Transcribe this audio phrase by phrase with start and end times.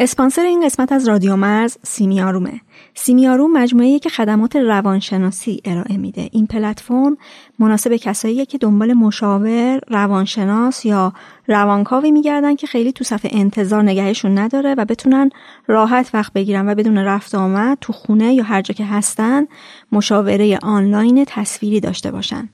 [0.00, 2.60] اسپانسر این قسمت از رادیو مرز سیمیارومه.
[2.94, 6.28] سیمیاروم مجموعه که خدمات روانشناسی ارائه میده.
[6.32, 7.16] این پلتفرم
[7.58, 11.12] مناسب کساییه که دنبال مشاور، روانشناس یا
[11.46, 15.30] روانکاوی میگردن که خیلی تو صفحه انتظار نگهشون نداره و بتونن
[15.66, 19.46] راحت وقت بگیرن و بدون رفت آمد تو خونه یا هر جا که هستن
[19.92, 22.48] مشاوره آنلاین تصویری داشته باشن.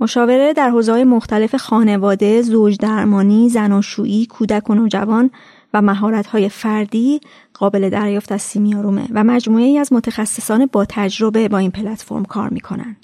[0.00, 5.30] مشاوره در حوزه‌های مختلف خانواده، زوج درمانی، زناشویی، کودک و نوجوان
[5.74, 7.20] و مهارت‌های فردی
[7.54, 12.48] قابل دریافت از سیمیارومه و مجموعه ای از متخصصان با تجربه با این پلتفرم کار
[12.48, 12.96] می‌کنن.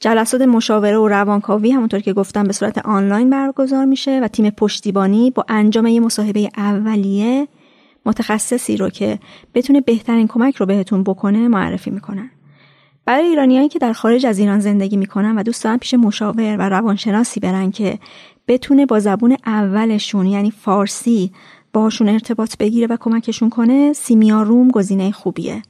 [0.00, 5.30] جلسات مشاوره و روانکاوی همونطور که گفتم به صورت آنلاین برگزار میشه و تیم پشتیبانی
[5.30, 7.48] با انجام یه مصاحبه اولیه
[8.06, 9.18] متخصصی رو که
[9.54, 12.30] بتونه بهترین کمک رو بهتون بکنه معرفی می‌کنن.
[13.04, 16.62] برای ایرانیایی که در خارج از ایران زندگی می‌کنن و دوست دارن پیش مشاور و
[16.62, 17.98] روانشناسی برن که
[18.48, 21.32] بتونه با زبون اولشون یعنی فارسی
[21.72, 25.62] باشون ارتباط بگیره و کمکشون کنه سیمیا روم گزینه خوبیه.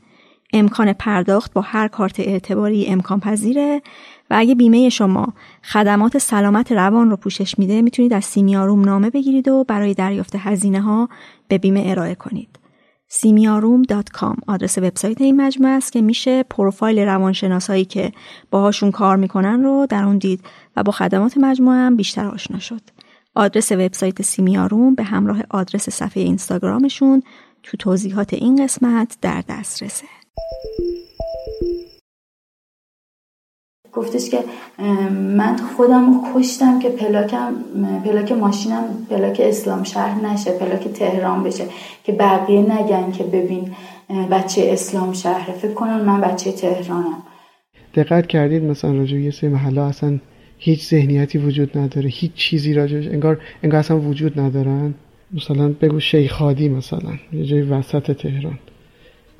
[0.52, 3.82] امکان پرداخت با هر کارت اعتباری امکان پذیره
[4.30, 9.48] و اگه بیمه شما خدمات سلامت روان رو پوشش میده می‌تونید از سیمیاروم نامه بگیرید
[9.48, 11.08] و برای دریافت هزینه ها
[11.48, 12.48] به بیمه ارائه کنید.
[13.12, 18.12] simiaroom.com آدرس وبسایت این مجموعه است که میشه پروفایل روانشناسایی که
[18.50, 20.44] باهاشون کار می‌کنن رو در اون دید
[20.76, 22.80] و با خدمات مجموعه هم بیشتر آشنا شد.
[23.34, 27.22] آدرس وبسایت سیمیاروم به همراه آدرس صفحه اینستاگرامشون
[27.62, 30.06] تو توضیحات این قسمت در دسترسه.
[33.92, 34.44] گفتش که
[35.12, 37.54] من خودم کشتم که پلاکم
[38.04, 41.64] پلاک ماشینم پلاک اسلام شهر نشه پلاک تهران بشه
[42.04, 43.74] که بقیه نگن که ببین
[44.30, 47.22] بچه اسلام شهره فکر کنن من بچه تهرانم
[47.94, 50.18] دقت کردید مثلا راجع یه سری محله اصلا
[50.62, 54.94] هیچ ذهنیتی وجود نداره هیچ چیزی راجعش انگار انگار اصلا وجود ندارن.
[55.32, 58.58] مثلا بگو شیخادی مثلا یه جای وسط تهران.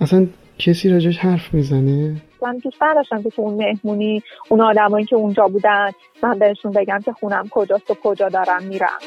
[0.00, 0.26] اصلا
[0.58, 5.48] کسی راجعش حرف می‌زنه؟ من دوست نداشتم که تو اون مهمونی اون آدمایی که اونجا
[5.48, 5.90] بودن
[6.22, 8.98] من بهشون بگم که خونم کجاست و کجا دارم میرم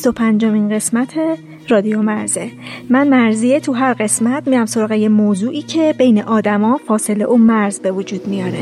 [0.00, 1.14] 25 مین قسمت
[1.68, 2.50] رادیو مرزه.
[2.90, 7.80] من مرزیه تو هر قسمت میرم سراغ یه موضوعی که بین آدما فاصله و مرز
[7.80, 8.58] به وجود میاره.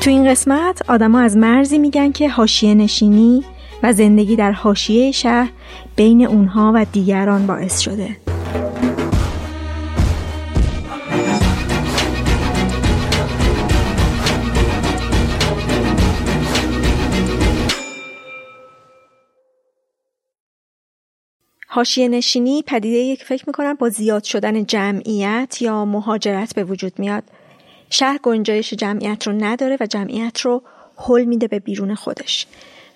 [0.00, 3.44] تو این قسمت آدما از مرزی میگن که حاشیه نشینی
[3.82, 5.50] و زندگی در حاشیه شهر
[5.96, 8.16] بین اونها و دیگران باعث شده.
[21.74, 27.24] حاشیه نشینی پدیده که فکر می‌کنم با زیاد شدن جمعیت یا مهاجرت به وجود میاد
[27.90, 30.62] شهر گنجایش جمعیت رو نداره و جمعیت رو
[30.96, 32.46] حل میده به بیرون خودش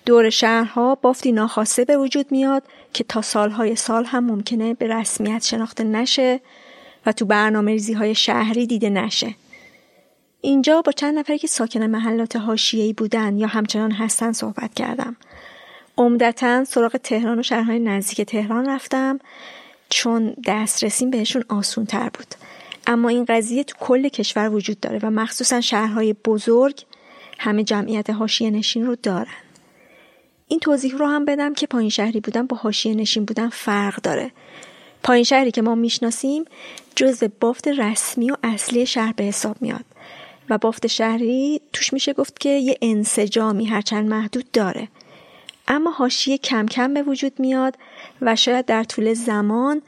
[0.05, 2.63] دور شهرها بافتی ناخواسته به وجود میاد
[2.93, 6.39] که تا سالهای سال هم ممکنه به رسمیت شناخته نشه
[7.05, 9.35] و تو برنامه ریزی های شهری دیده نشه.
[10.41, 15.15] اینجا با چند نفری که ساکن محلات حاشیه‌ای بودن یا همچنان هستن صحبت کردم.
[15.97, 19.19] عمدتا سراغ تهران و شهرهای نزدیک تهران رفتم
[19.89, 22.27] چون دسترسیم بهشون آسون تر بود.
[22.87, 26.85] اما این قضیه تو کل کشور وجود داره و مخصوصا شهرهای بزرگ
[27.39, 29.27] همه جمعیت حاشیه نشین رو دارن.
[30.47, 34.31] این توضیح رو هم بدم که پایین شهری بودن با حاشیه نشین بودن فرق داره.
[35.03, 36.45] پایین شهری که ما می‌شناسیم
[36.95, 39.85] جزء بافت رسمی و اصلی شهر به حساب میاد
[40.49, 44.87] و بافت شهری توش میشه گفت که یه انسجامی هرچند محدود داره.
[45.67, 47.77] اما حاشیه کم کم به وجود میاد
[48.21, 49.81] و شاید در طول زمان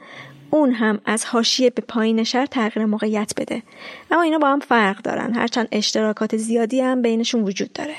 [0.50, 3.62] اون هم از حاشیه به پایین شهر تغییر موقعیت بده.
[4.10, 5.34] اما اینا با هم فرق دارن.
[5.34, 7.94] هرچند اشتراکات زیادی هم بینشون وجود داره.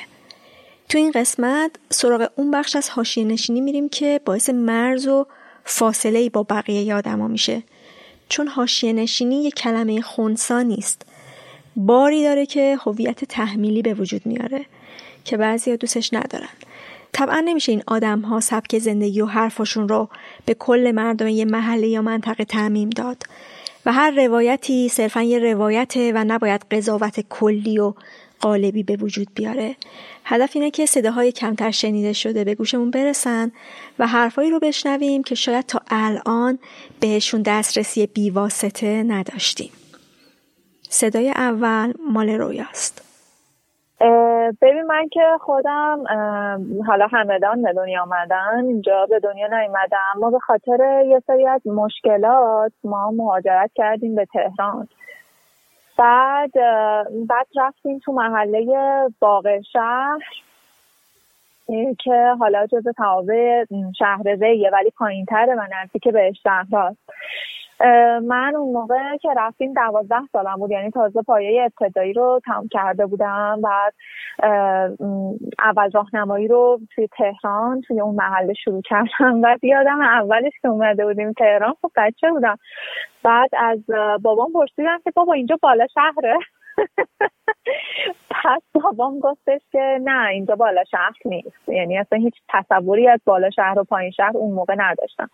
[0.89, 5.25] تو این قسمت سراغ اون بخش از حاشیه نشینی میریم که باعث مرز و
[5.65, 7.63] فاصله ای با بقیه آدما میشه.
[8.29, 11.01] چون حاشیه نشینی یک کلمه خونسا نیست.
[11.75, 14.65] باری داره که هویت تحمیلی به وجود میاره
[15.25, 16.49] که بعضی دوستش ندارن.
[17.13, 20.09] طبعا نمیشه این آدم ها سبک زندگی و حرفشون رو
[20.45, 23.23] به کل مردم یه محله یا منطقه تعمیم داد.
[23.85, 27.93] و هر روایتی صرفا یه روایته و نباید قضاوت کلی و
[28.39, 29.75] قالبی به وجود بیاره.
[30.25, 33.51] هدف اینه که صداهای کمتر شنیده شده به گوشمون برسن
[33.99, 36.59] و حرفایی رو بشنویم که شاید تا الان
[36.99, 39.71] بهشون دسترسی بیواسطه نداشتیم.
[40.89, 43.10] صدای اول مال رویاست.
[44.61, 46.03] ببین من که خودم
[46.87, 51.67] حالا همدان به دنیا آمدن اینجا به دنیا نیومدم ما به خاطر یه سری از
[51.67, 54.87] مشکلات ما مهاجرت کردیم به تهران
[55.97, 56.51] بعد
[57.27, 58.65] بعد رفتیم تو محله
[59.19, 60.19] باغ شهر
[61.99, 63.65] که حالا جز توابع
[63.99, 64.37] شهر
[64.71, 66.95] ولی پایین تره و نزدیک به شهر.
[68.23, 73.05] من اون موقع که رفتیم دوازده سالم بود یعنی تازه پایه ابتدایی رو تمام کرده
[73.05, 73.61] بودم.
[73.63, 73.93] بعد
[75.59, 79.41] اول راهنمایی رو توی تهران توی اون محله شروع کردم.
[79.43, 82.57] بعد یادم اولش که اومده بودیم تهران خب بچه بودم.
[83.23, 83.79] بعد از
[84.21, 86.37] بابام پرسیدم که بابا اینجا بالا شهره؟
[88.43, 91.69] پس بابام گفتش که نه اینجا بالا شهر نیست.
[91.69, 95.29] یعنی اصلا هیچ تصوری از بالا شهر و پایین شهر اون موقع نداشتم.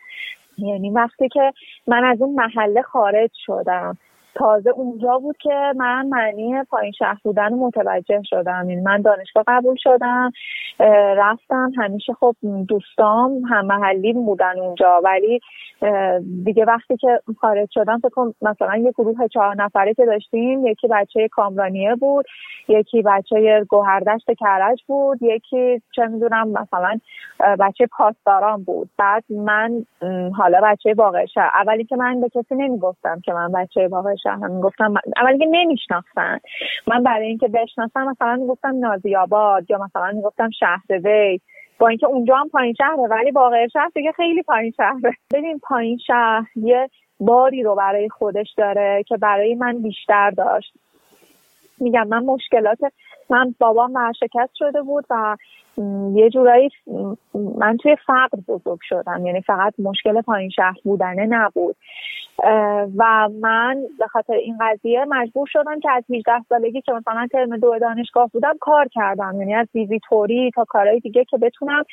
[0.57, 1.53] یعنی وقتی که
[1.87, 3.97] من از اون محله خارج شدم
[4.37, 8.69] تازه اونجا بود که من معنی پایین شهر بودن متوجه شدم.
[8.69, 10.31] یعنی من دانشگاه قبول شدم
[11.17, 11.71] رفتم.
[11.77, 12.35] همیشه خب
[12.67, 15.01] دوستام هم محلی بودن اونجا.
[15.03, 15.39] ولی
[16.45, 21.27] دیگه وقتی که خارج شدم فکر مثلا یه گروه چهار نفره که داشتیم یکی بچه
[21.27, 22.25] کامرانیه بود
[22.67, 26.99] یکی بچه گوهردشت کرج بود یکی چه می‌دونم مثلا
[27.59, 28.89] بچه پاسداران بود.
[28.97, 29.85] بعد من
[30.37, 34.93] حالا بچه باقر اولی که من به کسی نمی‌گفتم که من بچه باقر شهرم می‌گفتم
[35.17, 36.39] اولی که نمیشناختن.
[36.87, 41.39] من برای اینکه بشناسم مثلا می‌گفتم نازی آباد یا مثلا می‌گفتم شهر وی.
[41.79, 45.13] با اینکه اونجا هم پایین شهره ولی واقع شهر دیگه خیلی پایین شهره.
[45.33, 50.73] ببین پایین شهر یه باری رو برای خودش داره که برای من بیشتر داشت.
[51.79, 52.79] میگم من مشکلات
[53.29, 55.37] من بابام ورشکست شده بود و
[56.13, 56.69] یه جورایی
[57.33, 59.25] من توی فقر بزرگ شدم.
[59.25, 61.75] یعنی فقط مشکل پایین شهر بودنه نبود.
[62.97, 67.57] و من به خاطر این قضیه مجبور شدم که از 18 سالگی که مثلا ترم
[67.57, 69.35] دو دانشگاه بودم کار کردم.
[69.39, 71.83] یعنی از ویزیتوری تا کارهای دیگه که بتونم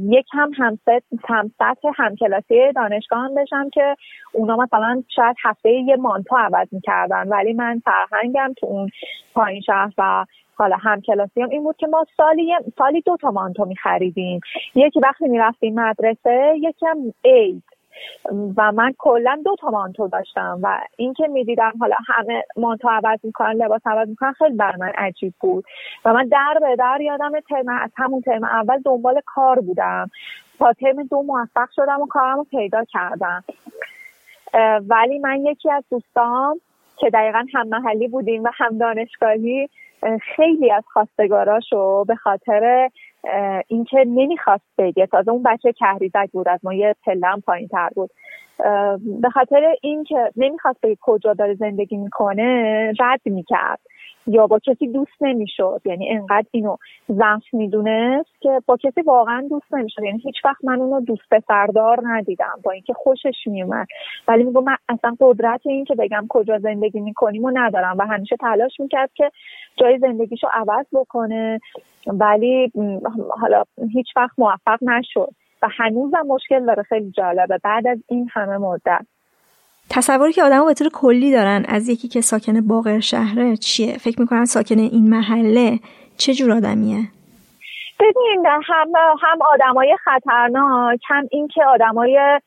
[0.00, 3.96] یک هم همسط هم سطح همکلاسی دانشگاه هم بشم که
[4.32, 7.28] اونا مثلا شاید هفته یه مانتو عوض می‌کردن.
[7.28, 8.90] ولی من فرهنگم تو اون
[9.34, 10.24] پایین شهر و
[10.58, 14.40] حالا هم کلاسی هم این بود که ما سالی سالی دو تا مانتو می خریدیم.
[14.74, 17.62] یکی وقتی می رفتیم مدرسه یکی هم عید.
[18.56, 23.52] و من کلا دو تا مانتو داشتم و اینکه می‌دیدم حالا همه مانتو عوض می‌کنن
[23.52, 25.64] لباس عوض می‌کنن خیلی بر من عجیب بود.
[26.04, 30.10] و من در به در یادم ترم از همون ترم اول دنبال کار بودم.
[30.58, 33.44] تا ترم دو موفق شدم و کارم رو پیدا کردم.
[34.88, 36.60] ولی من یکی از دوستام
[37.00, 39.68] که دقیقا هم محلی بودیم و هم دانشگاهی
[40.36, 42.90] خیلی از خواستگاراشو به خاطر
[43.66, 48.10] اینکه نمی‌خواست بگه تازه اون بچه کهریزک بود از ما یه پلم پایین تر بود.
[49.22, 53.80] به خاطر اینکه نمی‌خواست بگه کجا داره زندگی می‌کنه رد می‌کرد.
[54.28, 55.80] یا با کسی دوست نمی‌شد.
[55.84, 56.76] یعنی انقدر اینو
[57.12, 60.02] ضعف می‌دونست که با کسی واقعا دوست نمی‌شد.
[60.02, 62.60] یعنی هیچ وقت من اونو دوست پسردار ندیدم.
[62.64, 63.86] با اینکه خوشش میومد
[64.28, 67.96] ولی میگم من اصلا قدرت این که بگم کجا زندگی می‌کنیم و ندارم.
[67.98, 69.30] و همیشه تلاش می‌کرد که
[69.76, 71.60] جای زندگیشو عوض بکنه.
[72.06, 72.72] ولی
[73.40, 75.28] حالا هیچ وقت موفق نشد.
[75.62, 76.82] و هنوزم مشکل داره.
[76.82, 77.58] خیلی جالبه.
[77.64, 79.06] بعد از این همه مدت
[79.90, 84.20] تصوری که آدم به طور کلی دارن از یکی که ساکن باقر شهره چیه؟ فکر
[84.20, 85.78] می‌کنن ساکن این محله
[86.16, 87.00] چه جور آدمیه؟
[88.00, 88.92] ببین هم
[89.22, 92.40] هم آدمای خطرناک هم اینکه آدمای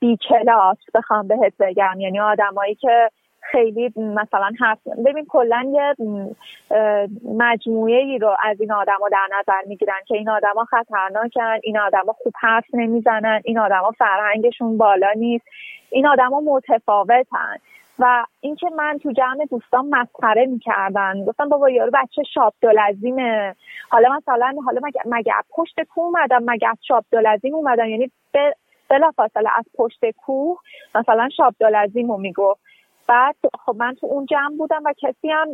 [0.00, 5.94] بی کلاس بخوام بهت بگم یعنی آدمایی که خیلی مثلا حرف ببین کلا یه
[7.38, 12.12] مجموعه ای رو از این آدما در نظر می‌گیرن که این آدما خطرناکن این آدما
[12.12, 15.44] خوب حرف نمی‌زنن این آدما فرهنگشون بالا نیست
[15.94, 17.56] این آدما متفاوتن.
[17.98, 21.24] و اینکه من تو جمع دوستان مسخره می‌کردن.
[21.24, 23.54] گفتم بابا یارو بچه شاب دلزیمه
[23.88, 28.10] حالا مثلا حالا مگه, مگه پشت کو اومدم؟ مگه از شاب دلزیم اومدم؟ یعنی
[28.88, 30.58] بلا فاصله از پشت کوه
[30.94, 32.60] مثلا شاب دلزیم رو می‌گفت.
[33.06, 35.48] بعد خب من تو اون جمع بودم و کسی هم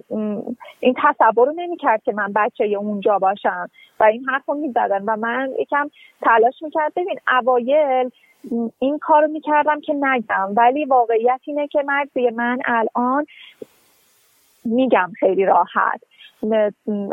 [0.80, 5.16] این تصور رو نمی‌کرد که من بچه اونجا باشم و این حرف رو می‌زدن و
[5.16, 5.90] من یکم
[6.22, 6.92] تلاش می‌کرد.
[6.96, 8.10] ببین اوایل
[8.78, 13.26] این کار رو می‌کردم که نگم ولی واقعیت اینه که مرزی من الان
[14.64, 16.00] میگم خیلی راحت.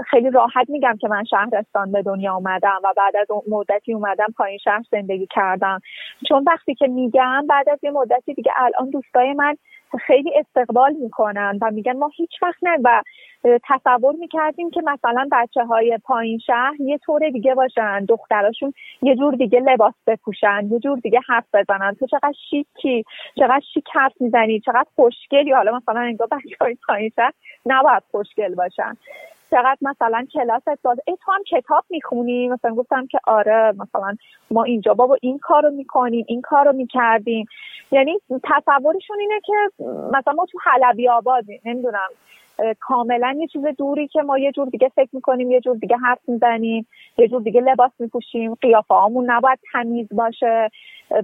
[0.10, 4.58] خیلی راحت میگم که من شهرستان به دنیا اومدم و بعد از مدتی اومدم پایین
[4.58, 5.82] شهر زندگی کردم.
[6.30, 9.58] چون وقتی که میگم بعد از یه مدتی دیگه الان دوستای من
[10.08, 13.02] خیلی استقبال می‌کنن و میگن ما هیچ وقت نه و
[13.70, 19.36] تصور می‌کردیم که مثلا بچه های پایین شهر یه طور دیگه باشن دختراشون یه جور
[19.36, 21.96] دیگه لباس بپوشن یه جور دیگه حرف بزنن.
[22.00, 23.04] تو چقدر شیکی
[23.36, 25.52] چقدر شیک حرف می‌زنی چقدر خوشگلی.
[25.52, 27.34] حالا مثلا انگار بچه های پایین شهر
[27.66, 28.98] نباید خوشگل باشن.
[29.52, 34.16] چقدر مثلا کلاست باز ای تو هم کتاب می‌خونی؟ مثلا گفتم که آره مثلا
[34.52, 37.46] ما اینجا بابا این کار رو می‌کنیم این کار رو می‌کردیم.
[37.92, 39.54] یعنی تصورشون اینه که
[40.12, 42.10] مثلا ما تو حلبی آبادیم نمی‌دونم.
[42.80, 46.20] کاملا یه چیز دوری که ما یه جور دیگه فکر می‌کنیم یه جور دیگه حرف
[46.28, 46.88] می‌زنیم
[47.18, 48.56] یه جور دیگه لباس میپوشیم.
[48.56, 50.72] قیافه هامون نباید تمیز باشه.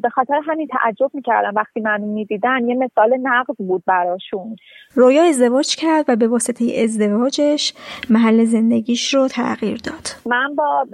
[0.01, 2.69] به خاطر همین تعجب می‌کردم وقتی منو می‌دیدن.
[2.69, 4.55] یه مثال نقض بود براشون.
[4.95, 7.73] رویا ازدواج کرد و به واسطه ازدواجش
[8.09, 10.07] محل زندگیش رو تغییر داد.
[10.25, 10.87] من با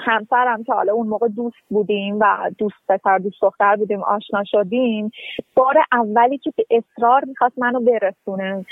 [0.00, 5.12] همسرم که حالا اون موقع دوست بودیم و دوست پسر دوست دختر بودیم آشنا شدیم
[5.54, 8.64] بار اولی که به اصرار می‌خواست منو برسونه.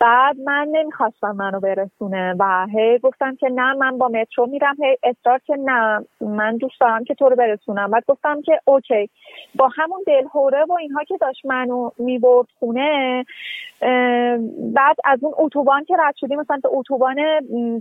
[0.00, 4.96] بعد من نمی‌خواستم منو برسونه و هی گفتم که نه من با مترو میرم هی
[5.02, 7.90] اصرار که نه من دوست دارم که تو رو برسونم.
[7.90, 9.10] بعد گفتم که اوکی.
[9.54, 13.24] با همون دلهوره و اینها که داشت منو می‌برد خونه
[14.74, 17.16] بعد از اون اتوبان که رد شدیم مثلا به اتوبان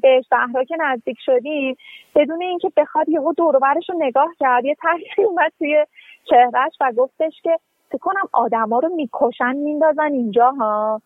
[0.02, 1.76] به صحرا که نزدیک شدیم
[2.16, 5.86] بدون اینکه بخواد یهو دور رو نگاه کرد یه تاثیری اومد توی
[6.30, 7.58] چهرهش و گفتش که
[7.90, 11.02] فکر کنم آدما رو می‌کشن میندازن اینجا ها.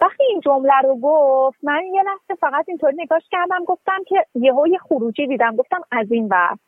[0.00, 4.66] وقتی این جمله رو گفت من یه لحظه فقط اینطوری نگاش کردم گفتم که یهو
[4.66, 6.58] یه خروجی دیدم گفتم از این وقت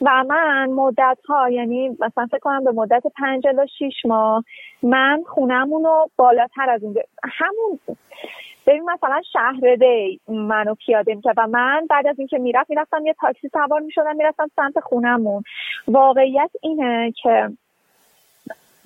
[0.00, 4.44] و من مدت ها یعنی مثلا فکر کنم به مدت پنج الا شیش ماه
[4.82, 7.78] من خونمون رو بالاتر از اون همون
[8.66, 13.14] ببین مثلا شهر دی منو پیاده می‌کرد و من بعد از اینکه می‌رفت می‌رفتم یه
[13.20, 15.42] تاکسی سوار می‌شدم می‌رفتم سمت خونمون
[15.88, 17.50] واقعیت اینه که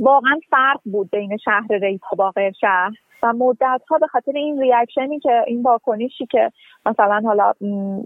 [0.00, 2.90] واقعا فرق بود بین شهر ری تا باقر شهر.
[3.22, 6.52] و مدت ها به خاطر این ریاکشنی که این واکنشی که
[6.86, 7.52] مثلا حالا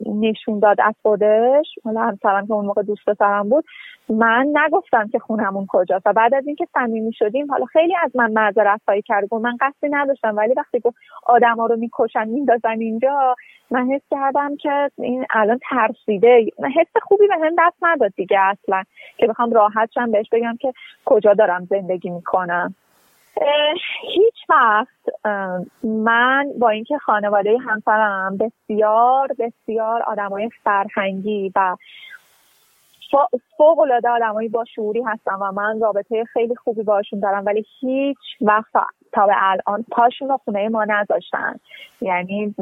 [0.07, 3.65] نشون داد از خودش حالا همسرم که اون موقع دوست پسرم بود
[4.09, 6.07] من نگفتم که خونمون کجاست.
[6.07, 9.89] و بعد از اینکه صمیمی شدیم حالا خیلی از من معذرت خواهی کرد من قصدی
[9.91, 13.35] نداشتم ولی وقتی گفت آدما رو می‌کشن میندازن اینجا
[13.71, 16.47] من حس کردم که این الان ترسیده.
[16.77, 18.83] حس خوبی به هم دست نداد دیگه اصلا
[19.17, 20.73] که بخوام راحت شم بهش بگم که
[21.05, 22.75] کجا دارم زندگی می‌کنم.
[24.03, 25.25] هیچ وقت
[25.85, 31.77] من با اینکه خانواده همسرم بسیار بسیار آدمای فرهنگی و
[33.57, 38.19] فوق العاده آدمایی با شعوری هستم و من رابطه خیلی خوبی باشون دارم ولی هیچ
[38.41, 38.73] وقت
[39.13, 41.61] تا به الان پاشون رو خونه ما نذاشتن.
[42.01, 42.55] یعنی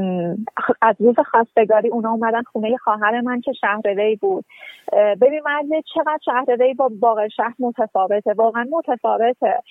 [0.83, 4.45] از روز خواستگاری اونا اومدن خونه خواهر من که شهر ری بود.
[4.93, 9.63] ببین من چقدر شهر ری با باقر شهر متفاوته واقعا متفاوته.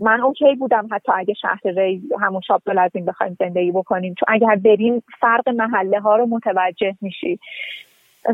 [0.00, 2.62] من اوکی بودم حتی اگه شهر ری همون شاب
[2.94, 4.14] این بخوایم زندگی بکنیم.
[4.14, 7.38] چون اگر بریم فرق محله ها رو متوجه میشی.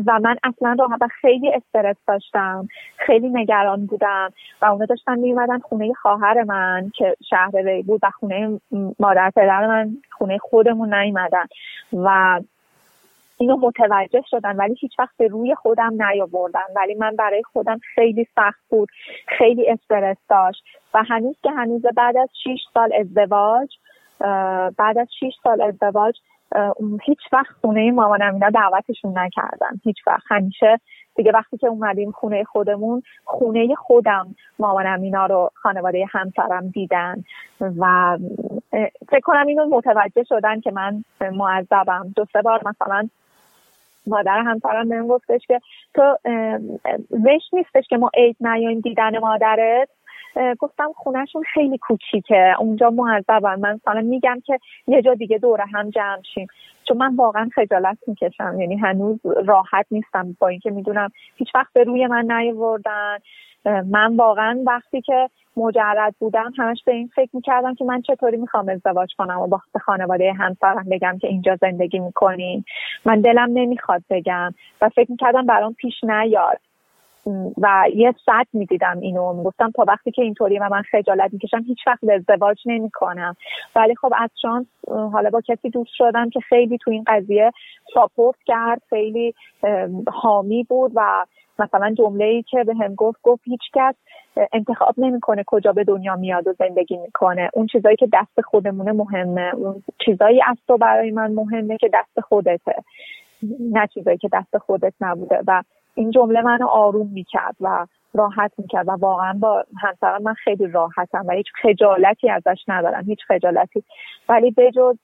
[0.07, 2.67] و من اصلا راحت و خیلی استرس داشتم.
[2.97, 4.33] خیلی نگران بودم.
[4.61, 8.59] و اونا داشتن میومدن خونه خواهر من که شهر ری بود و خونه
[8.99, 11.45] مادر پدر من خونه خودمون نیومدن.
[11.93, 12.39] و
[13.37, 16.65] اینو متوجه شدن ولی هیچ وقت به روی خودم نیاوردن.
[16.75, 18.89] ولی من برای خودم خیلی سخت بود
[19.27, 20.63] خیلی استرس داشت.
[20.93, 23.69] و هنوز که هنوز بعد از 6 سال ازدواج
[24.77, 26.15] بعد از 6 سال ازدواج
[27.03, 29.79] هیچ وقت خونه مامانم اینا دعوتشون نکردن.
[29.83, 30.23] هیچ وقت.
[30.27, 30.79] همیشه
[31.15, 37.23] دیگه وقتی که اومدیم خونه خودمون خونه خودم مامانم اینا رو خانواده همسرم دیدن.
[37.61, 38.17] و
[39.09, 42.13] فکر کنم اینو متوجه شدن که من معذبم.
[42.15, 43.09] دو سه بار مثلا
[44.07, 45.59] مادر همسرم بهم گفتش که
[45.93, 46.17] تو
[47.11, 49.89] وش نیستش که ما عید نیایم دیدن مادرت.
[50.59, 52.55] گفتم خونهشون خیلی کوچیکه.
[52.59, 56.47] اونجا معذبم من مثلا میگم که یه جا دیگه دوره هم جمع شیم.
[56.87, 58.55] چون من واقعا خجالت می‌کشم.
[58.59, 60.35] یعنی هنوز راحت نیستم.
[60.39, 63.17] با اینکه می‌دونم هیچ وقت به روی من نیاوردن.
[63.65, 68.69] من واقعا وقتی که مجرد بودم همش به این فکر می‌کردم که من چطوری می‌خوام
[68.69, 72.65] ازدواج کنم و با خانواده همسرم بگم که اینجا زندگی می‌کنیم.
[73.05, 76.59] من دلم نمی‌خواد بگم و فکر می‌کردم برام پیش نیاد.
[77.57, 79.33] و یه صد می‌دیدم اینو.
[79.33, 83.35] می‌گفتم تا وقتی که اینطوری و من خجالت می‌کشم هیچ وقت ازدواج نمی‌کنم.
[83.75, 87.51] ولی خب از شانس حالا با کسی دوست شدم که خیلی تو این قضیه
[87.93, 89.33] ساپورت کرد خیلی
[90.13, 91.25] حامی بود و
[91.59, 93.95] مثلا جمله ای که به هم گفت گفت هیچ کس
[94.53, 97.49] انتخاب نمی‌کنه کجا به دنیا میاد و زندگی می‌کنه.
[97.53, 99.55] اون چیزایی که دست خودمونه مهمه.
[99.55, 102.75] اون چیزایی از تو برای من مهمه که دست خودته.
[103.59, 105.39] نه چیزایی که دست خودت نبوده.
[105.47, 105.63] و
[105.95, 111.25] این جمله منو آروم می‌کرد و راحت می‌کرد و واقعا با همسرم من خیلی راحتم
[111.27, 113.83] و هیچ خجالتی ازش ندارم هیچ خجالتی.
[114.29, 114.97] ولی بجز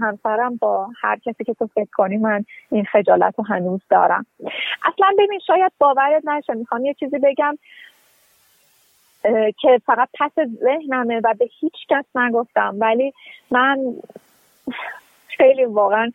[0.00, 4.26] همسرم با هر کسی که تو فکر کنی من این خجالت رو هنوز دارم.
[4.84, 7.58] اصلا ببین شاید باورت نشه می‌خوام یه چیزی بگم
[9.58, 12.76] که فقط پس ذهنمه و به هیچ کس نگفتم.
[12.78, 13.12] ولی
[13.50, 13.94] من
[15.28, 16.12] خیلی واقعا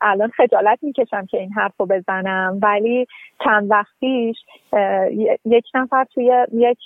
[0.00, 2.58] الان خجالت می‌کشم که این حرف رو بزنم.
[2.62, 3.06] ولی
[3.44, 4.36] چند وقت پیش
[5.44, 6.78] یک نفر توی یک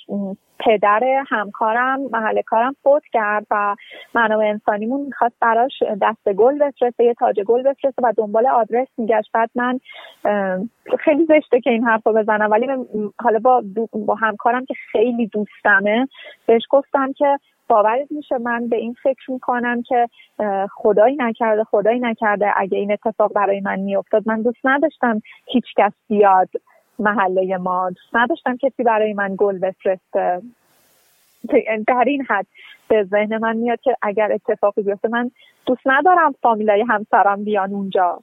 [0.61, 3.77] پدر همکارم محل کارم فوت کرد و
[4.15, 9.31] منابع انسانیمون می‌خواست براش دست گل بفرسته یه تاج گل بفرسته و دنبال آدرس میگشت.
[9.35, 9.81] بعد من
[10.99, 12.51] خیلی زشته که این حرف رو بزنم.
[12.51, 12.67] ولی
[13.21, 13.63] حالا با,
[14.07, 16.09] با همکارم که خیلی دوستمه
[16.47, 17.39] بهش گفتم که
[17.69, 20.09] باورت میشه من به این فکر می‌کنم که
[20.75, 22.53] خدایی نکرده خدایی نکرده.
[22.57, 26.49] اگه این اتفاق برای من میافتاد من دوست نداشتم هیچ کس بیاد
[26.99, 27.91] محله ما.
[27.91, 30.43] دوست نداشتم کسی برای من گل بفرسته.
[31.87, 32.47] در این حد
[32.89, 35.31] به ذهن من میاد که اگر اتفاقی بیفته من
[35.67, 38.21] دوست ندارم فامیلای همسرم بیان اونجا.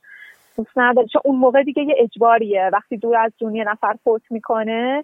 [0.57, 1.07] دوست نداره.
[1.07, 2.69] چون اون موقع دیگه یه اجباریه.
[2.73, 5.03] وقتی دور از جون یه نفر فوت می‌کنه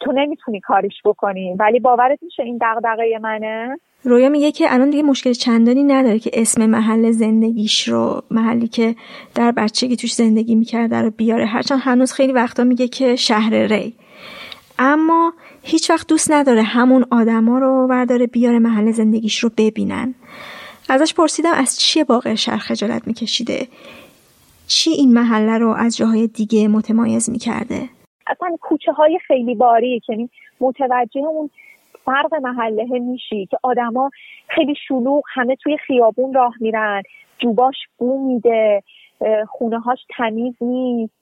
[0.00, 1.54] تو نمی‌تونی کاریش بکنی.
[1.58, 6.30] ولی باورت میشه این دغدغه منه؟ رویا میگه که الان دیگه مشکل چندانی نداره که
[6.32, 8.94] اسم محل زندگیش رو محلی که
[9.34, 11.46] در بچگی توش زندگی می‌کرده رو بیاره.
[11.46, 13.94] هرچند هنوز خیلی وقتا میگه که شهر ری.
[14.78, 15.32] اما
[15.62, 20.14] هیچ وقت دوست نداره همون آدما رو برداره بیاره محل زندگیش رو ببینن.
[20.88, 23.66] ازش پرسیدم از چیه باقی شهر خجالت میکشیده؟
[24.68, 27.88] چی این محله رو از جاهای دیگه متمایز می‌کرده؟
[28.26, 31.50] اصلا کوچه های خیلی باریک یعنی متوجه اون
[32.04, 34.10] فرق محله میشی که آدما
[34.48, 37.02] خیلی شلوغ همه توی خیابون راه میرن
[37.38, 38.82] جوباش بو میده
[39.48, 41.14] خونه هاش تمیز نیست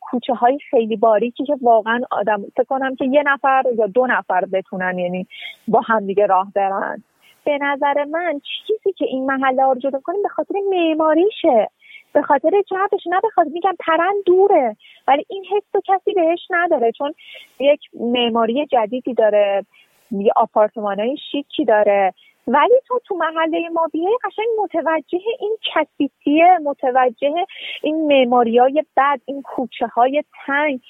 [0.00, 4.44] کوچه های خیلی باریکی که واقعا آدم فکر کنم که یه نفر یا دو نفر
[4.52, 5.26] بتونن یعنی
[5.68, 7.02] با هم دیگه راه برن
[7.44, 11.70] به نظر من چیزی که این محله ها رو جدا کنیم به خاطر معماریشه
[12.14, 14.76] به خاطر جهتش نه خاطر میگم پرند دوره.
[15.08, 16.92] ولی این حس تو کسی بهش نداره.
[16.92, 17.14] چون
[17.58, 19.66] یک معماری جدیدی داره.
[20.10, 20.32] یه
[20.76, 22.14] های شیکی داره.
[22.46, 27.46] ولی تو تو محله ما بیای قشنگ متوجه این کسیتیه متوجه
[27.82, 30.80] این معماری های بد این کوچه های تنگ.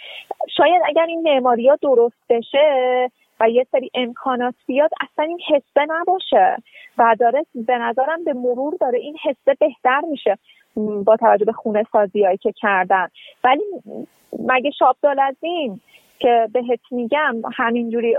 [0.57, 3.11] شاید اگر این معماری ها درست بشه
[3.41, 6.57] و یه سری امکانات بیاد اصلا این حسه نباشه.
[6.99, 10.39] و داره به نظرم به مرور داره این حسه بهتر میشه.
[10.77, 13.09] با توجه به خونه سازی هایی که کردن.
[13.45, 13.65] ولی
[14.39, 15.81] مگه شابدال از این
[16.19, 18.17] که بهت میگم همینجوری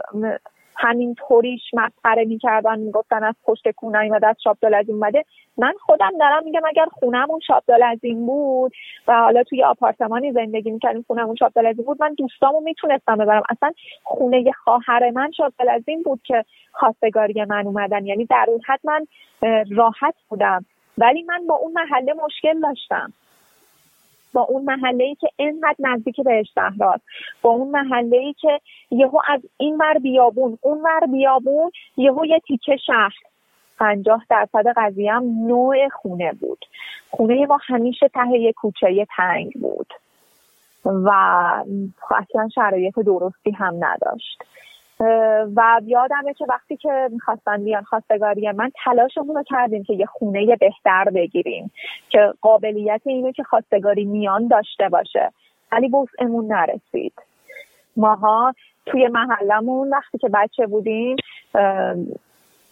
[0.78, 5.26] همین طوریش مسخره می‌کردن می‌گفتن از پشت کونه ایمده از شابدال از این اومده.
[5.58, 8.74] من خودم دارم میگم اگر خونمون شابدال از این بود
[9.08, 13.44] و حالا توی آپارتمانی زندگی می‌کردیم خونمون شابدال از این بود من دوستامو می‌تونستم ببرم.
[13.50, 13.72] اصلا
[14.04, 18.06] خونه خواهر من شابدال از این بود که خواستگاری من اومدن.
[18.06, 19.06] یعنی در اون حد من
[19.72, 20.66] راحت بودم.
[20.98, 23.14] ولی من با اون محله مشکل داشتم.
[24.34, 27.04] با اون محله ای که اینقدر نزدیک بهش صحراست
[27.42, 32.40] با اون محله ای که یهو از این ور بیابون اون ور بیابون یهو یه
[32.40, 33.14] تیکه شهر.
[33.80, 36.66] پنجاه درصد قضیه هم نوع خونه بود.
[37.10, 39.94] خونه ما همیشه ته یه کوچه تنگ بود.
[40.86, 41.10] و
[42.12, 44.44] اصلا شرایط درستی هم نداشت.
[45.56, 50.56] و یادمه که وقتی که می‌خواستن بیان خواستگاری من تلاشمون رو کردیم که یه خونه
[50.56, 51.72] بهتر بگیریم
[52.10, 55.32] که قابلیت اینو که خواستگاری میان داشته باشه.
[55.72, 57.14] ولی امون نرسید.
[57.98, 58.54] ماها
[58.86, 61.16] توی محلمون وقتی که بچه بودیم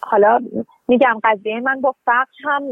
[0.00, 0.40] حالا
[0.88, 2.62] میگم قضیه من با فقر هم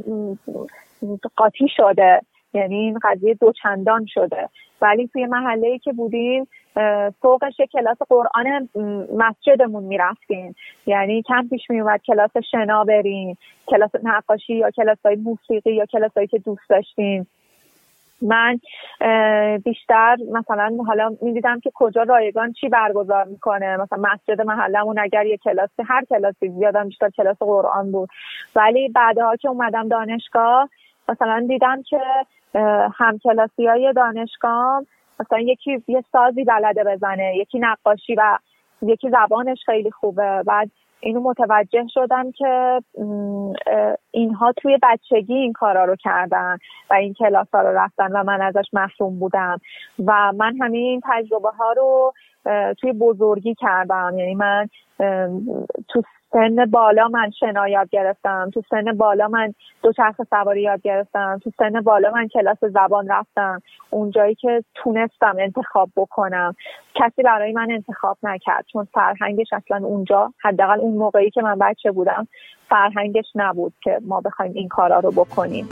[1.36, 2.20] قاطی شده.
[2.54, 4.48] یعنی این قضیه دوچندان شده.
[4.82, 6.48] ولی توی محله ای که بودیم
[7.20, 8.68] فوقش کلاس قرآن
[9.16, 10.54] مسجدمون می‌رفتیم
[10.86, 16.10] یعنی کم پیش میومد کلاس شنا بریم کلاس نقاشی یا کلاس های موسیقی یا کلاس
[16.16, 17.26] هایی که دوست داشتیم
[18.22, 18.60] من
[19.64, 23.76] بیشتر مثلا حالا می‌دیدم که کجا رایگان چی برگزار می‌کنه.
[23.76, 28.08] مثلا مسجد محلمون اگر یه کلاس هر کلاسی زیادم بیشتر کلاس قرآن بود.
[28.56, 30.68] ولی بعدها که اومدم دانشگاه
[31.08, 32.00] مثلا دیدم که
[32.94, 34.82] همکلاسی های دانشگاه
[35.20, 38.38] مثلا یکی یه سازی بلده بزنه یکی نقاشی و
[38.82, 40.42] یکی زبانش خیلی خوبه.
[40.46, 42.82] بعد اینو متوجه شدم که
[44.10, 46.58] اینها توی بچگی این کارا رو کردن
[46.90, 49.58] و این کلاس ها رو رفتن و من ازش محروم بودم.
[50.06, 52.12] و من همین تجربه ها رو
[52.80, 54.12] توی بزرگی کردم.
[54.18, 54.68] یعنی من
[55.88, 58.50] تو سن بالا من شنا یاد گرفتم.
[58.54, 61.40] تو سن بالا من دوچرخ سواری یاد گرفتم.
[61.44, 63.62] تو سن بالا من کلاس زبان رفتم.
[63.90, 66.54] اونجایی که تونستم انتخاب بکنم.
[66.94, 68.64] کسی برای من انتخاب نکرد.
[68.72, 72.28] چون فرهنگش اصلا اونجا حداقل اون موقعی که من بچه بودم
[72.68, 75.68] فرهنگش نبود که ما بخوایم این کارا رو بکنیم.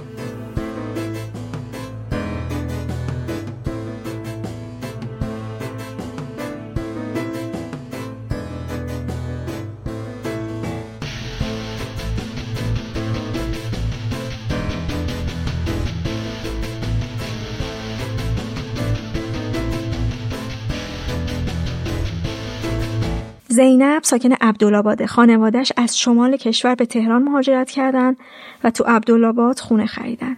[23.50, 25.06] زینب ساکن عبدالآباده.
[25.06, 28.16] خانوادش از شمال کشور به تهران مهاجرت کردند
[28.64, 30.36] و تو عبدالآباد خونه خریدن.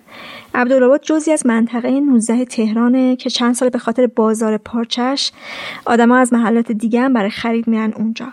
[0.54, 5.32] عبدالآباد جزی از منطقه 19 تهرانه که چند سال به خاطر بازار پارچش
[5.84, 8.28] آدما از محلات دیگه هم برای خرید میرن اونجا.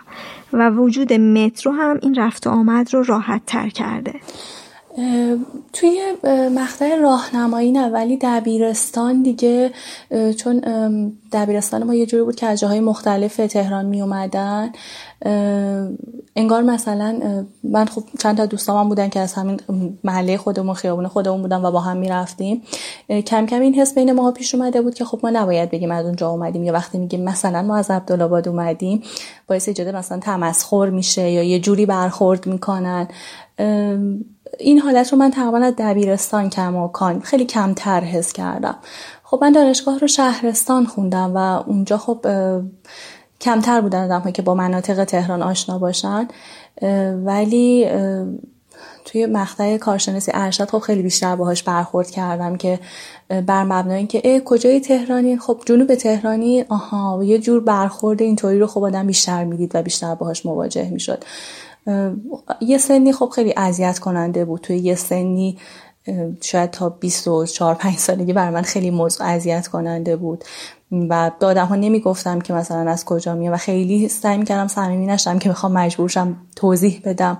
[0.52, 4.14] و وجود مترو هم این رفت و آمد رو راحت تر کرده.
[5.72, 6.00] توی
[6.54, 9.70] مقطع راهنمایی نه ولی دبیرستان دیگه
[10.36, 10.60] چون
[11.32, 14.72] دبیرستان ما یه جوری بود که از جاهای مختلف تهران می اومدن.
[16.36, 17.20] انگار مثلا
[17.64, 19.60] من خب چند تا دوستام بودن که از همین
[20.04, 22.62] محله خودمون خیابون خودمون بودن و با هم می‌رفتیم.
[23.08, 26.06] کم کم این حس بین ما پیش اومده بود که خب ما نباید بگیم از
[26.06, 29.02] اونجا اومدیم یا وقتی میگیم مثلا ما از عبدالآباد اومدیم
[29.48, 33.08] باعث ایجاد مثلا تمسخر میشه یا یه جوری برخورد می‌کنن.
[34.58, 38.76] این حالت رو من تقریبا از دبیرستان کماکان خیلی کمتر حس کردم.
[39.24, 42.26] خب من دانشگاه رو شهرستان خوندم و اونجا خب
[43.40, 46.28] کمتر بودن آدم که با مناطق تهران آشنا باشن.
[47.24, 47.88] ولی
[49.04, 52.78] توی مقطع کارشناسی ارشد خب خیلی بیشتر باهاش برخورد کردم که
[53.28, 58.66] بر مبنای اینکه ای کجای تهرانی؟ خب جنوب تهرانی؟ آها یه جور برخورد اینطوری رو
[58.66, 61.24] خب آدم بیشتر می‌دید و بیشتر باهاش مواجه می‌شد.
[62.60, 64.60] یه سنی خب خیلی اذیت کننده بود.
[64.60, 65.58] توی یه سنی
[66.40, 70.44] شاید تا 24 5 سالگی بر من خیلی موضوع اذیت کننده بود.
[70.92, 75.06] و آدم ها نمی گفتم که مثلا از کجا میام و خیلی سعی می‌کردم صمیمی
[75.06, 77.38] نشم که بخوام مجبورشم توضیح بدم.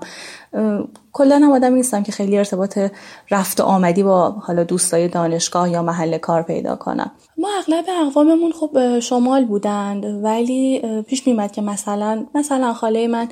[1.13, 2.79] کلا هم آدمی نیستم که خیلی ارتباط
[3.31, 7.11] رفت و آمدی با حالا دوستای دانشگاه یا محل کار پیدا کنم.
[7.37, 13.27] ما اغلب اقواممون خب شمال بودند ولی پیش میمد که مثلا مثلا خاله من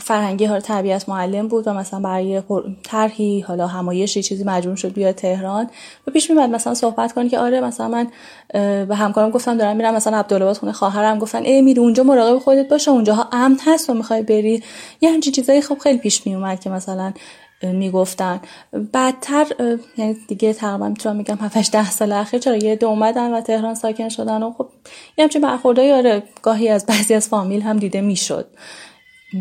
[0.00, 2.42] فرهنگی ها تربیت معلم بود و مثلا برای
[2.82, 5.70] طرحی حالا همایشی چیزی مجبور شد بیاد تهران.
[6.06, 8.08] و پیش میمد مثلا صحبت کنه که آره مثلا من
[8.86, 12.68] به همکارم گفتم دارم میرم مثلا عبدالعباد خونه خواهرم گفتن ای میری اونجا مراقب خودت
[12.68, 14.62] باشه اونجاها امن هست و می‌خوای بری.
[15.00, 17.12] یه همچین چیزایی خب خیلی پیش میومد که مثلا
[17.62, 18.40] می‌گفتن.
[18.92, 19.46] بعدتر
[19.96, 23.74] یعنی دیگه تقریبا می‌تونم میگم 7 ده سال اخیر چرا یه دو اومدن و تهران
[23.74, 24.68] ساکن شدن و خب
[25.18, 28.46] یه همچین برخوردایی آره گاهی از بعضی از فامیل هم دیده می‌شد.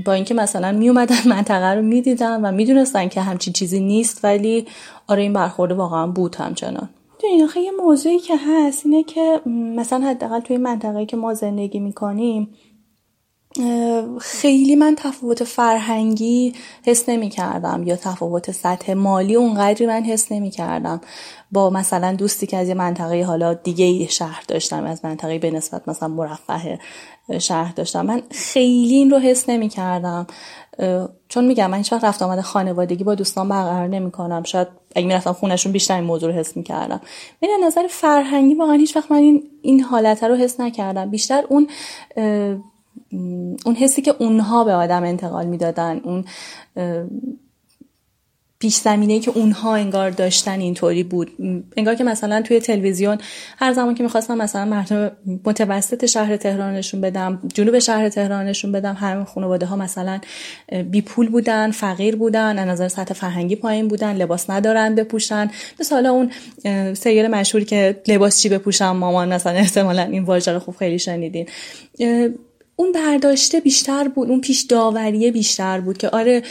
[0.05, 4.65] با اینکه مثلا می اومدن منطقه رو می‌دیدن و می‌دونستن که همچین چیزی نیست ولی
[5.07, 6.89] آره این برخورده واقعا بود همچنان.
[7.23, 9.41] این یه موضوعی که هست اینه که
[9.75, 12.49] مثلا حداقل توی منطقه که ما زندگی می‌کنیم
[14.21, 16.53] خیلی من تفاوت فرهنگی
[16.85, 21.01] حس نمی کردم یا تفاوت سطح مالی اونقدری من حس نمی کردم
[21.51, 25.87] با مثلا دوستی که از یه منطقه حالا دیگه شهر داشتم از منطقه به نسبت
[25.87, 26.79] مثلا مرفه
[27.39, 30.27] شهر داشتم من خیلی این رو حس نمی کردم
[31.29, 35.07] چون میگم من هیچ وقت رفت آمده خانوادگی با دوستان برقرار نمی کنم شاید اگه
[35.07, 37.01] می‌رفتم خونشون بیشتر این موضوع رو حس می‌کردم.
[37.41, 41.09] ولی نظر فرهنگی واقعا هیچ وقت من این, این حالت رو حس نکردم.
[41.09, 41.67] بیشتر اون
[43.65, 46.25] اون حسی که اونها به آدم انتقال می‌دادن اون
[48.60, 51.32] پیش زمینه که اونها انگار داشتن اینطوری بود.
[51.78, 53.17] انگار که مثلا توی تلویزیون
[53.58, 55.12] هر زمان که می‌خواستم مثلا مردم
[55.45, 60.19] متوسط شهر تهرانشون بدم جنوب شهر تهرانشون بدم همه خانواده ها مثلا
[60.91, 65.51] بی پول بودن فقیر بودن از نظر سطح فرهنگی پایین بودن لباس ندارن بپوشن.
[65.80, 66.32] مثل حالا اون
[66.93, 71.45] سریال مشهوری که لباس چی بپوشم مامان مثلا احتمالا این واژه رو خوب خیلی شنیدین.
[72.77, 76.43] اون برداشته بیشتر بود اون پیش داوریه بیشتر بود که آره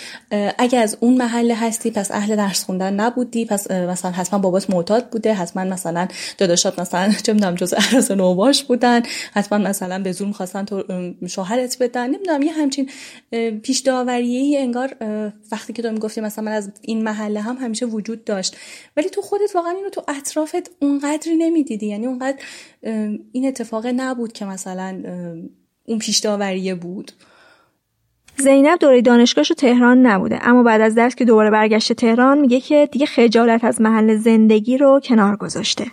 [0.58, 5.10] اگه از اون محل هستی پس اهل درس خوندن نبودی پس مثلا حتما بابات معتاد
[5.10, 6.08] بوده حتما مثلا
[6.38, 10.84] داداشات مثلا چه می‌دونم جز عرض نوباش بودن حتما مثلا به زور خواستن تو
[11.28, 12.06] شوهرت بدن.
[12.06, 12.90] نمی‌دونم یه همچین
[13.62, 14.96] پیش داوریه انگار
[15.52, 18.56] وقتی که تو می‌گفتی مثلا من از این محله هم همیشه وجود داشت.
[18.96, 21.86] ولی تو خودت واقعا اینو تو اطرافت اونقدری نمی‌دیدی.
[21.86, 22.38] یعنی اونقدر
[23.32, 25.02] این اتفاق نبود که مثلا
[25.84, 27.12] اون پیش داوریه بود.
[28.36, 32.60] زینب دوره دانشگاهش رو تهران نبوده اما بعد از درس که دوباره برگشت تهران میگه
[32.60, 35.86] که دیگه خجالت از محل زندگی رو کنار گذاشته.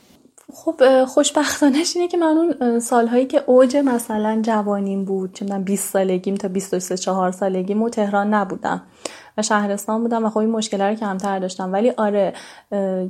[0.54, 5.90] خب خوشبختانش اینه که من اون سالهایی که اوج مثلا جوانیم بود چه من 20
[5.94, 8.82] سالگیم تا 23 4 سالگیم و تهران نبودم.
[9.38, 11.74] و شهرستان بودم و خب این مشکل رو کمتر داشتم.
[11.74, 12.34] ولی آره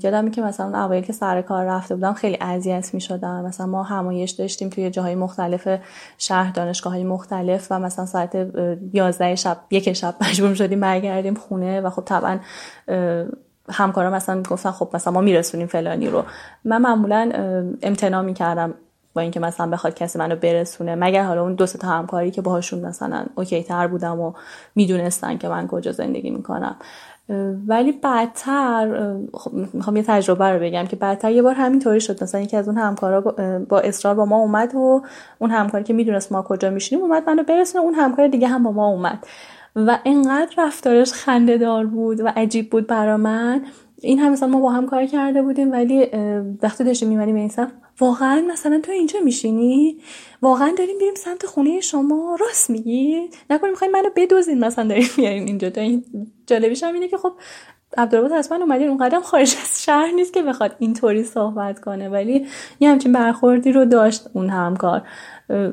[0.03, 3.83] یادم که مثلا اوایل که سر کار رفته بودم خیلی اذیت می شدم مثلا ما
[3.83, 5.67] همایش داشتیم توی جاهای مختلف
[6.17, 8.35] شهر دانشگاه های مختلف و مثلا ساعت
[8.93, 12.39] 11 شب یک شب مجبور شدیم برگردیم خونه و خب طبعا
[13.69, 16.23] همکارا مثلا گفتن خب مثلا ما میرسونیم فلانی رو.
[16.65, 17.31] من معمولا
[17.81, 18.73] امتناع می‌کردم.
[19.13, 20.95] با اینکه مثلا بخواد کسی منو برسونه.
[20.95, 24.33] مگر حالا اون دو تا همکاری که باهاشون مثلا اوکی تر بودم و
[24.75, 26.75] می‌دونستن که من کجا زندگی می‌کنم.
[27.67, 32.23] ولی بعدتر خب می‌خوام یه تجربه رو بگم که بعدتر یه بار همینطوری شد.
[32.23, 33.21] مثلا یکی از اون همکارا
[33.69, 35.01] با اصرار با ما اومد و
[35.39, 37.83] اون همکاری که می‌دونست ما کجا میشینیم اومد منو برسونه.
[37.83, 39.27] اون همکار دیگه هم با ما اومد.
[39.75, 43.61] و انقدر رفتارش خنده دار بود و عجیب بود برا من.
[44.01, 46.09] این هم مثلا ما با هم کار کرده بودیم ولی
[46.63, 47.51] وقتی داشتیم میمدیم این
[48.01, 49.97] واقعا مثلا تو اینجا میشینی؟
[50.41, 55.47] واقعا داریم بریم سمت خونه شما؟ راست میگی؟ نکنیم می‌خوایم منو بدوزین مثلا داریم میارین
[55.47, 55.69] اینجا.
[55.69, 56.03] تا این
[56.47, 57.33] جالبیش هم اینه که خب
[57.97, 62.09] عبدالعباد اصلا اومدین اون قدم خارج از شهر نیست که بخواد اینطوری صحبت کنه.
[62.09, 62.45] ولی
[62.79, 65.01] یه همچین برخوردی رو داشت اون همکار.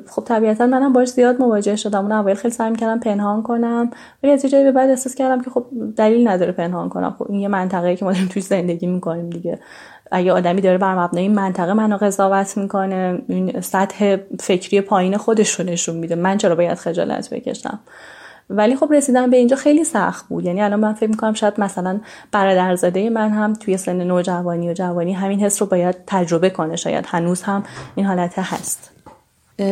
[0.06, 2.02] خب طبیعتا منم باش زیاد مواجه شدم.
[2.02, 3.90] اون اول خیلی سعی کردم پنهان کنم.
[4.22, 7.16] ولی از جایی به بعد احساس کردم که خب دلیل نداره پنهان کنم.
[7.18, 9.58] خب این یه منطقه‌ای که ما داریم توش زندگی می‌کنیم دیگه.
[10.10, 15.50] اگه آدمی داره بر مبنای این منطقه منو قضاوت می‌کنه این سطح فکری پایین خودش
[15.50, 16.14] رو نشون میده.
[16.14, 17.78] من چرا باید خجالت بکشم؟
[18.50, 20.44] ولی خب رسیدن به اینجا خیلی سخت بود.
[20.44, 22.00] یعنی الان من فکر می‌کنم شاید مثلا
[22.32, 26.76] برادرزاده من هم توی سن نوجوانی و جوانی همین حس رو باید تجربه کنه.
[26.76, 27.62] شاید هنوز هم
[27.94, 28.90] این حالت هست.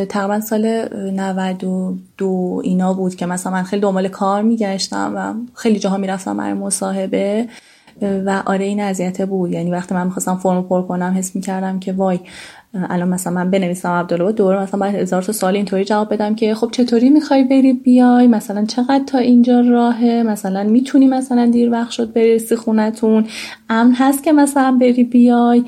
[0.09, 5.97] تقریبا سال 92 اینا بود که مثلا من خیلی دنبال کار میگشتم و خیلی جاها
[5.97, 7.47] می‌رفتم برای مصاحبه.
[8.01, 9.51] و آره این اذیت بود.
[9.51, 12.19] یعنی وقتی من می‌خواستم فرم پر کنم حس می‌کردم که وای
[12.89, 16.55] الان مثلا من بنویسم عبدالله دوره مثلا باید هزار تا سال اینطوری جواب بدم که
[16.55, 21.91] خب چطوری می‌خوای بری بیای؟ مثلا چقدر تا اینجا راهه؟ مثلا می‌تونی مثلا دیر وقت
[21.91, 23.25] شد برسی خونتون؟
[23.69, 25.63] امن هست که مثلا بری بیای؟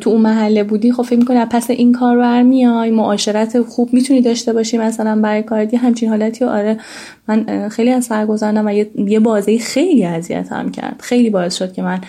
[0.00, 4.52] تو اون محله بودی؟ خب فکر می‌کنی پس این کار برمیای معاشرت خوب می‌تونی داشته
[4.52, 6.78] باشی مثلا برای کارت؟ همچین حالتی آره
[7.28, 8.72] من خیلی از سرگذرنم و
[9.08, 11.00] یه بازی خیلی اذیتم کرد.
[11.00, 12.00] خیلی باعث شد که من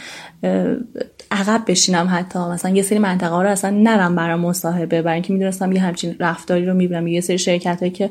[1.34, 2.39] عقب بشینم حتی.
[2.39, 6.15] مثلا یه سری منطقه ها رو اصلا نرم برای مصاحبه برای اینکه می‌دونستم یه همچین
[6.19, 7.08] رفتاری رو می‌بینم.
[7.08, 8.10] یه سری شرکت هایی که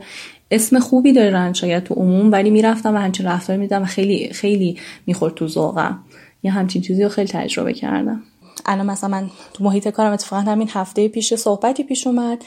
[0.51, 4.79] اسم خوبی دارن شاید تو عموم ولی می‌رفتم و همچین رفتاری میدم و خیلی خیلی
[5.07, 5.99] می‌خورد تو ذوقم.
[6.43, 8.23] یه همچین چیزی رو خیلی تجربه کردم.
[8.67, 12.45] الان مثلا من تو محیط کارم اتفاقا همین هفته پیش صحبتی پیش اومد.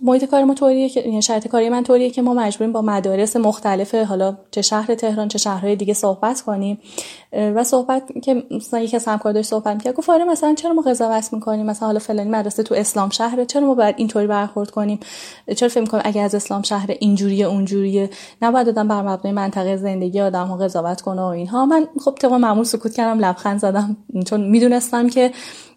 [0.00, 3.36] محیط کار ما طوریه که یعنی شرط کاری من طوریه که ما مجبوریم با مدارس
[3.36, 6.78] مختلف حالا چه شهر تهران چه شهرهای دیگه صحبت کنیم.
[7.32, 11.32] و صحبت که مثلا یکی از داشت صحبت می‌کرد گفت آره مثلا چرا ما قضاوت
[11.32, 15.00] می‌کنیم؟ مثلا حالا فلانی مدرسه تو اسلام شهره چرا ما باید اینطوری برخورد کنیم؟
[15.56, 18.10] چرا فکر می‌کنیم اگه از اسلام شهر اینجوریه اونجوریه؟
[18.42, 21.66] نباید آدم بر مبنای منطقه زندگی آدم ها قضاوت کنه و اینها.
[21.66, 25.32] من خب طبق معمول سکوت کردم لبخند زدم چون می‌دونستم که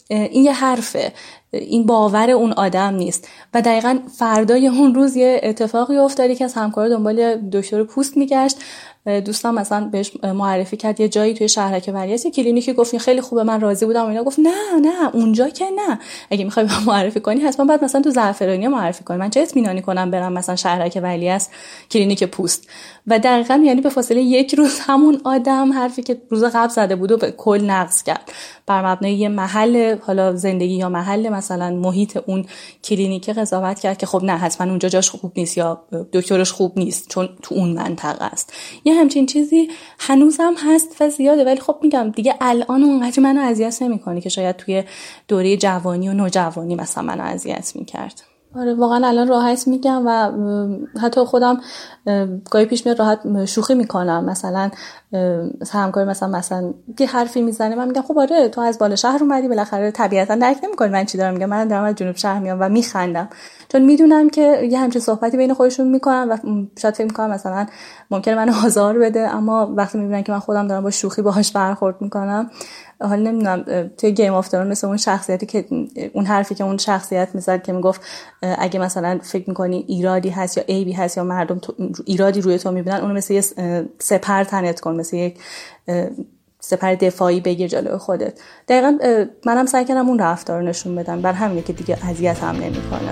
[0.09, 1.11] این یه حرفه.
[1.51, 3.27] این باور اون آدم نیست.
[3.53, 8.57] و دقیقا فردای اون روز یه اتفاقی افتادی که از همکار دنبال دکتر پوست میگشت.
[9.05, 13.43] دوستم مثلا بهش معرفی کرد یه جایی توی شهرک ولیعصر یه کلینیکی گفت خیلی خوبه
[13.43, 15.99] من راضی بودم و اینا گفت نه نه اونجا که نه.
[16.31, 19.17] اگه می‌خوای معرفی کنی حتما باید مثلا تو زعفرانی معرفی کنی.
[19.17, 21.49] من چه اطمینانی کنم برم مثلا شهرک ولیعصر
[21.91, 22.69] کلینیک پوست.
[23.07, 27.11] و دقیقا یعنی به فاصله یک روز همون آدم حرفی که روز قبل زده بود
[27.11, 28.31] و به کل نقض کرد.
[28.65, 32.45] بر مبنای یه محل حالا زندگی یا محل مثلا محیط اون
[32.83, 35.83] کلینیک قضاوت کرد که خب نه حتما اونجا جاش خوب نیست یا
[36.13, 38.53] دکترش خوب نیست چون تو اون منطقه است.
[38.89, 43.81] یه همچین چیزی هنوزم هست و زیاده ولی خب میگم دیگه الان اونقدر منو اذیت
[43.81, 44.83] نمی‌کنه که شاید توی
[45.27, 48.21] دوره جوانی و نوجوانی مثلا منو اذیت می‌کرد.
[48.55, 50.31] آره واقعا الان راحت میگم و
[51.01, 51.61] حتی خودم
[52.51, 54.25] گاهی پیش میاد راحت شوخی می‌کنم.
[54.25, 54.71] مثلا
[55.71, 59.47] همکاری مثلا مثلا یه حرفی می‌زنه من میگم خب آره تو از بالا شهر اومدی
[59.47, 60.89] بالاخره طبیعتا درک نمی‌کنی.
[60.89, 63.29] من چی دارم میگم؟ من دارم از جنوب شهر میام و میخندم.
[63.69, 66.37] چون می‌دونم که یه همچین صحبتی بین خودشون می‌کنن و
[66.81, 67.67] شاید فکر می‌کنم مثلا
[68.11, 72.01] ممکنه منو آزار بده اما وقتی می‌بینن که من خودم دارم با شوخی باهاش برخورد
[72.01, 72.51] می‌کنم
[73.01, 75.65] حالا نمی‌دونم توی گیم آف درون مثل اون شخصیتی که
[76.13, 78.01] اون حرفی که اون شخصیت می‌زد که می‌گفت
[78.41, 81.61] اگه مثلا فکر می‌کنی ایرادی هست یا عیبی هست یا مردم
[82.05, 83.41] ایرادی روی تو می‌بینن اونو مثل یه
[83.99, 84.98] سپر تنت کن.
[84.99, 85.37] مثل یک
[86.59, 88.39] سپر دفاعی بگیر جلوی خودت.
[88.67, 88.97] دقیقا
[89.45, 91.21] منم سعی کردم اون رفتار نشون بدم.
[91.21, 93.11] بر همینه که دیگه اذیت هم نمی‌کنه.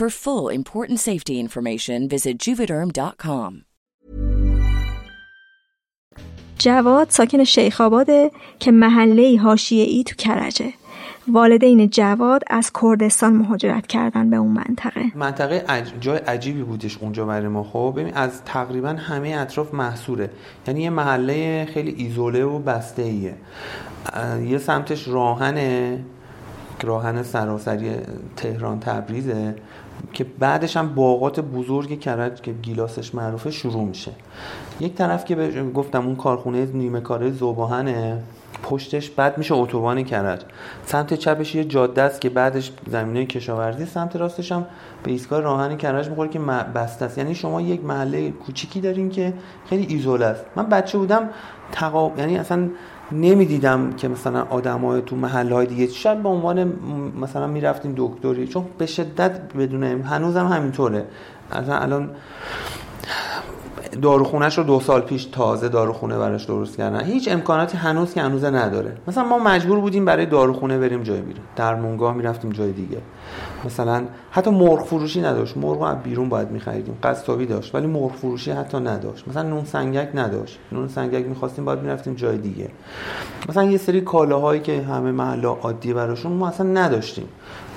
[0.00, 3.64] For full important safety information, visit juvederm.com.
[6.58, 10.72] جواد ساکن شیخ آباده که محله حاشیه ای تو کرجه.
[11.28, 15.04] والدین جواد از کردستان مهاجرت کردن به اون منطقه.
[15.14, 15.92] منطقه عج...
[16.00, 17.62] جای عجیبی بودش اونجا برای ما.
[17.62, 20.30] خب ببین از تقریبا همه اطراف محصوره.
[20.66, 23.34] یعنی یه محله خیلی ایزوله و بسته ایه
[24.50, 26.04] یه سمتش راهنه.
[26.82, 27.90] راهن سراسری
[28.36, 29.54] تهران تبریزه.
[30.12, 34.12] که بعدش هم باغات بزرگ کرج که گیلاسش معروفه شروع میشه.
[34.80, 35.34] یک طرف که
[35.74, 38.22] گفتم اون کارخونه نیمه کاره زوباهنه
[38.62, 40.40] پشتش بعد میشه اتوبان کرج.
[40.86, 44.66] سمت چپش یه جاده است که بعدش زمینه کشاورزی سمت راستش هم
[45.02, 46.38] به ایستگاه راهن کرج می‌خوره که
[46.74, 47.18] بسته است.
[47.18, 49.32] یعنی شما یک محله کوچیکی دارین که
[49.68, 50.44] خیلی ایزوله است.
[50.56, 51.30] من بچه بودم
[51.72, 52.68] تقاب یعنی اصلا
[53.12, 56.72] نمی‌دیدم که مثلا آدمای تو محله های دیگه شاید به عنوان
[57.20, 58.46] مثلا می‌رفتیم دکتری.
[58.46, 61.04] چون به شدت بدون هنوزم همینطوره.
[61.52, 62.10] اصلا الان
[64.02, 67.04] داروخونهش رو دو سال پیش تازه داروخونه براش درست کردن.
[67.04, 68.96] هیچ امکاناتی هنوز که هنوز نداره.
[69.08, 71.44] مثلا ما مجبور بودیم برای داروخونه بریم جای بیرون.
[71.56, 72.98] در مونگاه می‌رفتیم جای دیگه.
[73.64, 75.56] مثلا حتی مرغ فروشی نداشت.
[75.56, 76.98] مرغ از بیرون باید میخریدیم.
[77.02, 77.74] قصابی داشت.
[77.74, 79.28] ولی مرغ فروشی حتی نداشت.
[79.28, 80.58] مثلا نون سنگک نداشت.
[80.72, 82.68] نون سنگک می‌خواستیم باید می‌رفتیم جای دیگه.
[83.48, 87.28] مثلا یه سری کالاهایی که همه محله عادی براشون ما اصلا نداشتیم.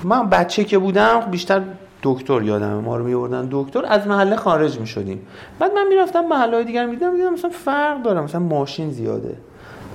[0.04, 1.62] من بچه که بودم بیشتر
[2.02, 3.82] دکتر یادم ما رو میوردن دکتر.
[3.88, 5.20] از محله خارج می‌شدیم.
[5.58, 7.12] بعد من می‌رفتم محله های دیگر می‌دیدم.
[7.12, 9.36] می‌دیدم مثلا فرق دارم مثلا ماشین زیاده.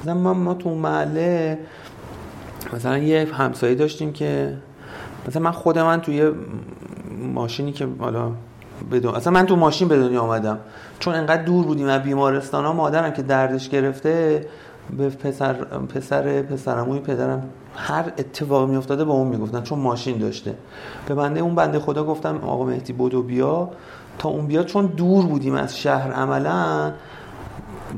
[0.02, 1.60] مثلا ما, ما تو محله
[2.74, 4.54] مثلا یه همسایه داشتیم که
[5.28, 6.32] مثلا من خود من توی
[7.34, 8.32] ماشینی که حالا
[8.92, 10.60] بدون اصلا من تو ماشین به دنیا آمدم.
[11.00, 14.46] چون انقدر دور بودیم از بیمارستان ها مادرم که دردش گرفته
[14.98, 15.54] به پسر
[15.96, 20.56] پسر پسرموی پدرم هر اتفاقی میافتاده با اون می‌گفتن چون ماشین داشته.
[21.08, 23.70] به بنده اون بنده خدا گفتم آقا مهدی بدو بیا.
[24.20, 26.92] تا اون بیا چون دور بودیم از شهر عملا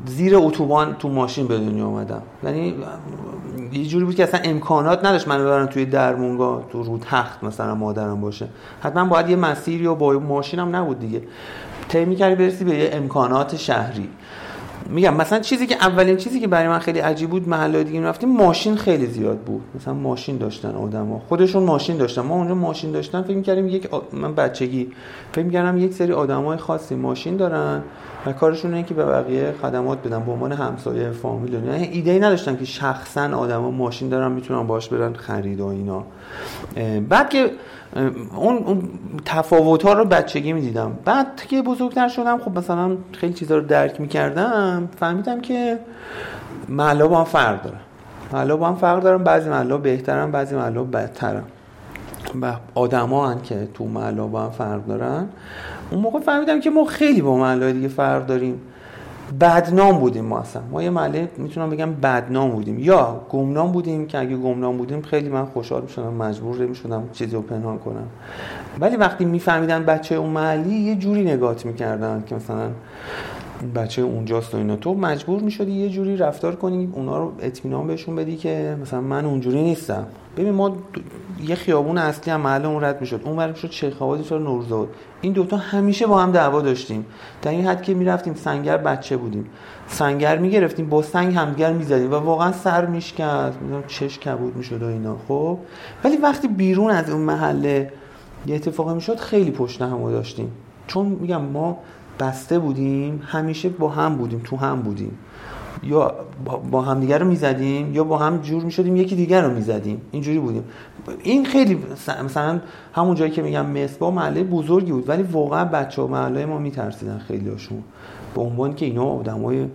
[0.06, 2.76] زیر اتوبان تو ماشین به دنیا اومدم یعنی
[3.76, 7.76] یه جوری بود که اصلا امکانات نداشت من ببرم توی درمونگاه تو رو تخت مثلا
[7.76, 8.48] مادرم باشه.
[8.82, 11.22] حتما باید یه مسیری و با ماشینم نبود دیگه.
[11.90, 14.10] طی می‌کردی برسی به یه امکانات شهری.
[14.90, 18.30] میگم مثلا چیزی که اولین چیزی که برای من خیلی عجیب بود محله دیگه رفتیم
[18.30, 19.62] ماشین خیلی زیاد بود.
[19.76, 22.22] مثلا ماشین داشتن آدما خودشون ماشین داشتن.
[22.22, 24.92] ما اونجا ماشین داشتن فکر کردیم یک من بچگی.
[25.32, 27.82] فکر کردم یک سری آدمای خاصی ماشین دارن
[28.26, 30.24] و کارشون اینه که به بقیه خدمات بدن.
[30.24, 34.90] به عنوان همسایه فامیل یعنی ایده ای نداشتن که شخصا آدما ماشین دارن می‌تونن باش
[34.90, 36.04] برن خرید و اینا.
[37.10, 37.52] بعد که
[38.36, 38.90] اون, اون
[39.26, 40.92] تفاوت ها رو بچگی می‌دیدم.
[41.06, 44.75] بعد که بزرگتر شدم خب مثلا خیلی چیزا رو درک می‌کردم.
[45.00, 45.80] فهمیدم که
[46.70, 47.80] محلا با هم فرق دارن
[48.34, 51.44] محلا با هم فرق دارن بعضی محلا بهترن بعضی محلا بدترن.
[52.42, 55.26] و آدما هن که تو محلا با هم فرق دارن.
[55.92, 58.62] اون موقع فهمیدم که ما خیلی با محلا دیگه فرق داریم.
[59.42, 60.62] بدنام بودیم ما اصلا.
[60.72, 62.80] ما یه محله می‌تونم بگم بدنام بودیم.
[62.80, 67.42] یا گمنام بودیم که اگه گمنام بودیم خیلی من خوشحال می‌شدم مجبور می‌شدم چیزی رو
[67.42, 68.08] پنهان کنم.
[68.80, 72.70] ولی وقتی میفهمیدن بچه اون محلی یه جوری نگات می‌کردن که مثلا
[73.76, 74.76] بچه اونجاست و اینا.
[74.76, 79.26] تو مجبور می‌شدی یه جوری رفتار کنی اونا رو اطمینان بهشون بدی که مثلا من
[79.26, 80.06] اونجوری نیستم.
[80.38, 80.78] ببین ما
[81.48, 83.22] یه خیابون اصلی هم محل اون رد می‌شد.
[83.26, 84.90] اون بریم شد شیخ آباد تو نورزاد
[85.22, 87.06] این دوتا همیشه با هم دعوا داشتیم.
[87.42, 89.46] در این حد که می‌رفتیم سنگر بچه بودیم.
[89.88, 93.56] سنگر می‌گرفتیم با سنگ همدیگر می‌زدیم و واقعا سر میشکرد
[93.88, 95.58] چش کبود می‌شد و اینا خب؟
[96.04, 97.92] ولی وقتی بیرون از اون محله
[98.48, 100.52] یه اتفاقی می‌شد خیلی پشت همو داشتیم.
[100.88, 101.78] چون میگم ما
[102.20, 105.18] بسته بودیم همیشه با هم بودیم تو هم بودیم.
[105.84, 106.16] یا
[106.72, 110.02] با همدیگر رو می‌زدیم یا با هم جور می‌شدیم یکی دیگر رو می‌زدیم.
[110.12, 110.64] اینجوری بودیم.
[111.24, 111.80] این خیلی
[112.26, 112.60] مثلا
[112.94, 117.18] همون جایی که میگم مصبا محله بزرگی بود ولی واقعا بچه ها محله ما میترسیدن
[117.18, 117.84] خیلی هاشون
[118.36, 119.68] به عنوان که اینا آدمای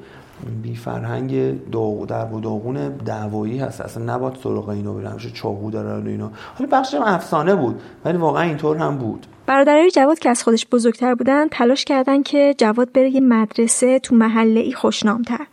[0.63, 1.61] بی فرهنگ
[2.07, 3.81] در و داغون دعوایی هست.
[3.81, 6.31] اصلا نباید سراغ اینا برم چاقو دارن و اینا.
[6.59, 9.27] حالا بخش افسانه بود ولی واقعا اینطور هم بود.
[9.47, 14.15] برادرای جواد که از خودش بزرگتر بودن تلاش کردن که جواد بره یه مدرسه تو
[14.15, 15.47] محله ای خوشنامتر.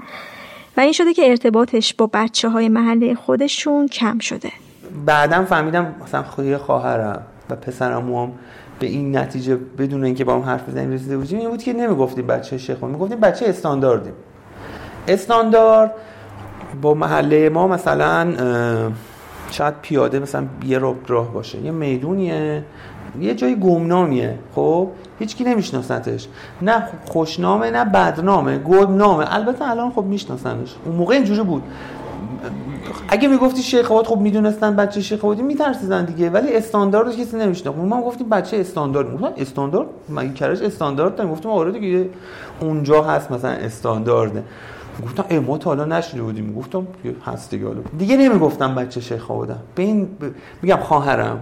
[0.77, 4.51] و این شده که ارتباطش با بچه های محله خودشون کم شده.
[5.05, 8.31] بعدم فهمیدم مثلا خودی خواهرم و پسرم هم
[8.79, 12.27] به این نتیجه بدون اینکه با هم حرف بزنیم رسیده بودیم این بود که نمی‌گفتیم
[12.27, 14.13] بچه شیخ می‌گفتیم بچه استانداردیم.
[15.07, 15.91] استاندارد.
[16.81, 18.33] با محله ما مثلا
[19.51, 21.61] شاید پیاده مثلا یه رب راه باشه.
[21.61, 22.63] یه میدونیه
[23.19, 24.39] یه جای گمنامیه.
[24.55, 24.87] خب؟
[25.19, 26.27] هیچکی نمیشناستش
[26.61, 29.35] نه خوشنامه نه بدنامه گمنامه.
[29.35, 30.75] البته الان خب میشناسنش.
[30.85, 31.63] اون موقع اینجوری بود.
[33.09, 36.29] اگه می‌گفتی شیخ آباد خب می‌دونستن بچه شیخ آبادی میترسیدن دیگه.
[36.29, 37.77] ولی استاندارد کسی نمیشناخت.
[37.77, 39.13] ما گفتیم بچه استاندارد.
[39.13, 42.09] گفتن استاندارد؟ مگه کرج استاندارد گفتم آره دیگه
[42.59, 44.43] اونجا هست مثلا استاندارده.
[45.05, 46.53] گفتم ای ما تا حالا نشده بودیم.
[46.53, 46.87] گفتم
[47.25, 47.81] هست دیگه حالا.
[47.97, 50.09] دیگه نمی‌گفتم بچه شیخ آبادم به این ب...
[50.61, 51.39] میگم خواهرم.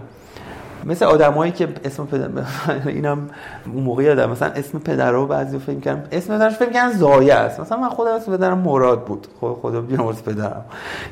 [0.86, 2.30] مثل آدمایی که اسم پدر
[2.88, 3.30] اینم
[3.74, 7.34] اون موقع یادم مثلا اسم پدر رو بعضی فکر کردم اسم پدرش فکر کردن زایه
[7.34, 7.60] است.
[7.60, 9.28] مثلا من خودم اسم پدرم مراد بود.
[9.40, 10.66] خود خدا بیامرز پدرم.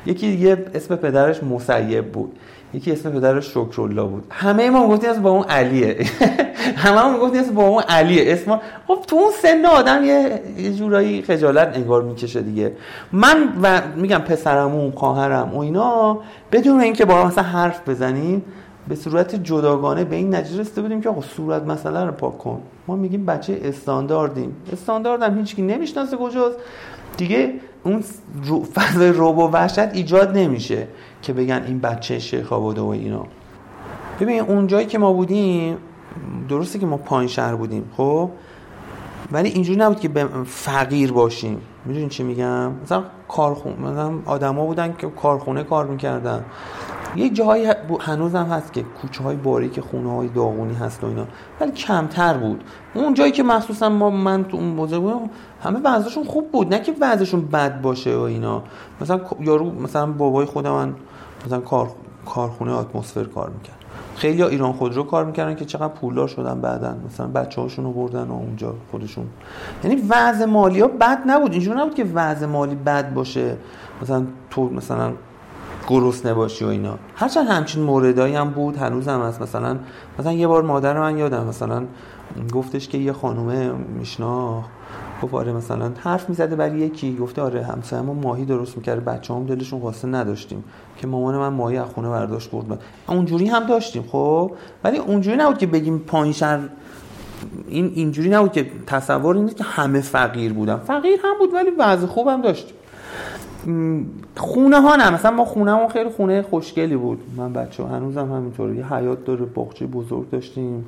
[0.06, 2.32] یکی دیگه اسم پدرش مسیب بود.
[2.74, 4.26] یکی اسم پدرش شکرالله بود.
[4.30, 5.96] همه ما گفتیم اسم با اون علیه.
[6.76, 8.32] همه ما گفتیم اسم با اون علیه.
[8.32, 12.72] اسم خب تو اون سن آدم یه, جورایی خجالت انگار می‌کشه دیگه.
[13.12, 16.18] من و میگم پسرمون خواهرم و اینا
[16.52, 18.42] بدون اینکه با مثلا حرف بزنیم
[18.88, 22.60] به صورت جداگانه به این نتیجه رسیده بودیم که آقا صورت مسئله رو پاک کن.
[22.86, 24.56] ما میگیم بچه استانداردیم.
[24.72, 26.56] استاندارد هم هیچکی نمی‌شناسه کجاست.
[27.16, 27.54] دیگه
[27.84, 28.04] اون
[28.74, 30.88] فضای روب و وحشت ایجاد نمیشه
[31.22, 33.26] که بگن این بچه شیخ آباده و اینا.
[34.20, 35.76] ببین اون جایی که ما بودیم
[36.48, 38.30] درسته که ما پایین شهر بودیم خب؟
[39.32, 40.10] ولی اینجوری نبود که
[40.46, 41.60] فقیر باشیم.
[41.84, 46.44] می‌دونین چی میگم؟ مثلا کارخونه مثلا آدما بودن که کارخونه کار می‌کردن.
[47.16, 51.26] یه جایی هنوزم هست که کوچه های باریک خونه های داغونی هست و اینا
[51.60, 52.64] ولی کمتر بود.
[52.94, 55.30] اون جایی که مخصوصا ما من تو اون بزرگ بودم
[55.62, 56.74] همه وضعشون خوب بود.
[56.74, 58.62] نه که وضعشون بد باشه و اینا.
[59.00, 60.94] مثلا یارو مثلا بابای خودم من
[61.46, 61.90] مثلا کار
[62.26, 63.76] کارخونه اتمسفر کار می‌کرد.
[64.16, 66.96] خیلی ها ایران خودرو کار می‌کردن که چقدر پولدار شدن بعدا.
[67.06, 69.26] مثلا بچه هاشون رو بردن و اونجا خودشون.
[69.84, 71.52] یعنی وضع مالی ها بد نبود.
[71.52, 73.56] اینجور نبود که وضع مالی بد باشه.
[74.02, 75.12] مثلا تو مثلا
[75.88, 76.98] گرسنه باشی و اینا.
[77.14, 79.42] هرچند همچین موردایی هم بود هنوز هم هست.
[79.42, 79.78] مثلا
[80.18, 81.84] مثلا یه بار مادر من یادم مثلا
[82.52, 84.70] گفتش که یه خانومه میشناخت.
[85.22, 87.16] گفت آره مثلا حرف می‌زده برای یکی.
[87.16, 90.64] گفته آره همسایه‌مون ماهی درست می‌کرده بچه‌هام دلشون خواسته نداشتیم
[90.96, 92.82] که مامان من ماهی از خونه برداشت برد.
[93.08, 94.52] اونجوری هم داشتیم خب؟
[94.84, 96.34] ولی اونجوری نبود که بگیم پایین
[97.68, 100.76] این اینجوری نبود که تصور این که همه فقیر بودن.
[100.76, 102.76] فقیر هم بود ولی وضع خوبم داشتیم
[104.36, 107.18] خونه ها نه مثلا ما خونه خیلی خونه خوشگلی بود.
[107.36, 108.74] من بچه ها هنوزم همینطور.
[108.74, 110.84] یه حیات داره باغچه بزرگ داشتیم.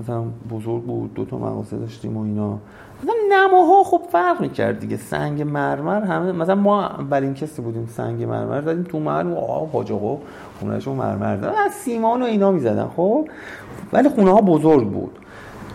[0.00, 2.58] مثلا بزرگ بود دو تا مغازه داشتیم و اینا.
[3.02, 4.96] مثلا نماها خب فرق می‌کرد دیگه.
[4.96, 9.32] سنگ مرمر همه مثلا ما اولین کسی بودیم سنگ مرمر زدیم تو محل.
[9.32, 10.18] آقا حاج آقا
[10.60, 13.28] خونهشون مرمر زدن از سیمان و اینا می‌زدن خب؟
[13.92, 15.18] ولی خونه ها بزرگ بود.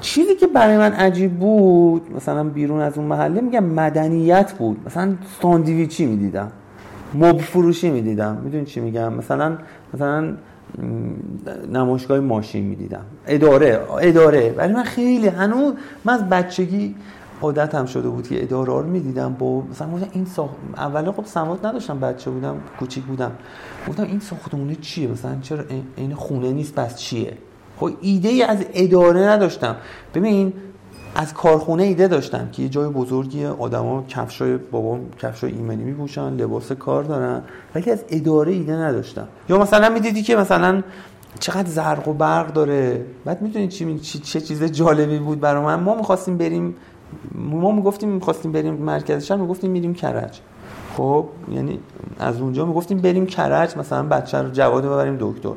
[0.01, 4.77] چیزی که برای من عجیب بود مثلا بیرون از اون محله میگم مدنیت بود.
[4.85, 6.51] مثلا ساندویچی می‌دیدم.
[7.13, 8.37] مب فروشی می‌دیدم.
[8.43, 9.57] می‌دونی چی میگم؟ مثلا
[9.93, 10.33] مثلا
[11.73, 13.05] نمایشگاه ماشین می‌دیدم.
[13.27, 13.79] اداره.
[14.01, 14.53] اداره.
[14.57, 15.73] ولی من خیلی هنوز
[16.05, 16.95] من از بچگی
[17.41, 19.33] عادتم شده بود که اداره رو می‌دیدم.
[19.33, 23.31] با مثلا این ساخت اول خب سواد نداشتم بچه بودم کوچیک بودم.
[23.87, 25.63] گفتم این ساختمونه چیه؟ مثلا چرا
[25.95, 27.33] این خونه نیست؟ پس چیه؟
[27.79, 29.75] خب ایده ای از اداره نداشتم.
[30.15, 30.53] ببین
[31.15, 36.71] از کارخونه ایده داشتم که یه جای بزرگی آدما کفشای بابا کفشای ایمنی میپوشن لباس
[36.71, 37.41] کار دارن
[37.75, 39.27] ولی از اداره ایده نداشتم.
[39.49, 40.83] یا مثلا می‌دیدی که مثلا
[41.39, 43.05] چقدر زرق و برق داره.
[43.25, 45.79] بعد می‌دونید چی چه چیز جالبی بود برای من.
[45.79, 46.75] ما می‌خواستیم بریم
[47.35, 50.39] ما می‌گفتیم می‌خواستیم بریم مرکز شهر می‌گفتیم میریم کرج.
[50.97, 51.79] خب یعنی
[52.19, 55.53] از اونجا می‌گفتیم بریم کرج مثلا بچه رو جواد ببریم دکتر.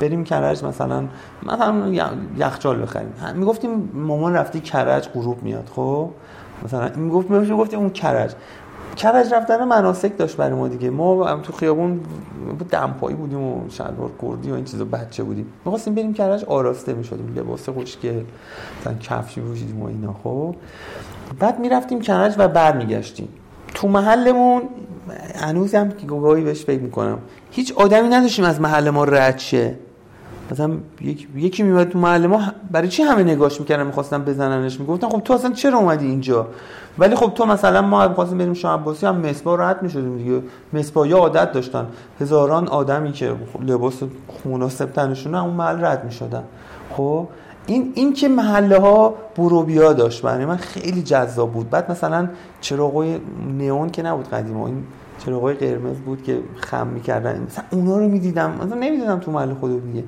[0.00, 1.04] بریم کرج مثلا.
[1.42, 1.92] مثلا
[2.36, 3.12] یخچال بخریم.
[3.34, 6.10] می‌گفتیم مامان رفتی کرج غروب میاد خب؟
[6.64, 8.32] مثلا می‌گفت می‌گفتیم اون کرج.
[8.96, 10.90] کرج رفتن مناسک داشت برای ما دیگه.
[10.90, 12.00] ما تو خیابون
[12.70, 15.46] دمپایی بودیم و شلوار کردی و این چیزا بچه بودیم.
[15.64, 17.34] می‌خواستیم بریم کرج آراسته می‌شدیم.
[17.36, 18.22] لباس خوشگل
[18.80, 20.56] مثلا کفشی پوشیدیم و اینا خب؟
[21.38, 23.28] بعد می‌رفتیم کرج و برمیگشتیم.
[23.74, 24.62] تو محلمون
[25.34, 27.18] هنوز هم که گاهی بهش فکر می‌کنم.
[27.50, 29.74] هیچ آدمی نداشتیم از محل ما رد شه.
[30.50, 30.70] مثلا
[31.00, 31.28] یک...
[31.36, 35.32] یکی میومد تو محل ما برای چی همه نگاش می‌کردن می‌خواستن بزننش؟ می‌گفتن خب تو
[35.32, 36.46] اصلا چرا اومدی اینجا؟
[36.98, 40.42] ولی خب تو مثلا ما می‌خواستیم بریم شاه عباسی هم مسبا رد می‌شدیم دیگه.
[40.72, 41.86] مسبا یا عادت داشتن.
[42.20, 43.34] هزاران آدمی که
[43.66, 44.02] لباس
[44.44, 46.42] مناسب تنشون اون محل رد می‌شدن.
[46.96, 47.28] خب
[47.66, 51.70] این این که محله ها بروبیا داشت برای من خیلی جذاب بود.
[51.70, 52.28] بعد مثلا
[52.60, 53.18] چراغای
[53.58, 54.84] نئون که نبود قدیم این
[55.18, 57.42] چراغای قرمز بود که خم می‌کردن.
[57.46, 58.50] مثلا اونا رو می‌دیدم.
[58.50, 60.04] مثلا نمی‌دیدم تو محله خودم دیگه.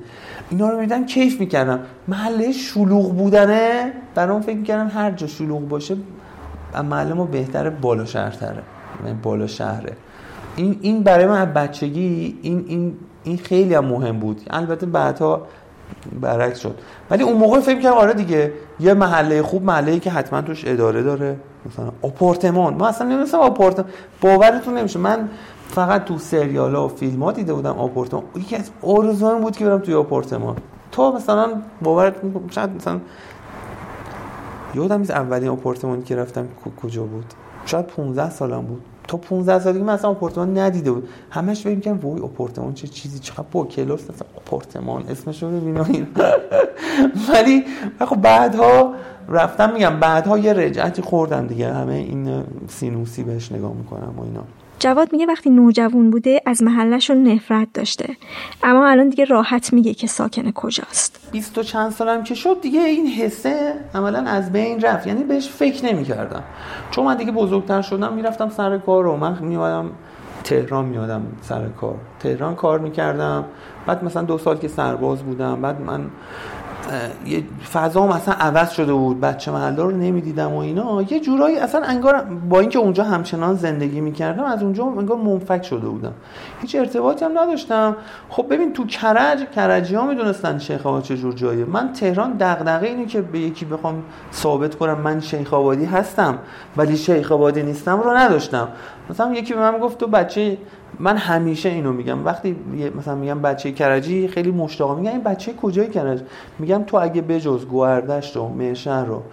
[0.49, 1.79] اینا رو می‌دیدم کیف می‌کردم.
[2.07, 3.93] محله شلوغ بودنه.
[4.15, 5.95] برام فکر می‌کردم هر جا شلوغ باشه
[6.89, 8.63] محله ما بهتره بالا شهرتره.
[9.05, 9.93] یعنی بالا شهره.
[10.55, 14.41] این این برای من بچگی این این این خیلی هم مهم بود.
[14.49, 15.47] البته بعدها
[16.21, 16.79] برعکس شد.
[17.09, 21.03] ولی اون موقع فکر کردم آره دیگه یه محله خوب محله که حتما توش اداره
[21.03, 21.35] داره.
[21.65, 22.73] مثلا آپارتمان.
[22.73, 23.89] ما اصلا نمی‌دونستم آپارتمان.
[24.21, 24.99] باورتون نمیشه.
[24.99, 25.29] من
[25.67, 28.23] فقط تو سریال ها و فیلم ها دیده بودم آپارتمان.
[28.35, 30.55] یکی از آرزوام بود که برم توی آپارتمان.
[30.91, 32.15] تو مثلا باورت
[32.49, 32.99] شاید مثلا
[34.75, 36.47] یادم نیست اولین آپارتمانی که رفتم
[36.81, 37.25] کجا بود.
[37.65, 38.81] شاید 15 سالم بود.
[39.09, 41.09] تا 15 سالگی من اصلا آپارتمان ندیده بود.
[41.31, 45.77] همش فکر می‌کردم وای آپارتمان چه چیزی چقدر با کلاس اصلا آپارتمان اسمش رو ببین
[47.33, 47.65] ولی
[48.05, 48.93] خب بعدها
[49.29, 51.73] رفتم میگم بعدها یه رجعتی خوردم دیگه.
[51.73, 54.43] همه این سینوسی بهش نگاه می‌کنم و اینا.
[54.79, 58.15] جواد میگه وقتی نوجوان بوده از محلش رو نفرت داشته.
[58.63, 61.29] اما الان دیگه راحت میگه که ساکن کجاست.
[61.31, 65.07] بیست و چند سالم که شد دیگه این حسه عملا از بین رفت.
[65.07, 66.43] یعنی بهش فکر نمی‌کردم.
[66.91, 69.91] چون من دیگه بزرگتر شدم می‌رفتم سر کار رو من میادم
[70.43, 71.95] تهران میادم سر کار.
[72.19, 73.45] تهران کار می‌کردم.
[73.87, 76.05] بعد مثلا دو سال که سرباز بودم بعد من
[77.25, 81.01] یه فضا اصلا عوض شده بود بچه محله رو نمی‌دیدم و اینا.
[81.01, 85.87] یه جورایی اصلا انگار با اینکه اونجا همچنان زندگی می‌کردم از اونجا انگار منفک شده
[85.87, 86.13] بودم.
[86.61, 87.95] هیچ ارتباطی هم نداشتم.
[88.29, 92.87] خب ببین تو کرج کرجی ها می‌دونستن شیخ آباد چه جور جایه من تهران دغدغه
[92.87, 96.37] اینه که به یکی بخوام ثابت کنم من شیخ آبادی هستم
[96.77, 98.67] ولی شیخ آبادی نیستم رو نداشتم.
[99.09, 100.57] مثلا یکی به من گفت تو بچه
[100.99, 102.25] من همیشه اینو میگم.
[102.25, 102.55] وقتی
[102.97, 106.19] مثلا میگم بچه کرجی خیلی مشتاق میگم این بچه کجای کرج؟
[106.59, 109.23] میگم تو اگه بجز گوهردشت و مرشهر رو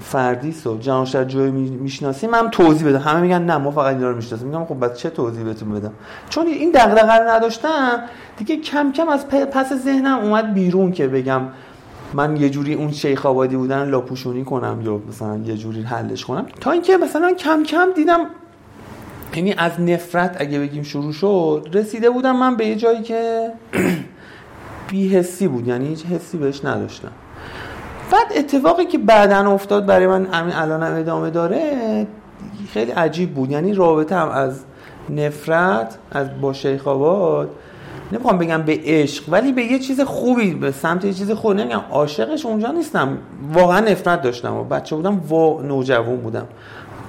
[0.00, 2.98] فردیس و جهانشهر جوی می‌شناسی من توضیح بدم.
[2.98, 4.48] همه میگن نه ما فقط اینا رو می‌شناسیم.
[4.48, 5.92] میگم خب بعد چه توضیح بهتون بدم؟
[6.28, 8.02] چون این دغدغه رو نداشتم
[8.36, 11.42] دیگه کم کم از پس ذهنم اومد بیرون که بگم
[12.14, 16.46] من یه جوری اون شیخ آبادی بودن لاپوشونی کنم یا مثلا یه جوری حلش کنم.
[16.60, 18.20] تا اینکه مثلا کم کم دیدم
[19.36, 23.52] یعنی از نفرت اگه بگیم شروع شد رسیده بودم من به یه جایی که
[25.12, 27.12] حسی بود یعنی هیچ حسی بهش نداشتم.
[28.12, 32.06] بعد اتفاقی که بعدا افتاد برای من همین الان هم ادامه داره
[32.72, 33.50] خیلی عجیب بود.
[33.50, 34.64] یعنی رابطه هم از
[35.10, 37.50] نفرت از با شیخ آباد
[38.12, 41.82] نمی‌خوام بگم به عشق ولی به یه چیز خوبی به سمت یه چیز خوبی نمیگم.
[41.90, 43.18] عاشقش اونجا نیستم.
[43.52, 46.46] واقعا نفرت داشتم و بچه بودم و نوجوان بودم.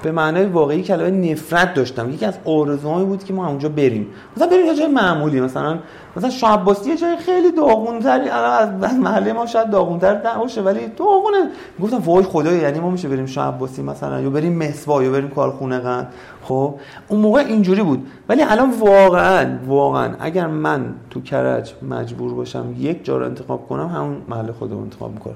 [0.04, 2.10] به معنای واقعی کلمه نفرت داشتم.
[2.10, 4.08] یکی از آرزوهایی بود که ما اونجا بریم.
[4.38, 5.80] مثلا بریم یه جای معمولی مثلا
[6.16, 11.38] مثلا شاه عباسی یه جای خیلی داغونتری از محله ما شاید داغونتر باشه ولی داغونه.
[11.82, 15.30] گفتم وای خدایا یعنی ما میشه بریم شاه عباسی مثلا یا بریم مسوا یا بریم
[15.30, 16.08] کارخونه قند
[16.44, 16.76] خب
[17.08, 18.08] اون موقع اینجوری بود.
[18.30, 23.88] ولی الان واقعا واقعا اگر من تو کرج مجبور باشم یک جا رو انتخاب کنم
[23.88, 25.36] همون محله خودم انتخاب می‌کنم.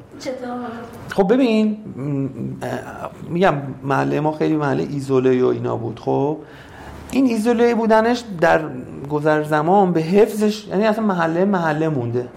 [1.10, 1.78] خب ببین
[3.30, 3.54] میگم
[3.84, 6.00] محله ما خیلی محله ایزوله و اینا بود.
[6.00, 6.38] خب
[7.12, 8.62] این ایزوله بودنش در
[9.06, 12.28] گذر زمان به حفظش یعنی اصلا محله محله مونده.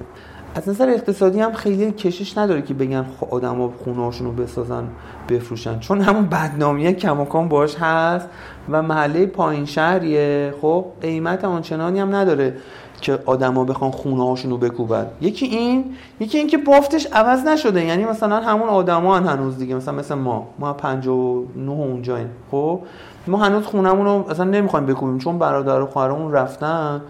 [0.54, 4.84] از نظر اقتصادی هم خیلی کشش نداره که بگن آدما خونه هاشون رو بسازن
[5.28, 5.78] بفروشن.
[5.78, 8.28] چون همون بدنامی کماکان باش هست
[8.70, 10.54] و محله پایین شهریه.
[10.62, 12.54] خب قیمت آنچنانی هم نداره
[13.00, 15.06] که آدما بخوان خونه هاشون رو بکوبن.
[15.20, 15.84] یکی این
[16.20, 17.84] یکی این که بافتش عوض نشده.
[17.84, 19.74] یعنی مثلا همون آدما هنوز دیگه.
[19.74, 20.48] مثلا مثل ما.
[20.58, 22.30] ما 59 اونجاییم.
[22.50, 22.80] خب
[23.26, 27.00] ما هنوز خونمون رو اصلا نمی‌خوایم بکوبیم چون برادر و خواهرمون رفتن.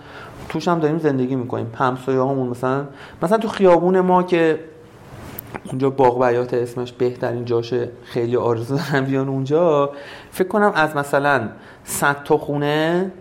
[0.48, 2.84] توش هم داریم زندگی می‌کنیم همسایه همون مثلا.
[3.22, 4.60] مثلا تو خیابون ما که
[5.64, 9.90] اونجا باغ بیات اسمش بهترین جاشه خیلی آرزو دارم بیان اونجا
[10.30, 11.48] فکر کنم از مثلا
[11.84, 13.12] 100 تا خونه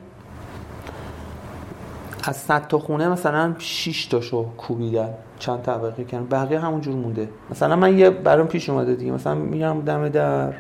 [2.24, 5.10] از 100 تا خونه مثلا 6 تاشو کوبیدن
[5.40, 6.26] چند طبقه کردن.
[6.26, 7.30] بقیه همونجور مونده.
[7.52, 9.12] مثلا من یه برام پیش اومده دیگه.
[9.12, 10.54] مثلا میرم دم در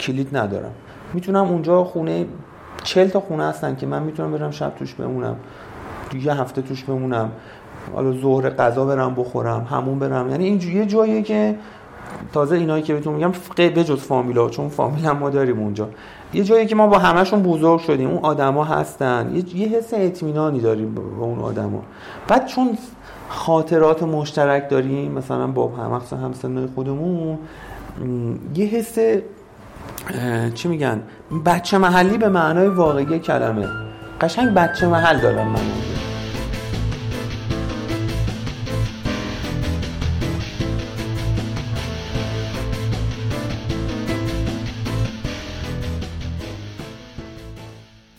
[0.00, 0.72] کلید ندارم.
[1.14, 2.26] می‌تونم اونجا خونه
[2.82, 5.36] چل تا خونه هستن که من می‌تونم برم شب توش بمونم.
[6.22, 7.32] یه هفته توش بمونم.
[7.94, 10.30] حالا ظهر غذا برم بخورم همون برم.
[10.30, 11.56] یعنی این یه جاییه که
[12.32, 15.88] تازه اینایی که بهتون میگم به جز فامیلا چون فامیل هم ما داریم اونجا.
[16.34, 19.30] یه جایی که ما با همشون بزرگ شدیم اون آدما هستن.
[19.34, 21.82] یه, یه حس اطمینانی داریم با اون آدما
[22.28, 22.78] بعد چون
[23.28, 27.38] خاطرات مشترک داریم مثلا با هم همسنای خودمون
[28.54, 28.98] یه حس
[30.54, 31.02] چی میگن؟
[31.46, 33.66] بچه محلی به معنای واقعی کلمه.
[34.20, 35.60] قشنگ بچه محل دارم من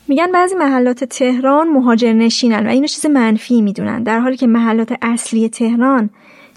[0.07, 0.31] میگن.
[0.31, 5.49] بعضی محلات تهران مهاجر نشینن و اینو چیز منفی می‌دونن در حالی که محلات اصلی
[5.49, 6.09] تهران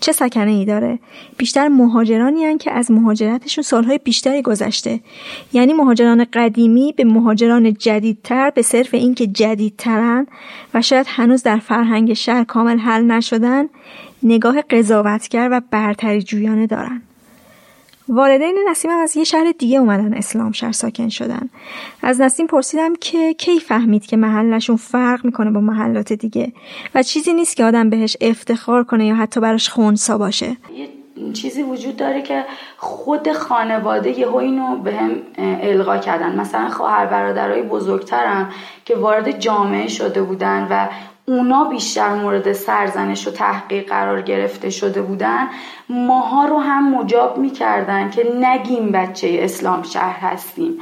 [0.05, 0.99] چه سکنه ای داره؟
[1.37, 5.01] بیشتر مهاجرانی هن که از مهاجرتشون سالهای بیشتری گذشته.
[5.53, 10.27] یعنی مهاجران قدیمی به مهاجران جدیدتر به صرف اینکه جدیدترن
[10.75, 13.69] و شاید هنوز در فرهنگ شهر کامل حل نشدن
[14.23, 17.03] نگاه قضاوتگر و برتری جویانه دارن.
[18.09, 21.51] والدین نسیم هم از یه شهر دیگه اومدن اسلام شهر ساکن شدن.
[22.03, 26.53] از نسیم پرسیدم که کی فهمید که محلشون فرق می‌کنه با محلات دیگه؟
[26.95, 30.57] و چیزی نیست که آدم بهش افتخار کنه یا حتی براش خونسا باشه.
[30.77, 30.89] یه
[31.33, 32.45] چیزی وجود داره که
[32.77, 36.41] خود خانواده یهو اینو به هم القا کردن.
[36.41, 38.51] مثلا خواهر برادرای بزرگترم
[38.85, 40.89] که وارد جامعه شده بودن و
[41.27, 45.49] اونا بیشتر مورد سرزنش و تحقیق قرار گرفته شده بودن
[45.89, 50.79] ماها رو هم مجاب می‌کردن که نگیم بچه اسلام شهر هستیم.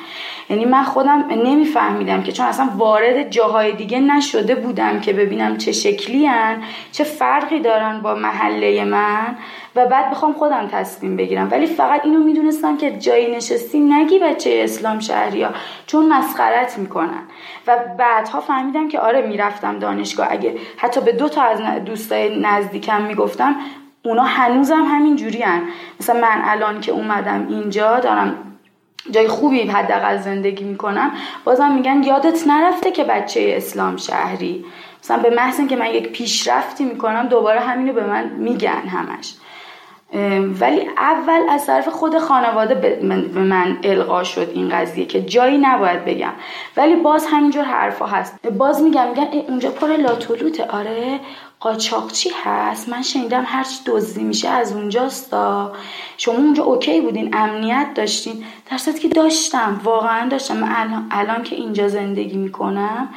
[0.51, 5.72] یعنی من خودم نمیفهمیدم که چون اصلا وارد جاهای دیگه نشده بودم که ببینم چه
[5.72, 6.62] شکلی هن
[6.93, 9.36] چه فرقی دارن با محله من.
[9.77, 11.49] و بعد بخوام خودم تصمیم بگیرم.
[11.51, 15.51] ولی فقط اینو می‌دونستم که جایی نشستی نگی بچه اسلام شهری ها
[15.87, 17.23] چون مسخرت می‌کنن.
[17.66, 20.27] و بعدها فهمیدم که آره می‌رفتم دانشگاه.
[20.31, 23.57] اگه حتی به دو تا از دوستای نزدیکم می‌گفتم
[24.05, 25.62] اونا هنوزم همین جوری هن.
[26.01, 28.35] مثلا من الان که اومدم اینجا دارم
[29.11, 31.12] جای خوبی حداقل زندگی می‌کنم
[31.45, 34.64] بازم میگن یادت نرفته که بچه اسلام شهری.
[35.03, 39.35] مثلا به محض که من یک پیشرفتی می‌کنم دوباره همینو به من میگن همش.
[40.61, 42.99] ولی اول از طرف خود خانواده به
[43.43, 46.33] من القا شد این قضیه که جایی نباید بگم.
[46.77, 48.47] ولی باز همینجور حرفا هست.
[48.47, 50.65] باز میگم میگن اونجا پر لاتولوته.
[50.65, 51.21] آره
[51.61, 52.89] قاچاقچی هست.
[52.89, 55.73] من شنیدم هر چی دزدی میشه از اونجاستا.
[56.17, 58.45] شما اونجا اوکی بودین امنیت داشتین.
[58.71, 60.65] در که داشتم واقعا داشتم.
[60.77, 63.09] الان, الان که اینجا زندگی می‌کنم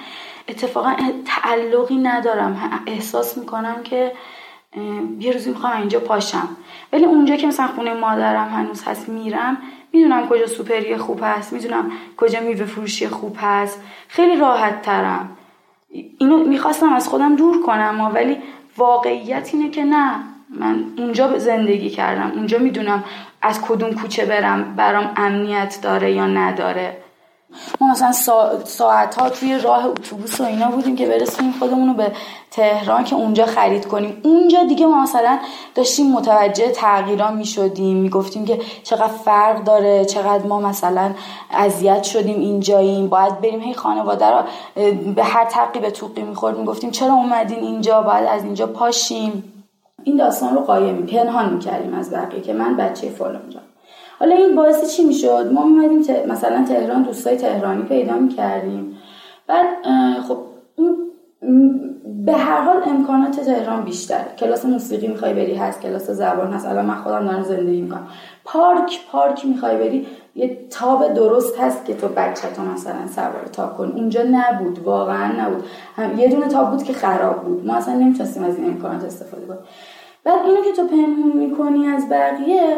[0.48, 2.82] اتفاقا تعلقی ندارم.
[2.88, 4.12] احساس می‌کنم که
[5.19, 6.47] یه روزی می‌خوام اینجا پاشم.
[6.93, 9.57] ولی اونجا که مثلا خونه مادرم هنوز هست میرم.
[9.93, 13.82] می‌دونم کجا سوپری خوب هست می‌دونم کجا میوه فروشی خوب هست.
[14.07, 15.30] خیلی راحت ترم
[16.17, 18.38] اینو می‌خواستم از خودم دور کنم ولی
[18.78, 20.15] واقعیت اینه که نه.
[20.49, 22.32] من اونجا زندگی کردم.
[22.36, 23.03] اونجا می‌دونم
[23.41, 26.97] از کدوم کوچه برم برام امنیت داره یا نداره.
[27.82, 28.12] ما مثلا
[28.64, 32.12] ساعت ها توی راه اتوبوس و اینا بودیم که برسیم خودمون رو به
[32.51, 34.22] تهران که اونجا خرید کنیم.
[34.24, 35.39] اونجا دیگه ما مثلا
[35.76, 41.12] داشتیم متوجه تغییرا می شدیم می گفتیم که چقدر فرق داره چقدر ما مثلا
[41.51, 43.08] اذیت شدیم اینجاییم.
[43.10, 44.43] باید بریم هی خانواده رو
[45.16, 48.68] به هر تقی به توقی می خورد می گفتیم چرا اومدین اینجا؟ باید از اینجا
[48.68, 49.51] پاشیم.
[50.03, 53.41] این داستان رو قایم پنهان می‌کردیم از بقیه که من بچه فلان
[54.20, 56.26] حالا این باعث چی می‌شد؟ ما میمدیم ت...
[56.28, 58.97] مثلا تهران دوستای تهرانی پیدا می‌کردیم.
[59.47, 59.68] بعد
[60.28, 60.38] خب
[60.76, 60.97] اون
[62.26, 66.68] به هر حال امکانات تهران بیشتر کلاس موسیقی می‌خوای بری هست کلاس زبان هست.
[66.68, 68.07] الان من خودم دارم زندگی می‌کنم.
[68.43, 73.78] پارک پارک می‌خوای بری یه تاب درست هست که تو بچه تو مثلا سوار تاب
[73.78, 73.93] کن.
[73.95, 75.63] اونجا نبود واقعا نبود.
[75.95, 77.66] هم یه دونه تاب بود که خراب بود.
[77.68, 79.59] ما اصلا نمی‌تونستیم از این امکانات استفاده کنیم.
[80.24, 82.78] بعد اینو که تو پنهون می‌کنی از بقیه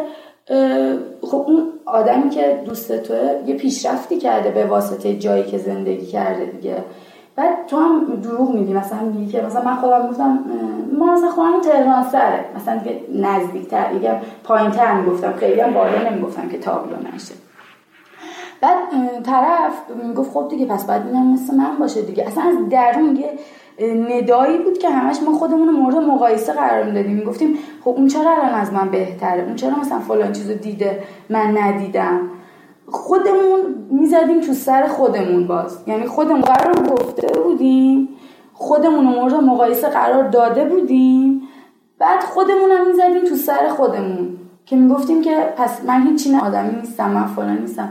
[1.22, 6.44] خب اون آدمی که دوست توه یه پیشرفتی کرده به واسطه جایی که زندگی کرده
[6.44, 6.76] دیگه.
[7.36, 10.44] بعد تو هم دروغ میگی مثلا میگی که مثلا من خودم گفتم
[10.98, 12.44] ما مثلا خودم تهران سره.
[12.56, 12.80] مثلا
[13.14, 15.32] نزدیک تر دیگه پایین تر می‌گفتم.
[15.32, 17.34] خیلی هم بالا نمی‌گفتم که تابلو نشه.
[18.60, 18.78] بعد
[19.22, 19.72] طرف
[20.04, 22.26] می‌گفت خب دیگه پس بعد اینم مثل من باشه دیگه.
[22.26, 23.30] اصلا از درون یه
[23.84, 27.16] ندایی بود که همش ما خودمون رو مورد مقایسه قرار می‌دادیم.
[27.16, 31.58] می‌گفتیم خب اون چرا الان از من بهتره؟ اون چرا مثلا فلان چیزو دیده من
[31.58, 32.20] ندیدم؟
[32.86, 33.60] خودمون
[33.90, 35.78] می‌زدیم تو سر خودمون باز.
[35.86, 38.08] یعنی خودمون قرار گفته بودیم
[38.52, 41.42] خودمون رو مورد مقایسه قرار داده بودیم
[41.98, 44.28] بعد خودمون هم می‌زدیم تو سر خودمون.
[44.66, 47.88] که می‌گفتیم که پس من هیچی آدمی نیستم من فلان نیستم.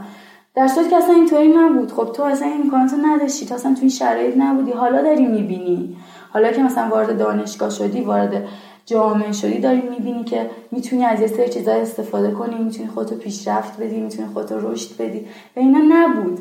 [0.58, 1.91] در صورتی که اصلا اینطوری نبود.
[1.91, 3.45] خب تو اصلا این امکانات نداشتی.
[3.45, 4.72] تو اصلا تو این شرایط نبودی.
[4.72, 5.95] حالا داری می‌بینی.
[6.34, 8.47] حالا که مثلا وارد دانشگاه شدی وارد
[8.86, 12.64] جامعه شدی داری می‌بینی که می‌تونی از یه سری چیزا استفاده کنی.
[12.64, 15.20] می‌تونی خودتو پیشرفت بدی می‌تونی خودتو رشد بدی.
[15.55, 16.39] و اینا نبود.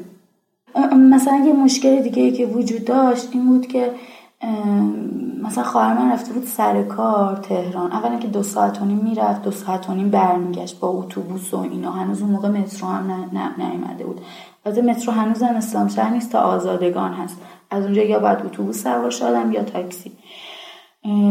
[0.97, 3.91] مثلا یه مشکل دیگه ای که وجود داشت این بود که
[5.47, 7.93] مثلا خواهر من رفته بود سر کار تهران.
[7.93, 11.57] اولا که دو ساعت و نیم می‌رفت دو ساعت و نیم برمیگشت با اتوبوس و
[11.57, 11.91] اینا.
[11.91, 14.21] هنوز اون موقع مترو هم نیومده بود.
[14.65, 17.41] از مترو هنوز هم اسلام شهر نیست تا آزادگان هست.
[17.71, 20.13] از اونجا یا باید اتوبوس سوار شدم یا تاکسی.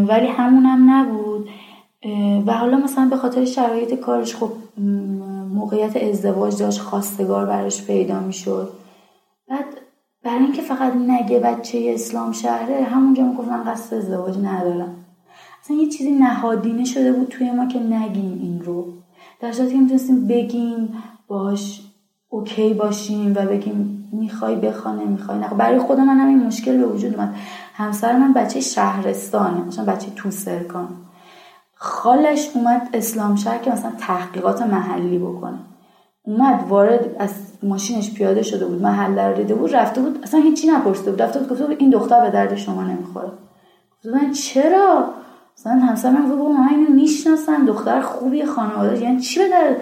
[0.07, 1.49] ولی همونم نبود.
[2.47, 4.51] و حالا مثلا به خاطر شرایط کارش خب
[5.53, 8.69] موقعیت ازدواج داشت خواستگار براش پیدا می‌شد.
[9.49, 9.65] بعد
[10.25, 14.95] برای اینکه فقط نگه بچه اسلام شهره همونجا می‌گفتن قصد ازدواج ندارم
[15.63, 18.93] اصلا یه چیزی نهادینه شده بود توی ما که نگیم این رو.
[19.39, 21.81] در صورتی که می‌تونستیم بگیم باش
[22.29, 26.85] اوکی باشیم و بگیم می‌خوای بخوانه می‌خوای نه برای خود من هم این مشکل به
[26.85, 27.35] وجود اومد.
[27.73, 30.87] همسر من بچه شهرستانه مثلا بچه توسرکان
[31.73, 35.59] خالش اومد اسلام شهر که مثلا تحقیقات محلی بکنه.
[36.27, 37.31] اومد وارد از
[37.63, 41.39] ماشینش پیاده شده بود محله رو دیده بود رفته بود اصلا هیچی نپرسیده بود رفته
[41.39, 43.29] بود گفته بود این دختر به درد شما نمی‌خوره.
[44.05, 45.05] من چرا؟
[45.57, 49.75] مثلا همسر من گفت من اینو می‌شناسم دختر خوبی خانواده یعنی چی به درد؟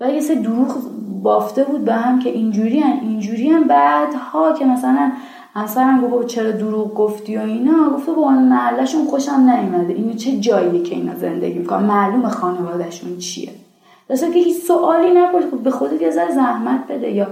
[0.00, 0.76] و یه سری دروغ
[1.22, 5.12] بافته بود به هم که اینجوری هم اینجوری هم بعدها که مثلا
[5.54, 9.92] همسرم گفت چرا دروغ گفتی و اینا؟ گفته با محلشون خوشم نیومده.
[9.92, 13.61] اینو چه جاییه که اینا زندگی می‌کنن؟ معلوم خانوادهشون چیه.
[14.10, 17.26] مثلا که هیچ سوالی نپرس به خودت یه ذره زحمت بده یا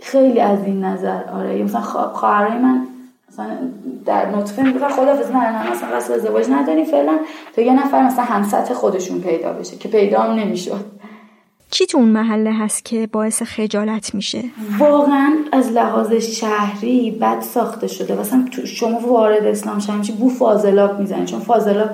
[0.00, 1.58] خیلی از این نظر آره.
[1.58, 2.86] یا مثلا خواهرای من
[3.32, 3.56] مثلا
[4.06, 7.18] در نطفه می‌گفتن خدافظ نه نه مثلا قصد ازدواج نداری فعلا.
[7.56, 10.84] تا یه نفر مثلا همسط خودشون پیدا بشه که پیدا هم نمی‌شد.
[11.70, 14.42] چی تو اون محله هست که باعث خجالت میشه؟
[14.78, 18.20] واقعا از لحاظ شهری بد ساخته شده.
[18.20, 21.90] مثلا شما وارد اسلام شهر بو فاضلاب می‌زنید چون فاضلاب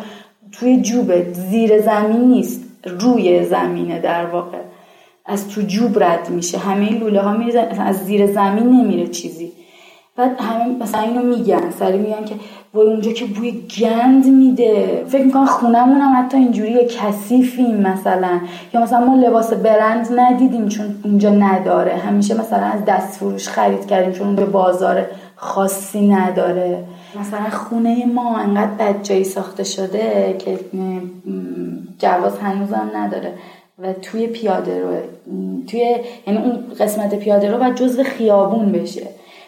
[0.52, 2.66] توی جوبه زیر زمین نیست.
[2.87, 4.59] روی زمینه در واقع.
[5.26, 6.59] از تو جوب رد میشه.
[6.59, 9.53] همه لوله ها میره از زیر زمین نمیره چیزی.
[10.16, 11.70] بعد همه مثلا اینو میگن.
[11.78, 12.34] سری میگن که
[12.74, 15.05] وای اونجا که بوی گند میده.
[15.09, 18.41] فکر می‌کنم خونمون هم حتی اینجوری کثیفیم مثلا.
[18.74, 21.93] یا مثلا ما لباس برند ندیدیم چون اونجا نداره.
[21.93, 25.07] همیشه مثلا از دست فروش خرید کردیم چون اونجا بازار
[25.37, 26.84] خاصی نداره.
[27.21, 30.59] مثلا خونه ما انقدر بد جایی ساخته شده که
[31.99, 33.33] جواز هنوزم نداره
[33.79, 34.89] و توی پیاده رو
[35.67, 35.97] توی
[36.27, 39.07] یعنی اون قسمت پیاده رو باید جزو خیابون بشه.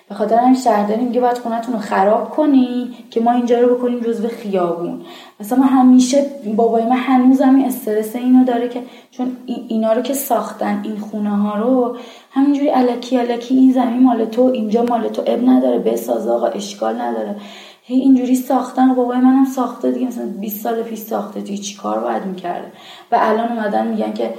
[0.08, 4.00] به خاطر همین شهرداری میگه باید خونتون رو خراب کنی که ما اینجا رو بکنیم
[4.00, 5.00] جزو خیابون.
[5.40, 10.80] مثلا همیشه بابای من هنوز این استرس اینو داره که چون اینا رو که ساختن
[10.84, 11.96] این خونه ها رو
[12.38, 17.00] همینجوری علکی علکی این زمین مال تو اینجا مال تو اب نداره بساز آقا اشکال
[17.00, 17.36] نداره.
[17.82, 21.98] هی اینجوری ساختن بابای منم ساخته دیگه مثلا 20 سال پیش ساخته دیگه چی کار
[22.00, 22.72] باید می‌کرده؟
[23.12, 24.34] و الان اومدن میگن که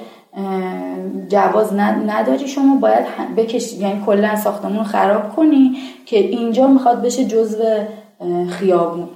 [1.29, 3.05] جواز نداری شما باید
[3.37, 7.63] بکش یعنی کلا ساختمون خراب کنی که اینجا می‌خواد بشه جزو
[8.49, 9.09] خیابون.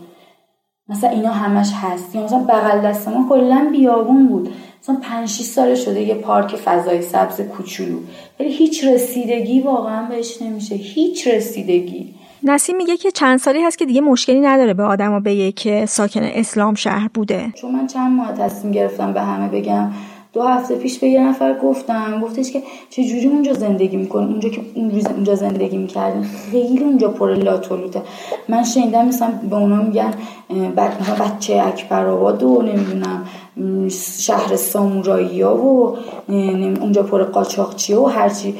[0.89, 2.15] مثلا اینا همش هست.
[2.15, 4.49] یا مثلا بغل دست ما کلا بیابون بود.
[4.83, 7.99] مثلا 5 6 سال شده یه پارک فضای سبز کوچولو.
[8.39, 10.75] ولی هیچ رسیدگی واقعا بهش نمیشه.
[10.75, 12.13] هیچ رسیدگی.
[12.43, 16.23] نسیم میگه که چند سالی هست که دیگه مشکلی نداره به آدما بگه که ساکن
[16.23, 17.53] اسلام شهر بوده.
[17.55, 19.91] چون من چند ماه تصمیم گرفتم به همه بگم
[20.33, 24.49] دو هفته پیش به یه نفر گفتم گفتش که چه جوری اونجا زندگی می‌کنی؟ اونجا
[24.49, 24.61] که
[25.15, 28.01] اونجا زندگی می‌کردین خیلی اونجا پر لاتولوته
[28.49, 30.13] من شنیدم مثلا به اونا میگن
[31.19, 33.25] بچه اکبر آباد و نمی‌دونم
[34.19, 35.97] شهر سامورایی ها و
[36.81, 38.55] اونجا پر قاچاقچی و هرچی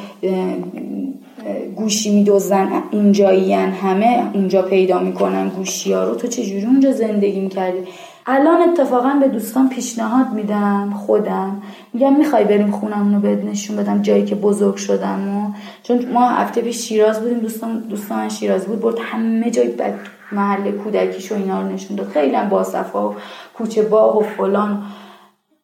[1.76, 6.16] گوشی میدوزن اونجایی همه اونجا پیدا می‌کنن گوشی ها رو.
[6.16, 7.80] تو چجوری اونجا زندگی می‌کردی؟
[8.26, 11.62] الان اتفاقا به دوستان پیشنهاد میدم خودم.
[11.94, 15.52] میگم می‌خوای بریم خونم رو بهت نشون بدم جایی که بزرگ شدم و
[15.84, 19.94] چون ما هفته پیش شیراز بودیم دوستان دوستان شیراز بود برد همه جای بد
[20.32, 22.08] محل کودکیش و اینا رو نشون داد.
[22.08, 23.16] خیلی هم باصفا و
[23.58, 24.84] کوچه باغ و فلان.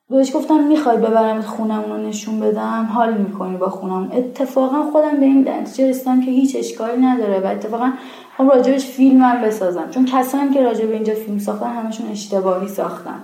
[0.10, 5.26] بهش گفتم می‌خوای ببرم خونم رو نشون بدم؟ حال می‌کنی با خونم اتفاقا خودم به
[5.26, 7.92] این نتیجه رسیدم که هیچ اشکالی نداره و اتفاقا
[8.40, 13.20] خب راجبش فیلم هم بسازم چون کسانی که راجب اینجا فیلم ساختن همشون اشتباهی ساختن.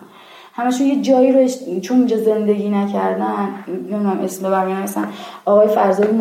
[0.54, 1.48] همشون یه جایی رو
[1.80, 5.04] چون اینجا زندگی نکردن نمی‌دونم اسم ببرم مثلا
[5.46, 6.12] آقای فرزایی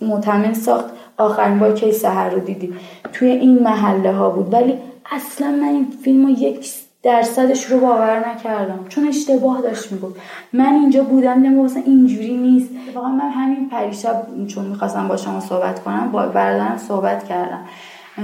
[0.00, 0.84] معتمد ساخت.
[1.18, 2.74] آخرین بار کی سهر رو دیدی؟
[3.12, 4.52] توی این محله ها بود.
[4.52, 4.78] ولی
[5.12, 6.70] اصلا من این فیلم رو یک
[7.02, 8.78] درصدش رو باور نکردم.
[8.88, 10.14] چون اشتباه داشت می‌گفت.
[10.52, 12.70] من اینجا بودم نمیگم مثلا اینجوری نیست.
[12.94, 17.60] واقعا من همین پریشب چون می‌خواستم با شما صحبت کنم با برادرم صحبت کردم.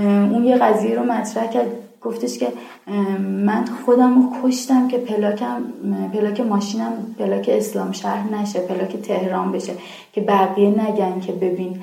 [0.05, 1.67] اون یه قضیه رو مطرح کرد.
[2.03, 2.53] گفتش که
[3.47, 5.63] من خودم رو کشتم که پلاکم
[6.13, 9.73] پلاک ماشینم پلاک اسلام شهر نشه پلاک تهران بشه
[10.13, 11.81] که بقیه نگن که ببین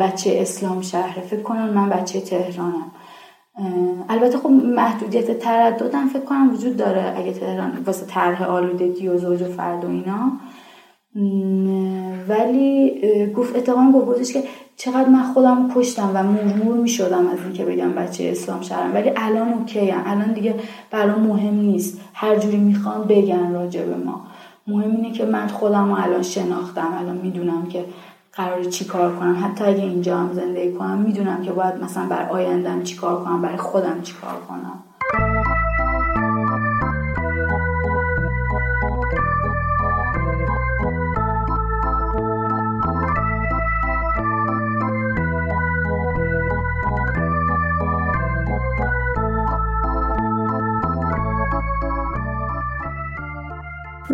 [0.00, 1.22] بچه اسلام شهره.
[1.22, 2.90] فکر کنم من بچه تهرانم.
[4.08, 9.42] البته خب محدودیت ترددم فکر کنم وجود داره اگه تهران واسه طرح آلودگی و زوج
[9.42, 10.32] و فرد و اینا.
[12.28, 12.92] ولی
[13.36, 14.42] گفت اتفاقا گفت که
[14.76, 18.94] چقدر من خودم کشتم و مورمور می شدم از اینکه بگم بچه اسلام شهرم.
[18.94, 20.02] ولی الان اوکی هم.
[20.06, 20.54] الان دیگه
[20.90, 22.00] برام مهم نیست.
[22.14, 24.20] هر جوری می‌خوام بگن راجع به ما.
[24.66, 26.94] مهم اینه که من خودم الان شناختم.
[27.00, 27.84] الان می‌دونم که
[28.32, 29.38] قرار چی کار کنم.
[29.44, 33.42] حتی اگه اینجا هم زندگی کنم می‌دونم که باید مثلا بر آیندم چی کار کنم
[33.42, 34.82] برای خودم چی کار کنم.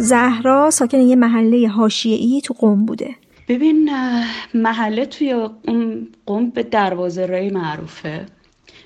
[0.03, 3.15] زهرا ساکن یه محله حاشیه‌ای تو قم بوده.
[3.49, 3.91] ببین
[4.55, 5.49] محله توی
[6.27, 8.27] قم به دروازه رای معروفه.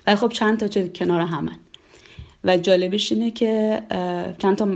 [0.07, 1.59] و خب چند تا کنار همن
[2.45, 3.83] و جالبش اینه که
[4.39, 4.69] چند تا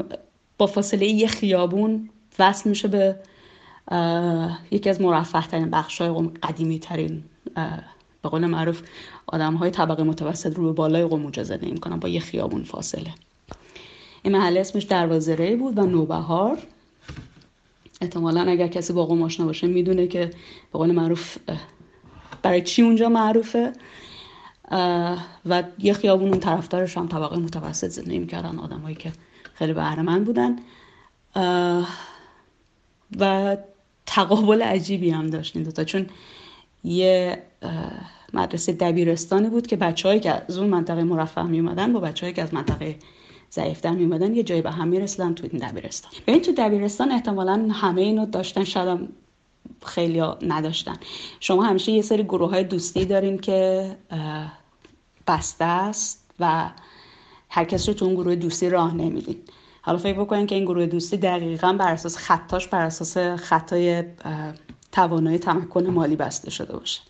[0.58, 3.16] با فاصله یه خیابون وصل میشه به
[4.70, 7.22] یکی از مرفه ترین بخش های قم قدیمی ترین
[8.22, 8.82] به قول معروف
[9.26, 13.10] آدم های طبقه متوسط رو به بالای قم زندگی می‌کنن با یه خیابون فاصله.
[14.22, 16.58] این محله اسمش دروازه بود و نوبهار.
[18.00, 20.26] احتمالا اگر کسی با قم آشنا باشه می‌دونه که
[20.72, 21.36] به قول معروف
[22.42, 23.72] برای چی اونجا معروفه.
[25.46, 29.12] و یه خیابون اون طرفدارش هم طبقه متوسط زندگی می‌کردن آدمایی که
[29.54, 30.56] خیلی بهره بودن.
[33.18, 33.56] و
[34.06, 36.06] تقابل عجیبی هم داشت این دوتا چون
[36.84, 37.42] یه
[38.32, 42.42] مدرسه دبیرستانی بود که بچههایی که از اون منطقه مرفه می اومدن با بچههایی که
[42.42, 42.96] از منطقه
[43.52, 48.02] ضعیفتر میومدن یه جایی به هم می‌رسیدن تو این دبیرستان ببین تو دبیرستان احتمالا همه
[48.02, 49.08] اینو داشتن شاید
[49.86, 50.96] خیلی نداشتن.
[51.40, 53.90] شما همیشه یه سری گروه های دوستی دارین که
[55.26, 56.70] بسته است و
[57.48, 59.36] هر کس رو تو اون گروه دوستی راه نمیدین.
[59.82, 64.04] حالا فکر بکنین که این گروه دوستی دقیقا بر اساس خطاش بر اساس خطای
[64.92, 67.00] توانایی تمکن مالی بسته شده باشه.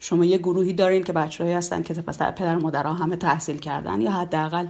[0.00, 4.66] شما یه گروهی دارین که بچههایی هستن که پدر مادرها همه تحصیل کردن یا حداقل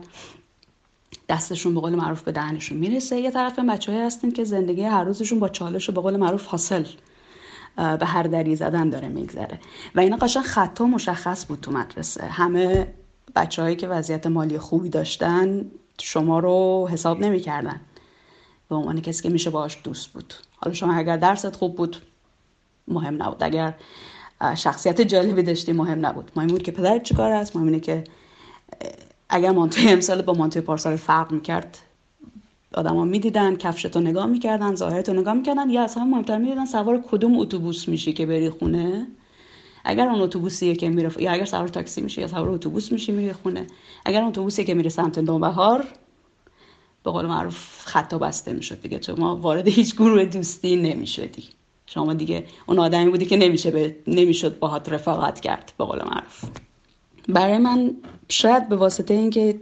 [1.28, 3.20] دستشون به قول معروف به دهنشون می‌رسه.
[3.20, 6.84] یه طرف بچههایی هستن که زندگی هر روزشون با چالش و به قول معروف حاصل
[7.76, 9.60] به هر دری زدن داره میگذره.
[9.94, 12.24] و اینا قشنگ خطا مشخص بود تو مدرسه.
[12.24, 12.94] همه
[13.36, 17.80] بچههایی که وضعیت مالی خوبی داشتن شما رو حساب نمی‌کردن.
[18.68, 20.34] به عنوان کسی که میشه باش دوست بود.
[20.56, 21.96] حالا شما اگر درست خوب بود
[22.88, 23.42] مهم نبود.
[23.42, 23.74] اگر
[24.56, 26.30] شخصیت جالبی داشتی مهم نبود.
[26.36, 28.04] مهم بود که پدرت چیکار است؟ مهم اینه که
[29.34, 31.78] اگر مانتوی امسال با مانتوی پارسال فرق می‌کرد
[32.74, 37.88] آدما می‌دیدن کفشتو نگاه می‌کردن ظاهرتو نگاه می‌کردن یا اصلا مهمتر می‌دیدن سوار کدوم اتوبوس
[37.88, 39.06] میشی که بری خونه؟
[39.84, 43.32] اگر اون اتوبوسیه که میره یا اگر سوار تاکسی میشی یا سوار اتوبوس میشی میری
[43.32, 43.66] خونه.
[44.04, 45.84] اگر اون اتوبوسی که میره سمت نوبهار
[47.04, 48.98] به قول معروف خطا بسته می‌شد دیگه.
[48.98, 51.44] تو ما وارد هیچ گروه دوستی نمی‌شدی
[51.86, 56.44] شما دیگه اون آدمی بودی که نمیشه به نمی‌شد باهات رفاقت کرد به قول معروف.
[57.28, 57.96] برای من
[58.28, 59.60] شاید به واسطه اینکه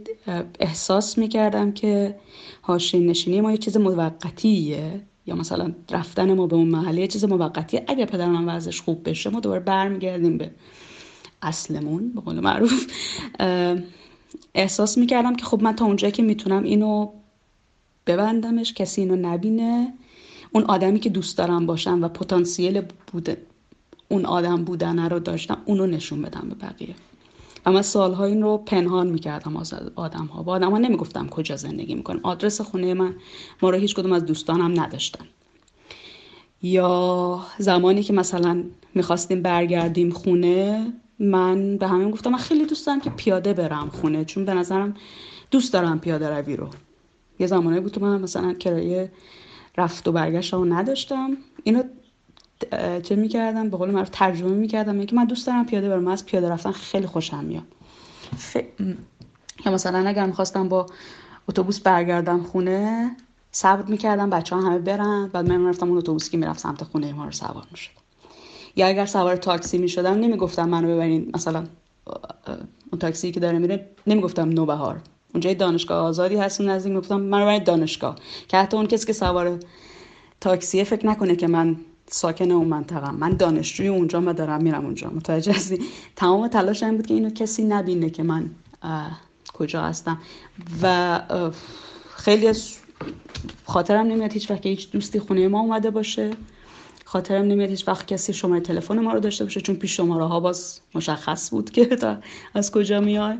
[0.59, 2.15] احساس می‌کردم که
[2.63, 7.25] هاشین نشینی ما یه چیز موقتیه یا مثلا رفتن ما به اون محله یه چیز
[7.25, 7.83] موقتیه.
[7.87, 10.51] اگر پدر من وضعش خوب بشه ما دوباره برمیگردیم به
[11.41, 12.87] اصلمون به قول معروف.
[14.55, 17.11] احساس می‌کردم که خب من تا اونجایی که می‌تونم اینو
[18.07, 19.93] ببندمش کسی اینو نبینه.
[20.51, 23.37] اون آدمی که دوست دارم باشم و پتانسیل بوده
[24.09, 26.95] اون آدم بودن رو داشتم اونو نشون بدم به بقیه.
[27.65, 31.55] و من سالها این رو پنهان می‌کردم از آدم ها با آدم ها نمی‌گفتم کجا
[31.55, 33.15] زندگی می‌کنم آدرس خونه من.
[33.61, 35.25] ما رو هیچ کدوم از دوستانم نداشتن.
[36.61, 38.63] یا زمانی که مثلا
[38.95, 44.25] می‌خواستیم برگردیم خونه من به همین گفتم من خیلی دوست دارم که پیاده برم خونه
[44.25, 44.93] چون به نظرم
[45.51, 46.67] دوست دارم پیاده روی رو.
[47.39, 49.11] یه زمانی بود که من مثلا کرایه
[49.77, 51.37] رفت و برگشت رو نداشتم.
[51.63, 51.83] اینو
[53.03, 55.05] چه می‌کردم؟ به قول معروف ترجمه می‌کردم.
[55.05, 56.07] که من دوست دارم پیاده برم.
[56.07, 57.63] از پیاده رفتن خیلی خوشم میاد.
[59.65, 60.85] یا مثلا اگر می‌خواستم با
[61.49, 63.11] اتوبوس برگردم خونه
[63.51, 65.29] صبر می‌کردم بچه ها همه برن.
[65.33, 67.91] بعد من رفتم اون اتوبوسی که می‌رفت سمت خونه ما رو سوار می‌شد
[68.75, 71.31] یا اگر سوار تاکسی می‌شدم نمی‌گفتم منو ببرین.
[71.35, 71.63] مثلا
[72.91, 75.01] اون تاکسی که داره میره نمی‌گفتم نوبهار.
[75.33, 76.91] اونجا دانشگاه آزادی هست نزدیک.
[76.93, 78.15] می‌گفتم منو ببرید دانشگاه.
[78.47, 79.59] که حتی اون کسی که سوار
[80.41, 81.77] تاکسی فکر نکنه که من
[82.13, 85.09] ساکن اون منطقه من دانشجوی اونجا و دارم میرم اونجا.
[85.09, 85.79] متوجه هستی؟
[86.15, 88.49] تمام تلاش این بود که اینو کسی نبینه که من
[89.53, 90.21] کجا هستم.
[90.81, 91.19] و
[92.15, 92.77] خیلی از
[93.65, 96.31] خاطرم نمیاد هیچ وقت هیچ دوستی خونه ما اومده باشه.
[97.05, 100.39] خاطرم نمیاد هیچ وقت کسی شماره تلفن ما رو داشته باشه چون پیش شماره ها
[100.39, 101.97] باز مشخص بود که
[102.53, 103.37] از کجا میای.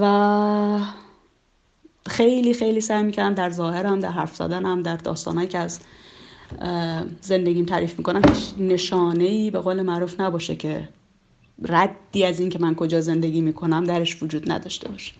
[0.00, 0.80] و
[2.06, 5.80] خیلی خیلی سعی می‌کردم در ظاهرم در حرف زدنم در داستانهایی که از
[7.20, 10.88] زندگیم تعریف می‌کنم هیچ نشانه ای به قول معروف نباشه که
[11.62, 15.12] ردی از این که من کجا زندگی می‌کنم درش وجود نداشته باشه.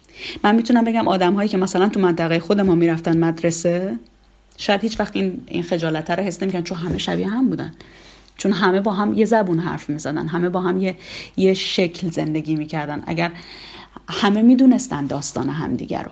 [0.44, 3.98] من می‌تونم بگم آدم هایی که مثلا تو منطقه خود ما می‌رفتن مدرسه
[4.56, 7.74] شاید هیچ وقت این, این خجالت رو حس نمی‌کنن چون همه شبیه هم بودن.
[8.36, 10.96] چون همه با هم یه زبون حرف می‌زدن همه با هم یه,
[11.36, 13.02] یه شکل زندگی می‌کردن.
[13.06, 13.32] اگر
[14.08, 16.10] همه می‌دونستن داستان همدیگه رو.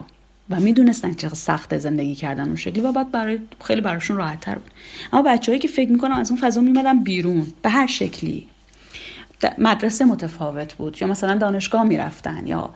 [0.50, 4.54] و می‌دونستن چه سخت زندگی کردن اون شکلی و بعد برای خیلی براشون راحت تر
[4.54, 4.70] بود.
[5.12, 8.48] اما بچههایی که فکر می‌کنم از اون فضا میمدن بیرون به هر شکلی.
[9.58, 12.70] مدرسه متفاوت بود یا مثلا دانشگاه می‌رفتن یا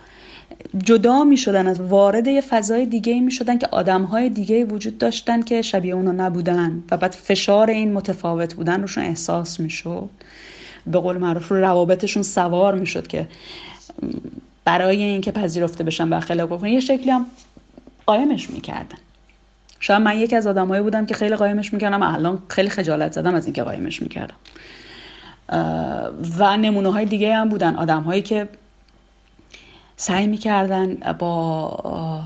[0.84, 5.62] جدا می‌شدن از وارد یه فضای دیگه می‌شدن که آدم های دیگه وجود داشتن که
[5.62, 10.10] شبیه اونو نبودن و بعد فشار این متفاوت بودن روشون احساس می‌شد.
[10.86, 13.28] به قول معروف رو روابطشون سوار می‌شد که
[14.64, 16.70] برای اینکه پذیرفته بشن و خلاق بکنن.
[16.70, 17.26] یه شکلی هم
[18.06, 18.98] قایمش می‌کردن.
[19.80, 23.44] شاید من یکی از آدمایی بودم که خیلی قایمش می‌کردم الان خیلی خجالت زدم از
[23.44, 24.34] اینکه قایمش می‌کردم.
[26.38, 27.76] و نمونه های دیگه هم بودن.
[27.76, 28.48] آدم هایی که
[29.96, 32.22] سعی می‌کردن با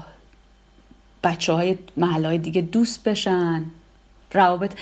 [1.24, 3.64] بچه های محله های دیگه دوست بشن.
[4.32, 4.72] روابط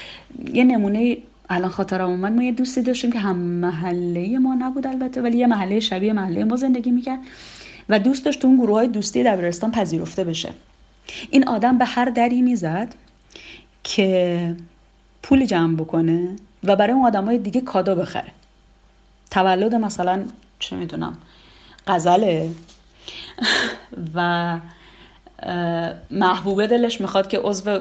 [0.52, 1.16] یه نمونه
[1.50, 2.32] الان خاطرم اومد.
[2.32, 6.44] ما یه دوستی داشتیم که هم محله ما نبود البته ولی یه محله شبیه محله
[6.44, 7.18] ما زندگی می‌کرد.
[7.88, 10.50] و دوست داشت تو اون گروه های دوستی دبیرستان پذیرفته بشه.
[11.30, 12.94] این آدم به هر دری می‌زد
[13.84, 14.56] که
[15.22, 18.32] پول جمع بکنه و برای اون آدم های دیگه کادو بخره.
[19.30, 20.24] تولد مثلا
[20.58, 21.18] چه می‌دونم
[21.86, 22.50] غزله.
[24.14, 24.58] و
[26.10, 27.80] محبوبه دلش می‌خواد که عضو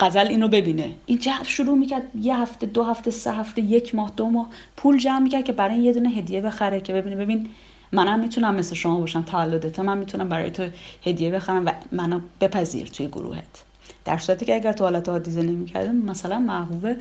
[0.00, 0.92] غزل اینو ببینه.
[1.06, 4.98] این جو شروع می‌کرد یه هفته دو هفته سه هفته یک ماه دو ماه پول
[4.98, 7.50] جمع می‌کرد که برای یه دونه هدیه بخره که ببینه ببین
[7.92, 10.68] منم می‌تونم مثل شما باشم تولدت من می‌تونم برای تو
[11.06, 13.62] هدیه بخرم و منو بپذیر توی گروهت.
[14.04, 16.96] در صورتی که اگر تو حالت عادی زندگی می‌کردم مثلا محبوبه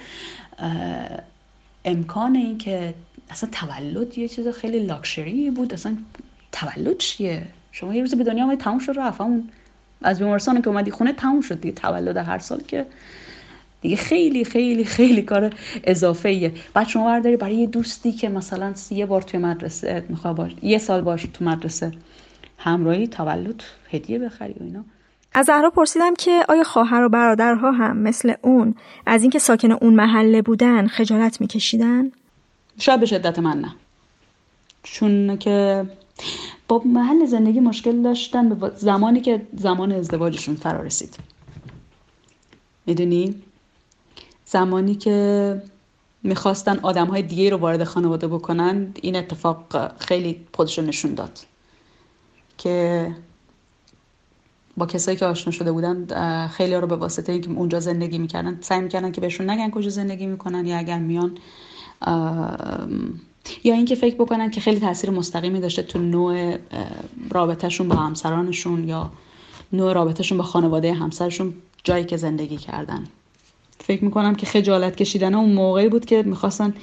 [1.86, 2.94] امکان این که
[3.30, 5.74] اصلا تولد یه چیز خیلی لاکشری بود.
[5.74, 5.98] اصلا
[6.52, 9.22] تولد چیه؟ شما یه روز به دنیا آمدی تموم شد رفت.
[10.02, 11.76] از بیمارستان که اومدی خونه تموم شد دیگه.
[11.76, 12.86] تولد هر سال که
[13.82, 15.54] دیگه خیلی خیلی خیلی کار
[15.84, 20.36] اضافه ایه بعد شما برداری برای یه دوستی که مثلا یه بار توی مدرسه می‌خواد
[20.36, 21.92] باش یه سال باش تو مدرسه
[22.58, 24.84] همراهی تولد هدیه بخری و اینا.
[25.34, 28.76] از زهرا پرسیدم که آیا خواهر و برادرها هم مثل اون
[29.06, 32.12] از اینکه ساکن اون محله بودن خجالت میکشیدن؟
[32.80, 33.76] شاید به شدت من نه.
[34.84, 35.86] چون که
[36.68, 41.16] با محل زندگی مشکل داشتن به زمانی که زمان ازدواجشون فرا رسید.
[42.86, 43.36] می‌دونی؟
[44.52, 45.62] زمانی که
[46.24, 51.40] می‌خواستن آدم های دیگه رو وارد خانواده بکنن این اتفاق خیلی خودش نشون داد.
[52.58, 53.08] که
[54.78, 56.08] با کسایی که آشنا شده بودن
[56.48, 60.26] خیلی رو به واسطه اینکه اونجا زندگی می‌کردن سعی می‌کردن که بهشون نگن کجا زندگی
[60.26, 61.38] می‌کنن یا اگر میان
[63.64, 66.58] یا اینکه فکر بکنن که خیلی تاثیر مستقیمی داشته تو نوع
[67.32, 69.12] رابطهشون با همسرانشون یا
[69.74, 73.08] نوع رابطهشون با خانواده همسرشون جایی که زندگی کردن.
[73.84, 76.74] فکر می‌کنم که خجالت کشیدن اون موقعی بود که می‌خواستن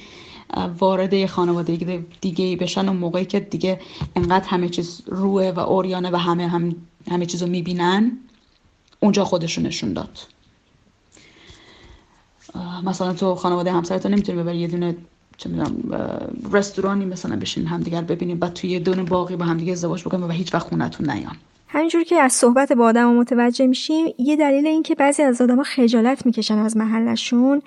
[0.79, 3.81] وارد یه خانواده دیگه ای بشن اون موقعی که دیگه
[4.17, 6.77] انقدر همه چیز روه و اوریانه و همه هم
[7.11, 8.19] همه چیز رو می‌بینن
[9.01, 10.19] اونجا خودشون نشون داد.
[12.85, 14.97] مثلا تو خانواده همسرت نمی‌تونی ببری یه دونه
[15.37, 15.75] چه می‌دونم
[16.53, 20.31] رستورانی مثلا بشین همدیگر ببینیم بعد توی یه دونه باقی با همدیگه ازدواج بکنیم و
[20.31, 21.37] هیچ وقت خونتون نیان.
[21.71, 25.63] همینجور که از صحبت با آدم متوجه میشیم یه دلیل این که بعضی از آدما
[25.63, 27.63] خجالت می‌کشن از محلشون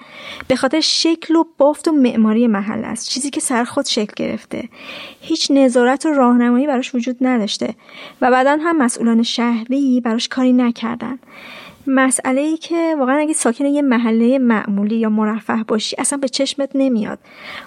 [0.47, 3.09] به خاطر شکل و بافت و معماری محل است.
[3.09, 4.69] چیزی که سر خود شکل گرفته.
[5.21, 7.75] هیچ نظارت و راهنمایی براش وجود نداشته
[8.21, 11.19] و بعدا هم مسئولان شهری براش کاری نکردن.
[11.87, 16.69] مسئله ای که واقعا اگه ساکن یه محله معمولی یا مرفه باشی اصلا به چشمت
[16.75, 17.19] نمیاد.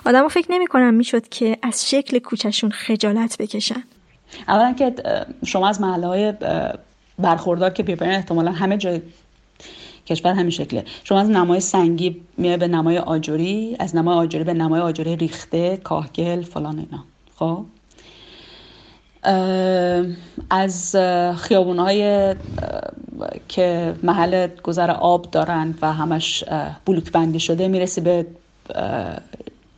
[0.07, 3.83] آدمو فکر نمی‌کنم می‌شد که از شکل کوچشون خجالت بکشن.
[4.49, 4.95] اولا که
[5.47, 6.33] شما از محله های
[7.19, 9.01] برخوردار که بیبرین احتمالا همه جای
[10.07, 10.85] کشور همین شکله.
[11.05, 15.77] شما از نمای سنگی میای به نمای آجوری از نمای آجوری به نمای آجوری ریخته
[15.77, 17.05] کاهگل فلان اینا.
[17.37, 17.65] خب؟
[20.51, 20.97] از
[21.37, 22.35] خیابون های
[23.49, 26.45] که محل گذر آب دارن و همش
[26.85, 28.27] بلوک بندی شده می‌رسی به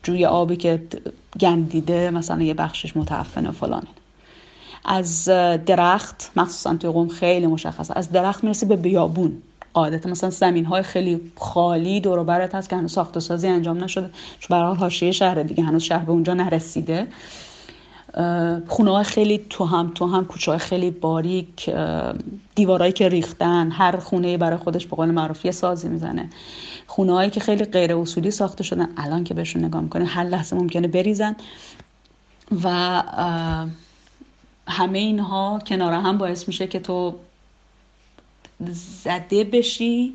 [0.03, 0.83] جوی آبی که
[1.41, 3.87] گندیده مثلا یه بخشش متعفن و فلانه
[4.87, 5.25] از
[5.67, 7.93] درخت مخصوصا توی قوم خیلی مشخصه.
[7.97, 9.43] از درخت می‌رسی به بیابون.
[9.75, 13.85] قاعدتا مثلا زمین های خیلی خالی دور برت هست که هنوز ساخت و سازی انجام
[13.85, 14.11] نشده.
[14.39, 17.07] چون برای حاشیه شهر دیگه هنوز شهر به اونجا نرسیده.
[18.67, 21.71] خونه های خیلی تو هم تو هم کوچه های خیلی باریک
[22.55, 26.31] دیوارایی که ریختن هر خونه برای خودش به قول معروف سازی می‌زنه.
[26.87, 30.57] خونه هایی که خیلی غیر اصولی ساخته شدن الان که بهشون نگاه می‌کنه هر لحظه
[30.57, 31.37] ممکنه بریزن
[32.65, 33.03] و
[34.69, 37.15] همه اینها کنار هم باعث میشه که تو
[39.03, 40.15] زده بشی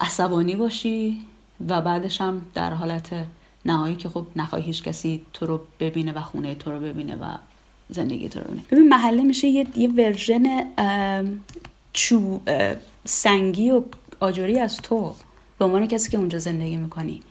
[0.00, 1.20] عصبانی باشی
[1.68, 3.26] و بعدش هم در حالت
[3.64, 7.36] نهایی که خب نخواهی هیچ کسی تو رو ببینه و خونه تو رو ببینه و
[7.88, 8.64] زندگی تو رو ببینه.
[8.70, 10.66] ببین محله میشه یه, یه ورژن
[11.92, 12.40] چو
[13.04, 13.82] سنگی و
[14.20, 15.14] آجوری از تو.
[15.58, 17.22] به عنوان کسی که اونجا زندگی می‌کنی.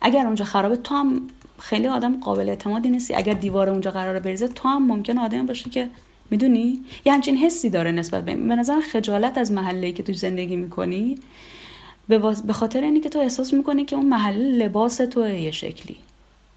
[0.00, 1.28] اگر اونجا خرابه تو هم
[1.62, 3.14] خیلی آدم قابل اعتمادی نیستی.
[3.14, 5.88] اگر دیوار اونجا قراره بریزه تو هم ممکن آدم باشی که
[6.30, 10.56] می‌دونی؟ یه همچین حسی داره نسبت به به نظر خجالت از محله که تو زندگی
[10.56, 11.18] می‌کنی.
[12.46, 15.96] به خاطر اینی که تو احساس می‌کنی که اون محله لباس توه یه شکلی.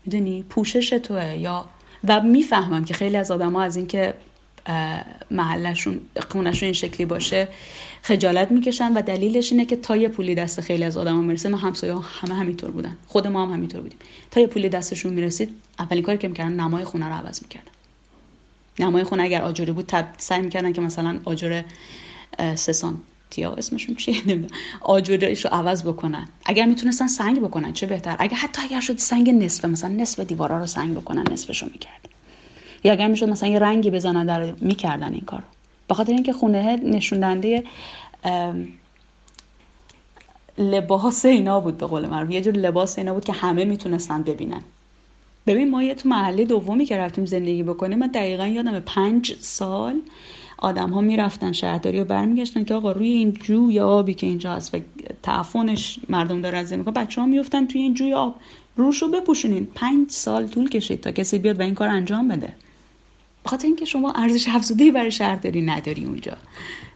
[0.06, 1.38] می‌دونی؟ پوشش توه.
[1.38, 1.66] یا
[2.08, 4.14] و می‌فهمم که خیلی از آدما از اینکه
[5.32, 6.02] محلشون
[6.32, 7.48] خونشون این شکلی باشه
[8.06, 11.58] خجالت می‌کشن و دلیلش اینه که تا یه پولی دست خیلی از آدما می‌رسه ما
[11.58, 12.98] همسایه همه همینطور بودن.
[13.08, 13.98] خود ما هم همینطور بودیم.
[14.32, 15.50] تا یه پولی دستشون می‌رسید
[15.80, 17.72] اولین کاری که می‌کردن نمای خونه رو عوض می‌کردن.
[18.80, 21.62] نمای خونه اگر آجوری بود سعی می‌کردن که مثلا آجر
[22.56, 22.98] سسان
[23.30, 24.52] تیا اسمشون چیه نمی‌دونم.
[24.82, 26.28] آجرش رو عوض بکنن.
[26.46, 30.60] اگر می‌تونستن سنگ بکنن چه بهتر؟ اگر حتی اگر شد سنگ نصف مثلا نصف دیوارا
[30.60, 32.10] رو سنگ بکنن نصفشو می‌کرد
[32.84, 35.44] یا اگر می‌شد مثلا یه رنگی بزنن در می‌کردن این کارو.
[35.88, 37.20] به خاطر اینکه خونه نشون
[40.58, 42.32] لباس اینا بود به قول معروف.
[42.32, 44.62] یه جور لباس اینا بود که همه می‌تونستن ببینن.
[45.48, 50.02] ببین ما یه تو محله دومی که رفتیم زندگی بکنیم من دقیقا یادم پنج سال
[50.58, 54.76] آدم ها می‌رفتن شهرداری رو برمیگشتن که آقا روی این جوی آبی که اینجا هست
[54.76, 54.80] و
[55.24, 58.36] تعفنش مردم داره از می‌کنه بچه ها میفتن توی این جوی آب.
[58.76, 59.68] روش رو بپوشونین.
[59.76, 62.54] پنج سال طول کشید تا کسی بیاد و این کار انجام بده.
[63.46, 66.38] بخاطر اینکه شما ارزش افزوده برای شهرداری نداری اونجا.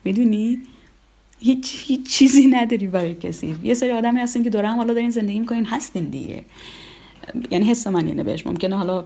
[0.03, 0.59] می‌دونی؟
[1.39, 3.55] هیچ, هیچ چیزی نداری برای کسی.
[3.63, 6.43] یه سری آدمی هستین که دورم حالا دارین زندگی می‌کنین هستین دیگه.
[7.51, 8.47] یعنی حس من اینه بهش.
[8.47, 9.05] ممکنه حالا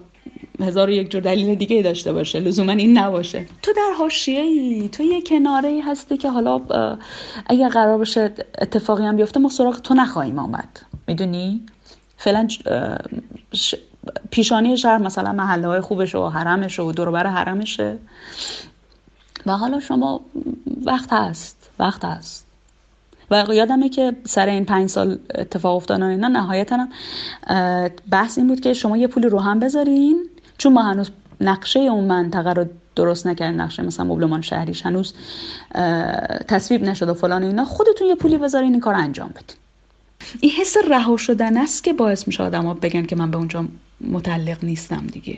[0.60, 2.40] هزار و یک جور دلیل دیگه داشته باشه.
[2.40, 3.46] لزوما این نباشه.
[3.62, 6.62] تو در حاشیه ای تو یه کناره ای هستی که حالا
[7.46, 10.80] اگر قرار باشه اتفاقی هم بیفته ما سراغ تو نخواهیم آمد.
[11.08, 11.66] می‌دونی؟
[12.18, 12.48] فعلا
[14.32, 17.98] پیشانی شهر مثلا محله های خوبش و حرمش و دوربر حرمشه.
[19.46, 20.22] و حالا شما
[20.86, 22.46] وقت هست وقت هست.
[23.32, 26.88] و یادمه که سر این پنج سال اتفاق افتادن اینا نهایتا
[28.12, 30.30] بحث این بود که شما یه پولی رو هم بذارین.
[30.58, 31.10] چون ما هنوز
[31.42, 32.66] نقشه اون منطقه رو
[32.96, 35.14] درست نکردن نقشه مثلا مبلمان شهریش هنوز
[36.48, 37.66] تصویب نشد و فلان اینا.
[37.66, 39.58] خودتون یه پولی بذارین این کار انجام بدین.
[40.40, 43.66] این حس رها شدن است که باعث میشه آدما بگن که من به اونجا
[44.12, 45.38] متعلق نیستم دیگه.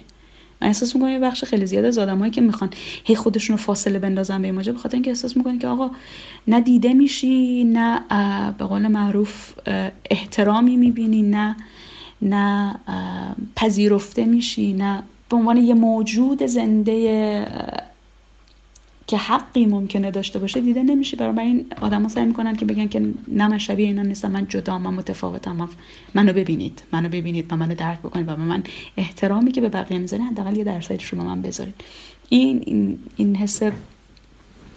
[0.62, 2.70] من احساس می‌کنم یه بخش خیلی زیاد از آدمایی که می‌خوان
[3.04, 5.92] هی خودشون رو فاصله بندازن به این ماجرا بخاطر اینکه احساس می‌کنی که آقا
[6.48, 8.02] نه دیده میشی نه
[8.58, 9.54] به قول معروف
[10.12, 11.56] احترامی می‌بینی نه
[12.22, 12.76] نه
[13.56, 15.04] پذیرفته میشی نه.
[15.30, 17.48] به عنوان یه موجود زنده
[19.08, 21.18] که حقی ممکنه داشته باشه دیده نمیشه.
[21.18, 24.78] برای این آدما سعی می‌کنن که بگن که نه من شبیه اینا نیستم من جدا
[24.78, 25.70] من متفاوتم.
[26.14, 28.64] منو ببینید منو ببینید و منو درک بکنید و به من
[28.98, 30.80] احترامی که به بقیه می‌ذاره حداقل یه
[31.12, 31.76] رو به من بذارید.
[32.30, 33.64] این این, این حس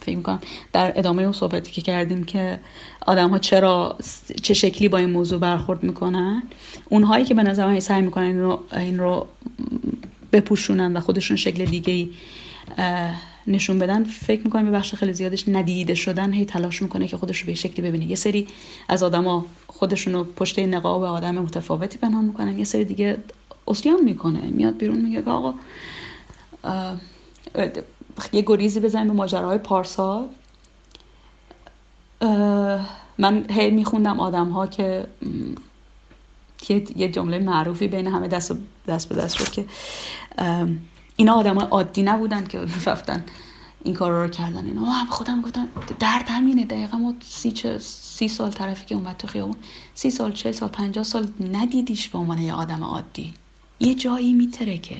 [0.00, 0.40] فکر می‌کنم
[0.72, 2.60] در ادامه اون صحبتی که کردیم که
[3.06, 3.98] آدم ها چرا
[4.42, 6.42] چه شکلی با این موضوع برخورد می‌کنن
[6.88, 9.26] اونهایی که به نظر من سعی می‌کنن این رو, این رو
[10.32, 12.10] بپوشونن و خودشون شکل دیگه ای
[13.48, 17.40] نشون بدن فکر می‌کنم یه بخش خیلی زیادش ندیده شدن هی تلاش می‌کنه که خودش
[17.40, 18.04] رو به شکلی ببینه.
[18.04, 18.48] یه سری
[18.88, 23.16] از آدما خودشون رو پشت نقاب آدم متفاوتی پنهان می‌کنن یه سری دیگه
[23.68, 24.40] اسیان می‌کنه.
[24.40, 25.54] میاد بیرون میگه که آقا
[28.32, 30.28] یه گریزی بزنیم به ماجراهای پارسال
[33.18, 35.06] من هی میخوندم آدم ها که
[36.96, 38.52] یه جمله معروفی بین همه دست,
[38.86, 39.64] به دست شد که
[41.20, 43.24] اینا آدم عادی نبودن که رفتن
[43.84, 44.66] این کار رو کردن.
[44.66, 45.68] اینا هم خودم گفتم
[45.98, 46.64] درد همینه.
[46.64, 49.56] دقیقا ما سی, سی سال طرفی که اومد تو خیابون
[49.94, 53.34] سی سال چه سال پنجاه سال ندیدیش به عنوان یه آدم عادی.
[53.80, 54.96] یه جایی میترکه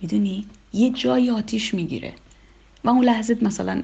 [0.00, 2.12] می‌دونی؟ یه جایی آتیش می‌گیره.
[2.84, 3.82] و اون لحظه مثلا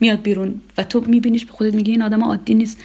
[0.00, 2.78] میاد بیرون و تو میبینیش به خودت میگی این آدم عادی نیست.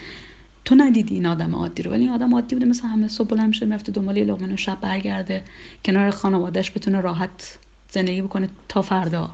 [0.65, 2.67] تو ندیدی این آدم عادی رو ولی این آدم عادی بوده.
[2.67, 5.43] مثل همه صبح بلند میشه می‌رفته دنبال یه لقمه شب برگرده.
[5.85, 7.59] کنار خانوادهش بتونه راحت
[7.91, 9.31] زندگی بکنه تا فردا.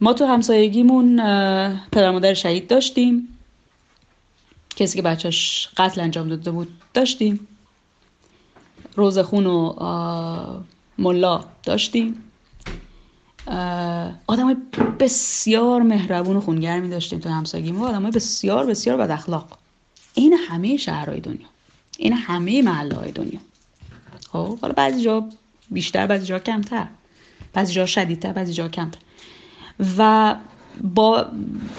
[0.00, 1.16] ما تو همسایگیمون
[1.92, 3.38] پدر مادر شهید داشتیم.
[4.76, 7.48] کسی که بچهش قتل انجام داده بود داشتیم.
[8.96, 9.74] روزخون و
[10.98, 12.24] ملا داشتیم.
[14.26, 14.56] آدم های
[15.00, 19.58] بسیار مهربون و خونگرمی داشتیم تو همسایگیمون آدم های بسیار بسیار بد اخلاق.
[20.14, 21.46] این همه شهرهای دنیا.
[21.98, 23.40] این همه محله های دنیا.
[24.32, 25.28] خب حالا بعضی جا
[25.70, 26.86] بیشتر بعضی جا کمتر.
[27.52, 28.98] بعضی جا شدیدتر بعضی جا کمتر.
[29.98, 30.34] و
[30.82, 31.26] با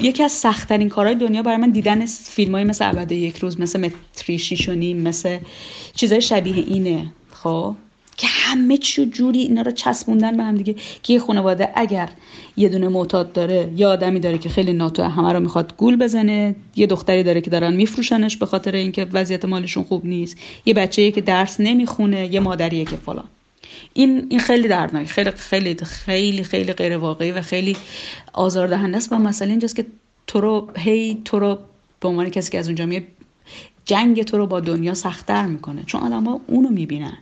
[0.02, 3.80] یکی از سختترین کارهای دنیا برای من دیدن فیلم های مثل عبده یک روز مثل
[3.80, 5.38] متری شیش مثل
[5.95, 7.76] چیزای شبیه اینه خب
[8.18, 10.76] که همه چی جوری اینا رو چسبوندن به هم دیگه.
[11.03, 12.10] که یه خانواده اگر
[12.57, 16.56] یه دونه معتاد داره یا آدمی داره که خیلی ناتو همه رو می‌خواد گول بزنه
[16.76, 21.11] یه دختری داره که دارن میفروشنش به خاطر اینکه وضعیت مالشون خوب نیست یه بچه‌ای
[21.11, 23.27] که درس نمی‌خونه یه مادریه که فلان.
[23.94, 27.78] این این خیلی دردناک خیلی خیلی خیلی خیلی غیر واقعی و خیلی
[28.34, 29.12] آزاردهنده است.
[29.12, 29.86] و مسئله اینجاست که
[30.28, 31.60] تو رو هی تو رو
[32.00, 33.04] به عنوان کسی که از اونجا میاد
[33.86, 35.84] جنگ تو رو با دنیا سختتر می‌کنه.
[35.84, 37.18] چون آدم ها اونو می‌بینن.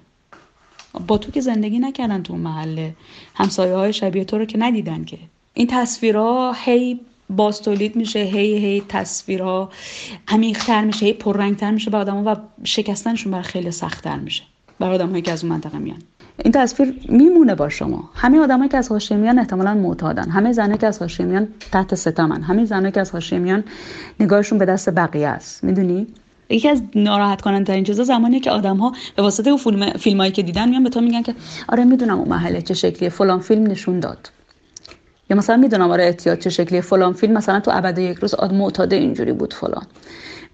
[1.08, 2.96] با تو که زندگی نکردن تو اون محله.
[3.36, 5.18] همسایه های شبیه تو رو که ندیدن که.
[5.54, 9.70] این تصویرها هی باز تولید میشه هی هی تصویرها
[10.28, 14.44] عمیقتر میشه هی پررنگتر میشه به آدم و شکستنشون بر خیلی سختتر میشه.
[14.80, 16.02] برای آدم هایی که از اون منطقه میان.
[16.44, 18.10] این تصویر میمونه با شما.
[18.16, 20.30] همه آدمایی که از حاشیه میان احتمالا معتادن.
[20.30, 22.42] همه زنایی که از حاشیه میان تحت ستمن.
[22.42, 23.64] همه زنایی که از حاشیه میان
[24.20, 25.64] نگاهشون به دست بقیه است.
[25.64, 26.08] می‌دونی؟
[26.50, 30.32] یکی از ناراحت کننده ترین چیزا زمانیه که آدم ها به واسطه اون فیلم فیلمایی
[30.32, 31.36] که دیدن میان به تو میگن که
[31.68, 34.30] آره می‌دونم اون محله چه شکلیه فلان فیلم نشون داد.
[35.30, 38.54] یا مثلا می‌دونم آره احتیاط چه شکلیه فلان فیلم مثلا تو ابد یک روز آد
[38.54, 39.86] معتاد اینجوری بود فلان.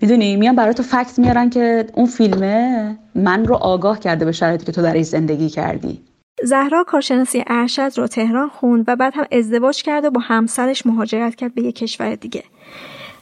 [0.02, 4.66] می‌دونی؟ میان برای تو فکت میارن که اون فیلمه من رو آگاه کرده به شرایطی
[4.66, 6.02] که تو درش زندگی کردی.
[6.44, 11.36] زهرا کارشناسی ارشد رو تهران خوند و بعد هم ازدواج کرد و با همسرش مهاجرت
[11.36, 12.44] کرد به یک کشور دیگه.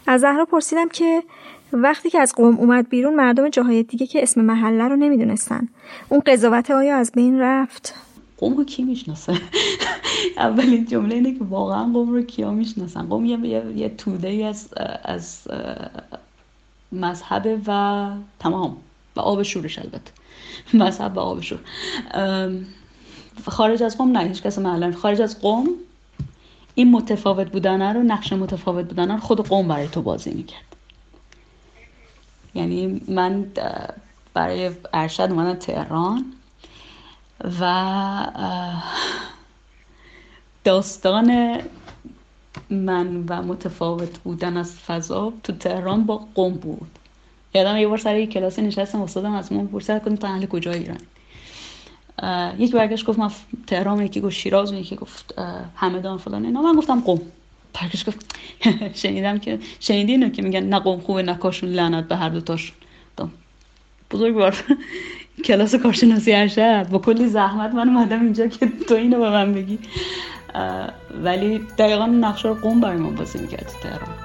[0.08, 1.24] از زهرا پرسیدم که
[1.74, 5.68] وقتی که از قوم اومد بیرون مردم جاهای دیگه که اسم محله رو نمی‌دونستن.
[6.10, 7.94] اون قضاوت آیا از بین رفت؟
[8.44, 9.42] قوم رو کی می‌شناسه؟
[10.38, 14.44] اولین جمله اینه که واقعا قوم رو کیا می‌شناسن؟ قوم یه, یه،, یه توده ای
[14.44, 14.70] از,
[15.04, 15.48] از
[16.92, 18.10] مذهب و
[18.40, 18.78] تمام
[19.16, 20.12] و آب شورش البته.
[20.74, 21.60] مذهب و آب شور.
[23.48, 25.70] خارج از قوم نه هیچ کس محلا خارج از قوم
[26.76, 30.76] این متفاوت بودن رو نقش متفاوت بودن رو خود قوم برای تو بازی می‌کرد.
[32.56, 33.46] یعنی من
[34.34, 36.26] برای ارشد اومدم تهران.
[37.62, 38.26] و
[40.64, 41.58] داستان
[42.70, 47.00] من و متفاوت بودن از فضا تو تهران با قوم بود.
[47.54, 50.72] یادم یه بار سر یک کلاسی نشستم استادم از من پرسید کنیم تو اهل کجا
[50.72, 51.00] ایران.
[52.60, 53.32] یکی برگشت گفت من
[53.68, 55.40] تهران یکی گفت شیراز یکی گفت
[55.76, 56.46] همدان فلان.
[56.46, 57.22] اینا من گفتم قم.
[57.82, 58.36] برگشت گفت
[59.02, 62.76] شنیدم که شنیدی اینو که میگن نه قم خوبه نه کاشون لعنت به هر دوتاشون
[64.10, 64.64] بار
[65.46, 69.80] کلاس کارشناسی ارشد با کلی زحمت من اومدم اینجا که تو اینو به من بگی.
[71.24, 74.23] ولی دقیقا نقشه رو قوم برای من بازی می‌کرد تهران.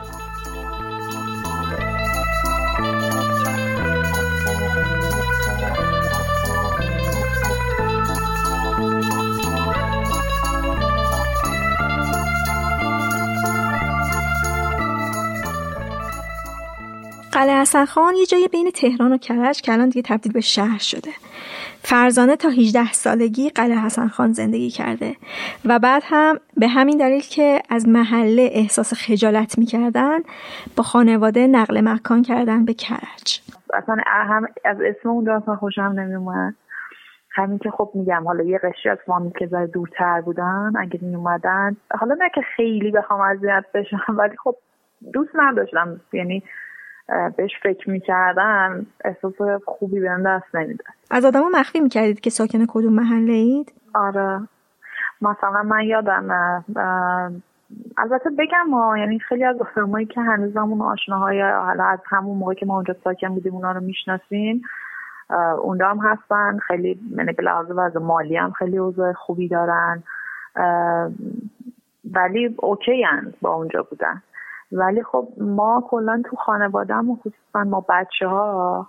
[17.38, 20.78] قلعه حسن خان یه جای بین تهران و کرج که الان دیگه تبدیل به شهر
[20.78, 21.10] شده.
[21.82, 25.16] فرزانه تا 18 سالگی قلعه حسن خان زندگی کرده
[25.64, 30.18] و بعد هم به همین دلیل که از محله احساس خجالت می‌کردن
[30.76, 33.40] با خانواده نقل مکان کردن به کرج.
[33.74, 36.54] اصلا هم از اسم اون اصلا خوشم نمیومد
[37.30, 41.14] همین که خب میگم حالا یه قشری از فامیل که زای دورتر بودن اگه می
[41.14, 44.56] اومدن حالا نه که خیلی بخوام اذیت بشم ولی خب
[45.12, 46.00] دوست نداشتم.
[46.12, 46.42] یعنی
[47.36, 49.34] بهش فکر می‌کردن احساس
[49.66, 54.40] خوبی بهم دست نمیده از آدم مخفی می‌کردید که ساکن کدوم محله اید؟ آره.
[55.22, 56.64] مثلا من یادم
[57.96, 62.66] البته بگم ما یعنی خیلی از آدمایی که هنوزمون آشناهای حالا از همون موقع که
[62.66, 64.62] ما اونجا ساکن بودیم اونا رو می‌شناسیم
[65.62, 66.58] اونجا هم هستن.
[66.58, 70.02] خیلی یعنی به لحاظ وضع مالی هم خیلی اوضاع خوبی دارن.
[72.14, 73.04] ولی اوکی
[73.40, 74.22] با اونجا بودن.
[74.72, 78.86] ولی خب ما کلا تو خانوادهمون خصوصا ما بچه ها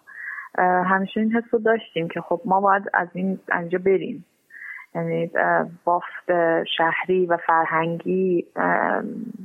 [0.59, 4.25] همیشه این حس رو داشتیم که خب ما باید از این اینجا بریم.
[4.95, 5.31] یعنی
[5.83, 6.31] بافت
[6.77, 8.47] شهری و فرهنگی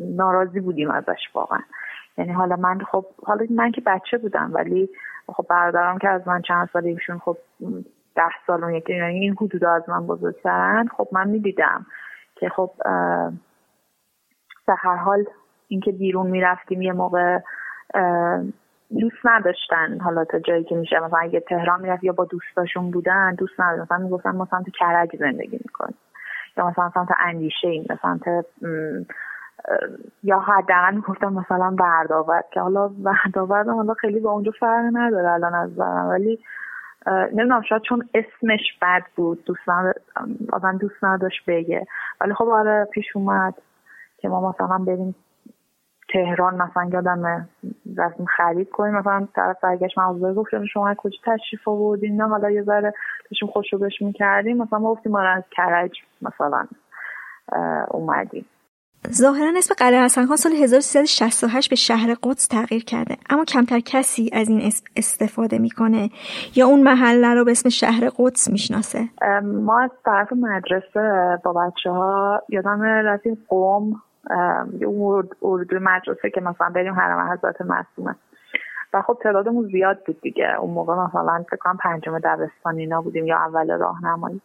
[0.01, 1.61] ناراضی بودیم ازش واقعا.
[2.19, 4.89] یعنی حالا من خب حالا من که بچه بودم ولی
[5.27, 7.37] خب برادرم که از من چند سال ایشون خب
[8.17, 11.87] ده سال اون یکی یعنی این حدود از من بزرگترن خب من می‌دیدم
[12.35, 12.71] که خب
[14.67, 15.25] به هر حال
[15.69, 17.39] اینکه بیرون می‌رفتیم یه موقع
[19.01, 21.01] دوست نداشتن حالا تا جایی که میشه.
[21.01, 23.83] مثلا اگه تهران می‌رفت یا با دوستاشون بودن دوست نداشتن.
[23.83, 25.97] مثلا می‌گفتن ما سمت کرج زندگی می‌کنیم.
[26.57, 28.23] یا مثلا سمت اندیشه ایم سمت
[30.23, 35.55] یا حداقل می‌گفتم مثلا برداورد که حالا برداورد حالا خیلی با اونجا فرق نداره الان
[35.55, 36.39] از برم ولی
[37.07, 39.69] نمی‌دونم شاید چون اسمش بد بود دوست
[40.53, 41.87] آدم دوست نداشت بگه.
[42.21, 43.55] ولی خب آره پیش اومد
[44.19, 45.15] که ما مثلا بریم
[46.13, 47.49] تهران مثلا یادم
[47.97, 48.95] رفتیم خرید کنیم.
[48.95, 52.95] مثلا طرف برگشت مغازه گفت شما کجا تشریف آوردین؟ نه حالا یه ذره
[53.31, 54.63] داشتیم خوشو بش می‌کردیم.
[54.63, 55.91] مثلا ما گفتیم ما از کرج
[56.23, 56.67] مثلا
[57.91, 58.47] اومدیم.
[59.13, 63.17] ظاهرا اسم قلعه حسن خان سال 1368 به شهر قدس تغییر کرده.
[63.31, 66.11] اما کمتر کسی از این اسم استفاده می‌کنه
[66.57, 69.09] یا اون محله رو به اسم شهر قدس می‌شناسه؟
[69.43, 74.03] ما از طرف مدرسه با بچه ها یادم رفتیم قوم
[75.43, 78.15] اردو مدرسه که مثلا بریم حرم حضرت معصومه.
[78.93, 80.57] و خب تعدادمون زیاد بود دیگه.
[80.61, 84.41] اون موقع مثلا فکر کنم پنجم دبستان اینا بودیم یا اول راهنمایی.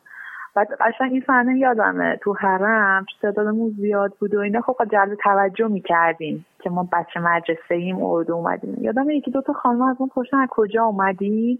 [0.55, 2.19] و قشنگ این صحنه یادمه.
[2.21, 4.61] تو حرم تعدادمون زیاد بود و اینا.
[4.61, 8.77] خب جلب توجه می‌کردیم که ما بچه مدرسه ایم اردو اومدیم.
[8.81, 11.59] یادم یکی دوتا خانم از اون پرسن از کجا اومدی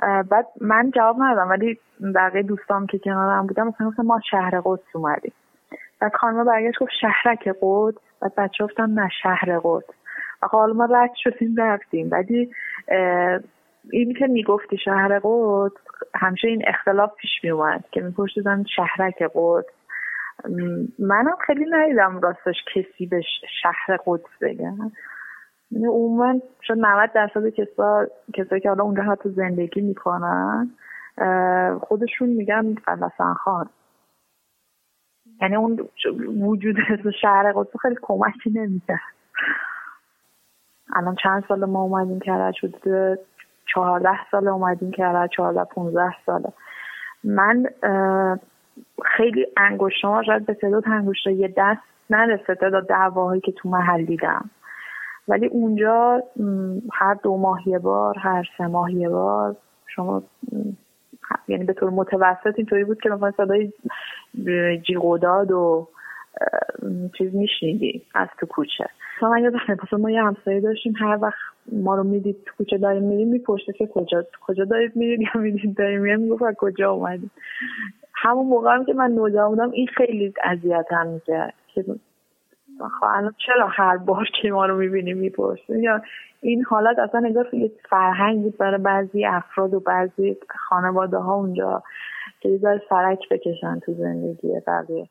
[0.00, 1.50] بعد من جواب ندادم.
[1.50, 1.78] ولی
[2.14, 5.32] بقیه دوستام که کنارم بودم مثلا گفتم ما شهر قدس اومدیم.
[6.00, 9.84] و خانم برگشت گفت شهرک قد و بچه گفتم نه شهر قد
[10.42, 12.08] و حالا ما رد شدیم رفتیم.
[12.10, 12.50] ولی
[13.92, 15.72] این که می‌گفتی شهر قد
[16.14, 19.64] همیشه این اختلاف پیش میومد که میپرسیدن شهرک قد
[20.98, 23.20] منم خیلی ندیدم راستش کسی به
[23.62, 24.92] شهر قدس بگن
[25.70, 30.70] یعنی عموما شد 90 درصد کسا کسایی که حالا اونجا حتی زندگی می‌کنن
[31.80, 33.68] خودشون میگن قلسن خان.
[35.42, 35.88] یعنی اون
[36.40, 36.76] وجود
[37.20, 39.00] شهر قدس خیلی کمکی نمیده
[40.96, 43.18] الان چند سال ما اومدیم کرد شده
[43.74, 46.52] چهارده سال اومدیم کرد چهارده پونزده ساله
[47.24, 47.66] من
[49.16, 54.50] خیلی انگشتان شاید به تعداد انگشتا یه دست نرسه تعداد دعواهایی که تو محل دیدم.
[55.28, 56.22] ولی اونجا
[56.92, 59.56] هر دو ماه یه بار هر سه ماه یه بار
[59.86, 60.22] شما
[61.48, 63.72] یعنی به طور متوسط اینطوری بود که مثلا صدای
[64.86, 65.88] جیغوداد و
[67.18, 68.86] چیز میشنیدی از تو کوچه.
[69.16, 71.38] مثلا من یادم مثلا ما یه همسایه داشتیم هر وقت
[71.72, 75.76] ما رو می‌دید تو کوچه داریم میریم می‌پرسه که کجا کجا دارید میرید یا می‌دید
[75.76, 77.30] داریم میریم می‌گفت کجا اومدید.
[78.14, 81.84] همون موقع هم که من نوجوان بودم این خیلی اذیتم می‌کرد که
[83.02, 86.02] الان چرا هر بار که ما رو می‌بینی می‌پرسی؟ یا
[86.40, 90.36] این حالت اصلا انگار یه فرهنگ بود برای بعضی افراد و بعضی
[90.68, 91.82] خانواده ها اونجا
[92.40, 95.08] که یه سرک بکشن تو زندگی بقیه.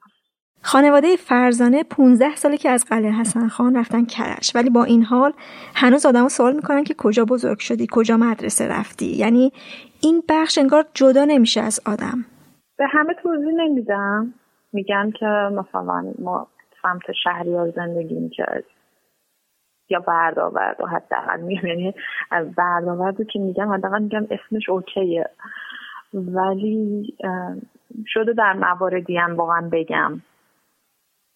[0.61, 4.52] خانواده فرزانه 15 ساله که از قلعه حسن خان رفتن کرج.
[4.56, 5.34] ولی با این حال
[5.76, 9.52] هنوز آدم سوال می‌کنن که کجا بزرگ شدی کجا مدرسه رفتی؟ یعنی
[10.02, 12.26] این بخش انگار جدا نمیشه از آدم.
[12.77, 14.34] به همه توضیح نمیدم.
[14.73, 16.48] میگن که مثلا ما
[16.88, 18.64] سمت شهریار زندگی می‌کرد
[19.89, 21.93] یا برداورد حداقل میگم یعنی
[22.57, 25.30] برداورد که میگم حداقل میگم اسمش اوکیه.
[26.14, 27.14] ولی
[28.07, 30.22] شده در مواردی هم واقعا بگم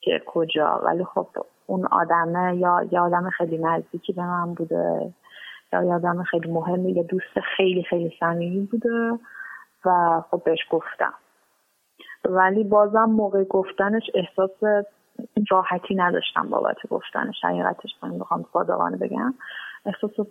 [0.01, 0.81] که کجا.
[0.85, 1.27] ولی خب
[1.65, 5.13] اون آدمه یا یه آدم خیلی نزدیکی به من بوده
[5.73, 9.19] یا یه آدم خیلی مهمی یا دوست خیلی خیلی صمیمی بوده
[9.85, 11.13] و خب بهش گفتم.
[12.25, 14.85] ولی بازم موقع گفتنش احساس
[15.49, 19.33] راحتی نداشتم بابت گفتنش حقیقتش من بخوام صادقانه بگم.
[19.85, 20.27] احساس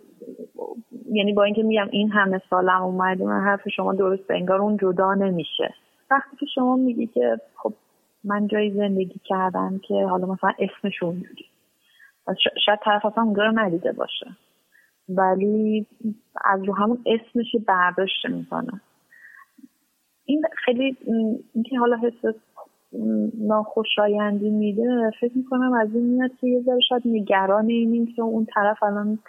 [1.11, 5.13] یعنی با اینکه میگم این همه سالم اومدیم من حرف شما درست انگار اون جدا
[5.13, 5.73] نمیشه.
[6.11, 7.73] وقتی که شما میگی که خب
[8.23, 11.45] من جایی زندگی کردم که حالا مثلا اسمش اونجوری
[12.65, 14.27] شاید طرف اصلا اونجا رو ندیده باشه.
[15.09, 15.87] ولی
[16.45, 18.81] از رو همون اسمش برداشت می‌کنه.
[20.25, 20.97] این خیلی
[21.53, 22.35] اینکه حالا حس
[23.39, 28.45] ناخوشایندی میده فکر می‌کنم از این میاد که یه ذره شاید نگران اینیم که اون
[28.45, 29.19] طرف الان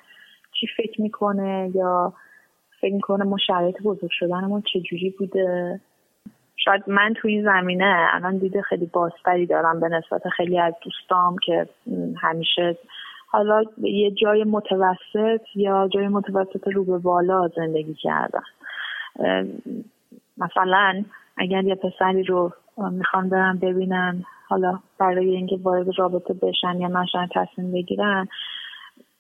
[0.53, 2.13] چی فکر می‌کنه یا
[2.81, 5.81] فکر می‌کنه ما شرایط بزرگ شدنمون چجوری بوده.
[6.57, 11.37] شاید من توی این زمینه الان دیده خیلی بازتری دارم به نسبت خیلی از دوستام
[11.47, 11.69] که
[12.17, 12.79] همیشه
[13.27, 18.43] حالا یه جای متوسط یا جای متوسط رو به بالا زندگی کردن.
[20.39, 21.05] مثلا
[21.37, 27.29] اگر یه پسری رو می‌خوان برن ببینن حالا برای اینکه وارد رابطه بشن یا نشن
[27.35, 28.29] تصمیم بگیرن.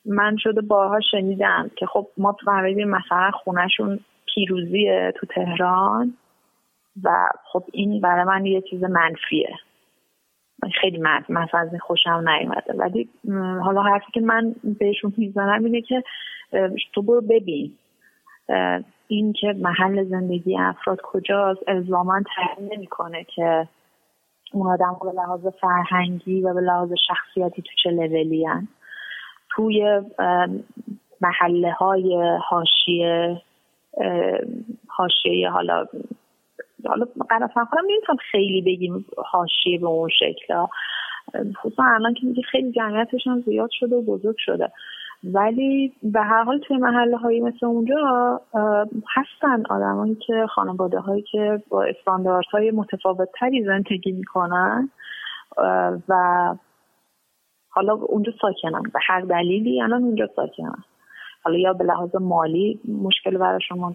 [0.04, 4.00] من شده بارها شنیدم که خب ما فهمیدیم مثلا خونهشون
[4.34, 6.14] پیروزیه تو تهران
[7.02, 7.10] و
[7.52, 9.56] خب این برای من یه چیز منفیه.
[10.80, 12.72] خیلی من مثلا از این خوشم نیومده.
[12.74, 13.08] ولی
[13.64, 16.02] حالا حرفی که من بهشون می‌زنم اینه که
[16.92, 17.72] تو برو ببین.
[19.12, 23.68] این که محل زندگی افراد کجاست الزاما تعیین نمی‌کنه که
[24.52, 28.46] اون آدم به لحاظ فرهنگی و به لحاظ شخصیتی تو چه لولی
[29.50, 30.00] توی
[31.20, 33.42] محله های حاشیه
[34.88, 35.86] حاشیه حالا
[36.86, 40.66] حالا قرار کنم نمی‌تونم خیلی بگیم حاشیه به اون شکل
[41.62, 44.72] خصوصا الان که میگه خیلی جمعیتش هم زیاد شده و بزرگ شده.
[45.24, 48.40] ولی به هر حال توی محله هایی مثل اونجا
[49.16, 51.86] هستن آدمایی که خانواده هایی که با
[52.52, 54.90] های متفاوت تری زندگی می‌کنن
[56.08, 56.14] و
[57.70, 58.82] حالا اونجا ساکنن.
[58.82, 60.84] به هر دلیلی الان اونجا ساکنن.
[61.44, 63.94] حالا یا به لحاظ مالی مشکل براشون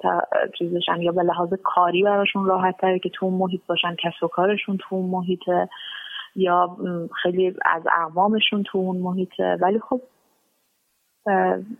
[0.59, 4.27] چیزشن یا به لحاظ کاری براشون راحت تره که تو اون محیط باشن کسب و
[4.27, 5.69] کارشون تو اون محیطه
[6.35, 6.77] یا
[7.23, 9.57] خیلی از اقوامشون تو اون محیطه.
[9.61, 10.01] ولی خب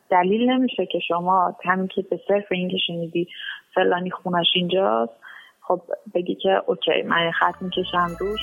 [0.10, 3.28] دلیل نمیشه که شما همین که به صرف این که شنیدی
[3.74, 5.14] فلانی خونش اینجاست
[5.62, 5.82] خب
[6.14, 8.40] بگی که اوکی من خط می‌کشم روش.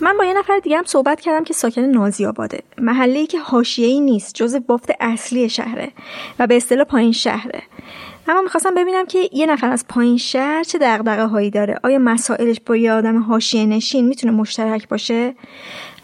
[0.00, 3.38] من با یه نفر دیگه هم صحبت کردم که ساکن نازی آباده محله که
[3.78, 5.92] ای نیست جز بافت اصلی شهره
[6.38, 7.62] و به اصطلاح پایین شهره.
[8.28, 11.78] اما می‌خواستم ببینم که یه نفر از پایین شهر چه دغدغه هایی داره.
[11.82, 15.34] آیا مسائلش با یه آدم حاشیه نشین می‌تونه مشترک باشه؟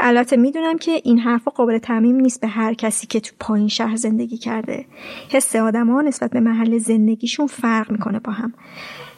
[0.01, 3.97] البته می‌دونم که این حرفا قابل تعمیم نیست به هر کسی که تو پایین شهر
[3.97, 4.85] زندگی کرده.
[5.29, 8.55] حس آدما نسبت به محل زندگیشون فرق می‌کنه با هم.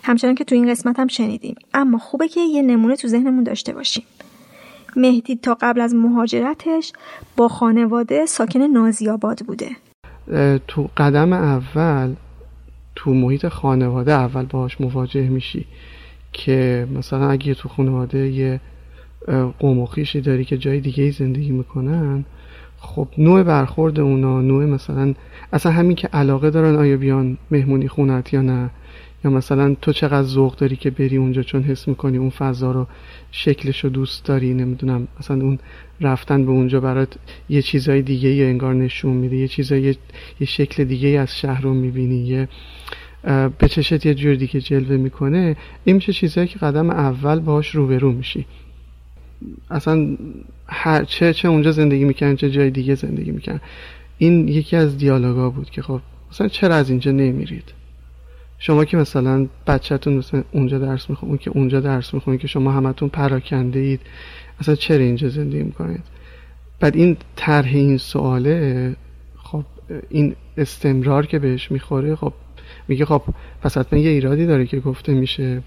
[0.03, 1.57] همچنان که تو این قسمت هم شنیدیم.
[1.75, 4.05] اما خوبه که یه نمونه تو ذهنمون داشته باشیم.
[4.97, 6.93] مهدی تا قبل از مهاجرتش
[7.37, 9.69] با خانواده ساکن نازیاباد بوده.
[10.69, 12.15] تو قدم اول
[12.95, 15.67] تو محیط خانواده اول باهاش مواجه میشی
[16.33, 18.61] که مثلا اگه تو خانواده یه
[19.59, 19.89] قوم و
[20.25, 22.25] داری که جای دیگه زندگی می‌کنن
[22.81, 25.15] خب نوع برخورد اونا نوع مثلا
[25.53, 28.71] اصلا همین که علاقه دارن آیا بیان مهمونی خونت یا نه.
[29.25, 32.87] یا مثلا تو چقدر ذوق داری که بری اونجا چون حس می‌کنی اون فضا رو
[33.33, 35.59] شکلش رو دوست داری؟ نمی‌دونم مثلا اون
[36.01, 37.15] رفتن به اونجا برات
[37.49, 39.97] یه چیزای دیگه یا انگار نشون میده یه چیزای
[40.41, 42.49] یه, شکل دیگه از شهر رو می‌بینی یه
[43.59, 45.57] به چشت یه جور دیگه جلوه می‌کنه.
[45.85, 48.47] این میشه چیزایی که قدم اول باهاش روبرو میشی؟
[49.71, 50.17] اصلا
[50.67, 53.61] هر چه چه اونجا زندگی می‌کنن چه جای دیگه زندگی می‌کنن
[54.19, 56.01] این یکی از دیالوگا بود که خب
[56.31, 57.78] مثلا چرا از اینجا نمیرید؟
[58.59, 63.09] شما که مثلا بچهتون مثلا اونجا درس می‌خونه که اونجا درس می‌خونه که شما همتون
[63.09, 64.01] پراکنده اید
[64.61, 66.03] اصلا چرا اینجا زندگی می‌کنید؟
[66.81, 68.97] بعد این طرح این سواله
[69.37, 69.65] خب
[70.09, 72.33] این استمرار که بهش می‌خوره خب
[72.89, 73.23] میگه خب
[73.63, 75.63] پس حتما یه ایرادی داره که گفته میشه.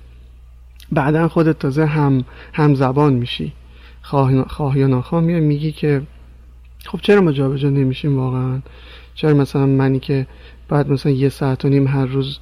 [0.91, 3.53] بعدا خودت تازه هم هم زبان میشی.
[4.01, 6.01] خواه, خواه یا ناخواه میای میگی که
[6.85, 8.61] خب چرا ما جابجا نمیشیم واقعا؟
[9.15, 10.27] چرا مثلا منی که
[10.69, 12.39] بعد مثلا یه ساعت و نیم هر روز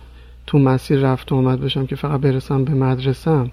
[0.49, 3.51] تو مسیر رفت و آمد بشم که فقط برسم به مدرسم.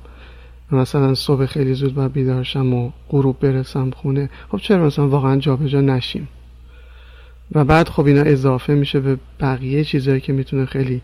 [0.72, 4.30] مثلا صبح خیلی زود باید بیدارشم و غروب برسم خونه.
[4.48, 6.28] خب چرا مثلا واقعا جابجا نشیم؟
[7.52, 11.02] و بعد خب اینا اضافه میشه به بقیه چیزهایی که می‌تونه خیلی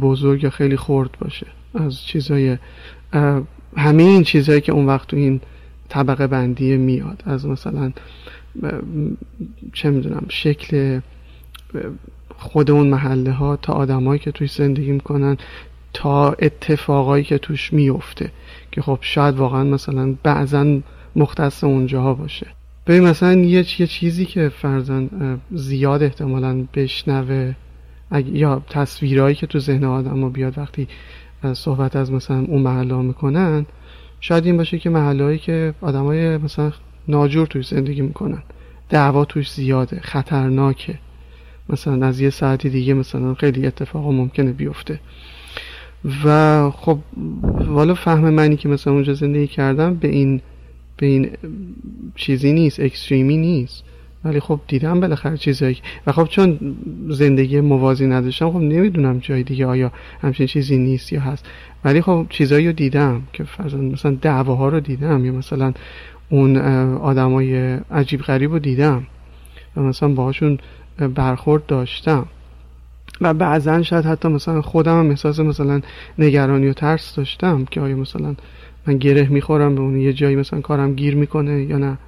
[0.00, 1.46] بزرگ یا خیلی خورد باشه.
[1.74, 2.58] از چیزهای
[3.76, 5.40] همه این چیزهایی که اون وقت تو این
[5.88, 7.22] طبقه بندی میاد.
[7.26, 7.92] از مثلا
[9.72, 11.00] چه می‌دونم شکل
[12.38, 15.36] خود اون محله ها تا آدمایی که توی زندگی می‌کنن
[15.92, 18.30] تا اتفاقایی که توش میفته
[18.72, 20.80] که خب شاید واقعا مثلا بعضا
[21.16, 22.46] مختص اونجاها باشه.
[22.86, 25.08] ببین مثلا یه چیزی که فرزن
[25.50, 27.54] زیاد احتمالا بشنوه
[28.32, 30.88] یا تصویرهایی که تو ذهن آدم بیاد وقتی
[31.52, 33.66] صحبت از مثلا اون محله ها می‌کنن
[34.20, 36.72] شاید این باشه که محله که آدمای مثلا
[37.08, 38.42] ناجور توی زندگی می‌کنن
[38.88, 40.98] دعوا توش زیاده خطرناکه.
[41.68, 45.00] مثلا از یه ساعتی دیگه مثلا خیلی اتفاق ممکنه بیفته.
[46.24, 46.98] و خب
[47.66, 50.40] والا فهم منی که مثلا اونجا زندگی کردم به این
[50.96, 51.30] به این
[52.16, 53.84] چیزی نیست اکستریمی نیست.
[54.24, 55.76] ولی خب دیدم بالاخره چیزایی
[56.06, 56.76] و خب چون
[57.08, 59.92] زندگی موازی نداشتم خب نمی‌دونم جای دیگه آیا
[60.22, 61.46] همچین چیزی نیست یا هست.
[61.84, 63.44] ولی خب چیزایی رو دیدم که
[63.92, 65.72] مثلا دعواها رو دیدم یا مثلا
[66.30, 66.56] اون
[66.96, 69.06] آدمای عجیب غریب رو دیدم.
[69.76, 70.58] و مثلا باهاشون
[71.06, 72.26] برخورد داشتم.
[73.20, 75.80] و بعضا شاید حتی مثلا خودم هم احساس مثلا
[76.18, 78.34] نگرانی و ترس داشتم که آیا مثلا
[78.86, 81.98] من گره می‌خورم به اون یه جایی مثلا کارم گیر می‌کنه یا نه.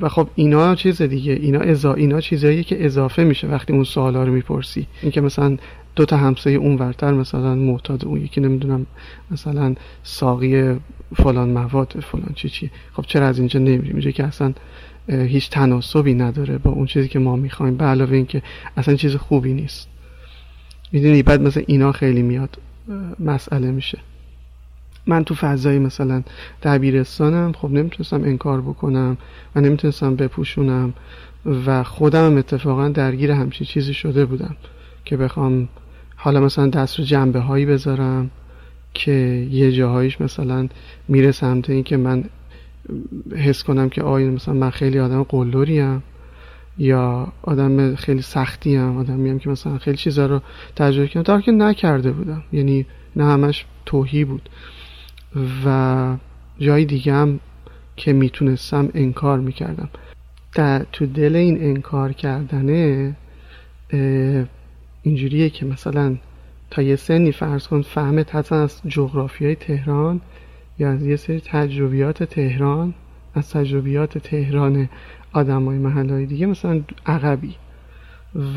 [0.00, 4.24] و خب اینا چیز دیگه اینا ازا اینا چیزایی که اضافه میشه وقتی اون سوالا
[4.24, 4.86] رو می‌پرسی.
[5.02, 5.56] اینکه مثلا
[5.96, 8.86] دو تا همسایه اون ورتر مثلا معتاد اون یکی نمی‌دونم
[9.30, 10.76] مثلا ساقی
[11.16, 12.70] فلان مواد فلان چی چی.
[12.92, 14.52] خب چرا از اینجا نمیریم؟ اینجا که اصلا
[15.08, 17.76] هیچ تناسبی نداره با اون چیزی که ما می‌خوایم.
[17.76, 18.42] به علاوه اینکه
[18.76, 19.88] اصلا چیز خوبی نیست.
[20.92, 22.58] می‌دونی بعد مثلا اینا خیلی میاد
[23.20, 23.98] مسئله میشه.
[25.06, 26.22] من تو فضای مثلا
[26.62, 29.16] دبیرستانم خب نمی‌تونستم انکار بکنم
[29.54, 30.94] و نمی‌تونستم بپوشونم
[31.66, 34.56] و خودم اتفاقا درگیر همچی چیزی شده بودم
[35.04, 35.68] که بخوام
[36.16, 38.30] حالا مثلا دست رو جنبه هایی بذارم
[38.94, 39.12] که
[39.50, 40.68] یه جاهایش مثلا
[41.08, 42.24] میره سمت این که من
[43.36, 46.02] حس کنم که آیا مثلا من خیلی آدم قلدریم
[46.78, 50.40] یا آدم خیلی سختی هم آدمی هم که مثلا خیلی چیزا رو
[50.76, 51.34] تجربه کردم.
[51.34, 52.42] در که نکرده بودم.
[52.52, 52.86] یعنی
[53.16, 54.48] نه همش توهی بود.
[55.66, 56.16] و
[56.58, 57.40] جای دیگه هم
[57.96, 59.88] که می‌تونستم انکار می‌کردم.
[60.54, 63.16] در تو دل این انکار کردنه
[65.02, 66.16] اینجوریه که مثلا
[66.70, 70.20] تا یه سنی فرض کن فهمت حتی از جغرافیای تهران
[70.78, 72.94] یا از یه سری تجربیات تهران
[73.34, 74.88] از تجربیات تهران
[75.32, 77.54] آدم های محل دیگه مثلا عقبی.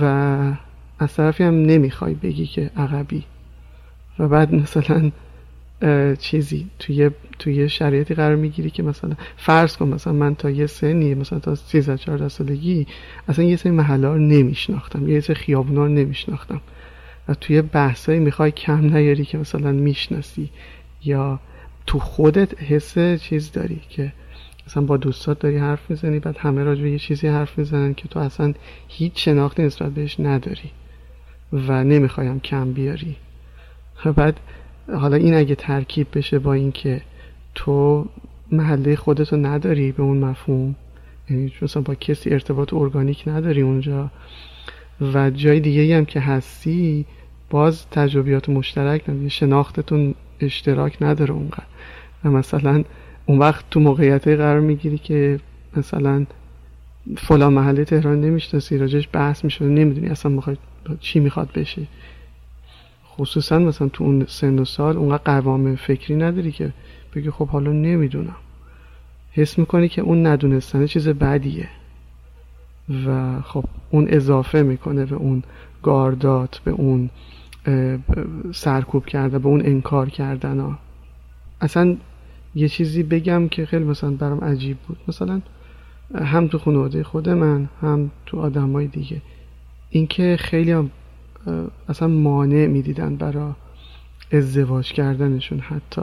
[0.02, 0.04] و
[1.00, 3.24] از طرفی هم نمی‌خوای بگی که عقبی.
[4.20, 5.12] و بعد مثلا
[6.20, 7.10] چیزی توی
[7.40, 11.56] توی شرایطی قرار می‌گیری که مثلا فرض کن مثلا من تا یه سنی مثلا تا
[11.56, 12.88] 13 14 سالگی
[13.28, 16.62] اصلا یه سری محله رو نمیشناختم یه سری خیابونا رو نمیشناختم.
[17.28, 20.50] و توی بحثایی می‌خوای کم نیاری که مثلا می‌شناسی
[21.04, 21.40] یا
[21.90, 24.14] تو خودت حس چیز داری که
[24.68, 28.20] مثلا با دوستات داری حرف می‌زنی بعد همه راجع یه چیزی حرف می‌زنن که تو
[28.20, 28.54] اصلا
[28.88, 30.72] هیچ شناختی نسبت بهش نداری
[31.54, 33.16] و نمی‌خوایم کم بیاری.
[34.16, 34.40] بعد
[34.94, 37.02] حالا این اگه ترکیب بشه با اینکه
[37.56, 38.06] تو
[38.52, 40.76] محله خودتو نداری به اون مفهوم
[41.30, 44.12] یعنی مثلا با کسی ارتباط ارگانیک نداری اونجا
[45.02, 47.06] و جای دیگه هم که هستی
[47.50, 51.69] باز تجربیات مشترک نداری شناختتون اشتراک نداره اونقدر.
[52.24, 52.84] و مثلا
[53.26, 55.40] اون وقت تو موقعیت قرار می‌گیری که
[55.78, 56.26] مثلا
[57.18, 60.58] فلان محله تهران نمی‌شناسی راجش بحث میشه نمی‌دونی اصلا می‌خواد
[61.00, 61.82] چی می‌خواد بشه
[63.16, 66.74] خصوصا مثلا تو اون سن و سال اونقدر قوام فکری نداری که
[67.16, 68.36] بگی خب حالا نمی‌دونم.
[69.32, 71.70] حس می‌کنی که اون ندونستن چیز بدیه.
[73.06, 75.44] و خب اون اضافه می‌کنه به اون
[75.84, 77.10] گاردات به اون
[78.52, 80.78] سرکوب کرده به اون انکار کردن ها.
[81.62, 81.98] اصلا
[82.56, 84.98] یه چیزی بگم که خیلی مثلا برام عجیب بود.
[85.08, 85.42] مثلا
[86.16, 89.22] هم تو خانواده خود من هم تو آدمای دیگه.
[89.90, 90.92] اینکه خیلی هم
[91.90, 93.52] اصلا مانع می‌دیدن برای
[94.32, 96.02] ازدواج کردنشون حتی.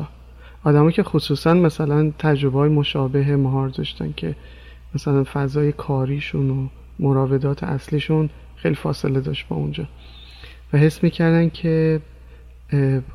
[0.64, 4.34] آدمایی که خصوصا مثلا تجربه های مشابه مهار داشتن که
[4.94, 6.68] مثلا فضای کاریشون و
[6.98, 9.84] مراودات اصلیشون خیلی فاصله داشت با اونجا.
[10.72, 12.00] و حس می‌کردن که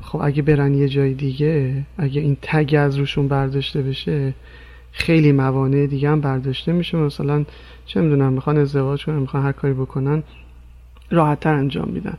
[0.02, 4.34] خب اگه برن یه جای دیگه اگه این تگ از روشون برداشته بشه
[4.92, 6.96] خیلی موانع دیگه هم برداشته میشه.
[6.96, 7.44] مثلا
[7.86, 10.22] چه می‌دونم می‌خوان ازدواج کنن می‌خوان هر کاری بکنن
[11.10, 12.18] راحتتر انجام میدن.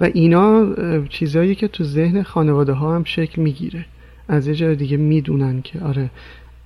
[0.00, 0.74] و اینا
[1.04, 3.86] چیزهایی که تو ذهن خانواده ها هم شکل می‌گیره.
[4.28, 6.10] از یه جای دیگه می‌دونن که آره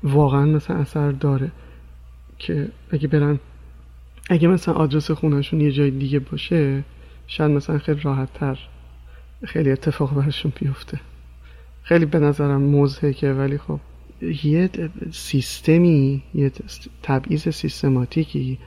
[0.03, 1.51] واقعا مثلا اثر داره
[2.39, 3.39] که اگه برن
[4.31, 6.85] اگه مثلا آدرس خونهشون یه جای دیگه باشه
[7.27, 8.59] شاید مثلا خیلی راحت تر
[9.45, 11.01] خیلی اتفاق برشون بیفته.
[11.83, 13.81] خیلی به نظرم مزهکه ولی خب
[14.45, 14.71] یه
[15.13, 16.53] سیستمی یه
[17.03, 18.59] تبعیض سیستماتیکی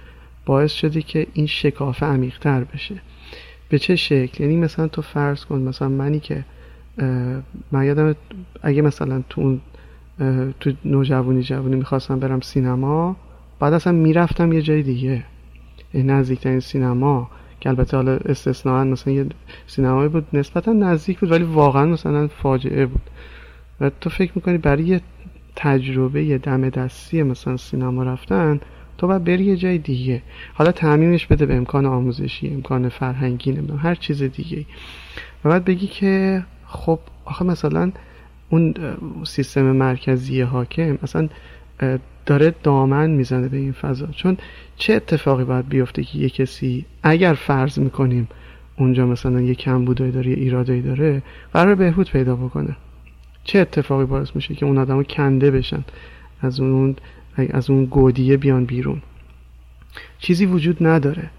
[0.45, 2.95] باعث شده که این شکافه عمیقتر بشه.
[3.69, 6.45] به چه شکل؟ یعنی مثلا تو فرض کن مثلا منی که
[7.72, 8.15] من یادم
[8.61, 9.61] اگه مثلا تو اون
[10.60, 13.15] تو نوجوانی جوانی می‌خواستم برم سینما
[13.60, 15.23] بعد اصلا می‌رفتم یه جای دیگه.
[15.93, 17.30] نزدیکترین سینما.
[17.61, 19.25] که البته حالا استثناا مثلا یه
[19.67, 23.01] سینمایی بود نسبتا نزدیک بود ولی واقعا مثلا فاجعه بود.
[23.81, 25.01] و تو فکر می‌کنی برای یه
[25.55, 28.59] تجربه یه دم دستی مثلا سینما رفتن
[28.97, 30.21] تو باید بری یه جای دیگه.
[30.53, 34.65] حالا تعمیمش بده به امکان آموزشی امکان فرهنگی نمی‌دونم هر چیز دیگه
[35.45, 37.91] و بعد بگی که خب آخه مثلا
[38.49, 38.73] اون
[39.23, 41.29] سیستم مرکزی حاکم اصلا
[42.25, 44.07] داره دامن می‌زنه به این فضا.
[44.07, 44.38] چون
[44.81, 48.27] چه اتفاقی باید بیفته که یه کسی اگر فرض می‌کنیم
[48.77, 51.21] اونجا مثلا یه کمبودایی داره یه ایرادایی داره
[51.53, 52.75] قرار بهبود پیدا بکنه.
[53.43, 55.83] چه اتفاقی باعث میشه که اون آدم کنده بشن؟
[56.41, 56.95] از اون
[57.49, 59.01] از اون گودیه بیان بیرون.
[60.19, 61.29] چیزی وجود نداره.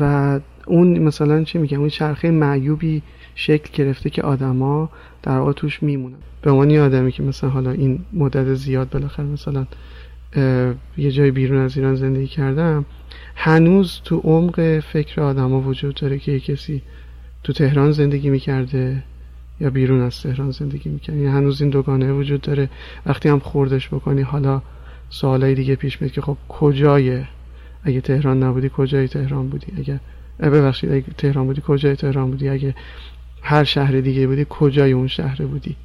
[0.00, 3.02] و اون مثلا چه میگم؟ اون چرخه معیوبی
[3.34, 4.90] شکل گرفته که آدما
[5.22, 6.16] در واقع توش میمونن.
[6.42, 9.66] به عنوان آدمی که مثلا حالا این مدت زیاد بالاخره مثلا
[10.96, 12.84] یه جای بیرون از ایران زندگی کردم.
[13.36, 16.82] هنوز تو عمق فکر آدما وجود داره که یه کسی
[17.42, 19.02] تو تهران زندگی می‌کرده
[19.60, 22.68] یا بیرون از تهران زندگی می‌کنی یعنی هنوز این دوگانه وجود داره.
[23.06, 24.62] وقتی هم خوردش بکنی حالا
[25.10, 27.24] سوالای دیگه پیش میاد که خب کجای؟
[27.84, 30.00] اگه تهران نبودی کجای تهران بودی؟ اگه
[30.40, 32.74] ببخشید اگه تهران بودی کجای تهران بودی؟ اگه
[33.42, 35.76] هر شهر دیگه بودی کجای اون شهر بودی؟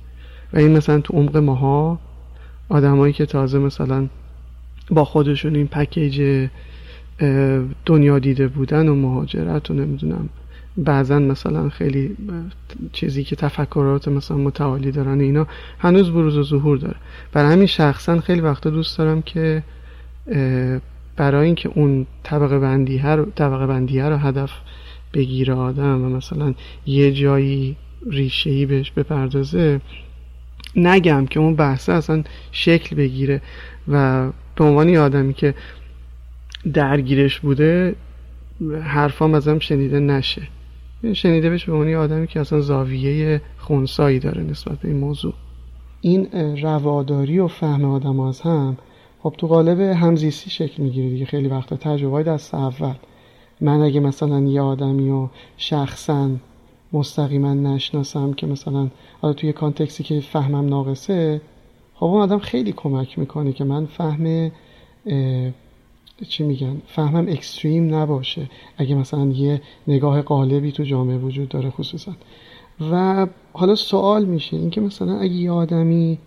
[0.53, 1.99] و این مثلا تو عمق ماها
[2.69, 4.07] آدمایی که تازه مثلا
[4.91, 6.47] با خودشون این پکیج
[7.85, 10.29] دنیا دیده بودن و مهاجرت و نمی‌دونم.
[10.77, 12.17] بعضا مثلا خیلی
[12.93, 15.47] چیزی که تفکرات مثلا متعالی دارن اینا
[15.79, 16.95] هنوز بروز و ظهور داره.
[17.31, 19.63] برای همین شخصا خیلی وقتا دوست دارم که
[21.15, 24.51] برای اینکه اون طبقه بندی رو طبقه بندی رو هدف
[25.13, 26.53] بگیره آدم و مثلا
[26.85, 27.75] یه جایی
[28.09, 29.81] ریشه ای بهش بپردازه
[30.75, 33.41] نگم که اون بحثه اصلا شکل بگیره
[33.87, 35.53] و به عنوان آدمی که
[36.73, 37.95] درگیرش بوده
[38.83, 40.41] حرفام ازم شنیده نشه.
[41.13, 45.33] شنیده بشه به عنوان آدمی که اصلا زاویه خونسایی داره نسبت به این موضوع.
[46.01, 46.27] این
[46.61, 48.77] رواداری و فهم آدم از هم
[49.23, 51.25] خب تو قالب همزیستی شکل می‌گیره دیگه.
[51.25, 52.93] خیلی وقتا تجربه دست اول.
[53.61, 56.29] من اگه مثلا یه آدمی و شخصا
[56.93, 58.87] مستقیما نشناسم که مثلا
[59.21, 61.41] حالا توی کانتکسی که فهمم ناقصه
[62.01, 64.51] خب اون آدم خیلی کمک می‌کنه که من فهم
[66.27, 68.49] چی میگن؟ فهمم اکستریم نباشه.
[68.77, 72.11] اگه مثلا یه نگاه قالبی تو جامعه وجود داره خصوصا.
[72.91, 76.17] و حالا سوال میشه اینکه مثلا اگه یه آدمی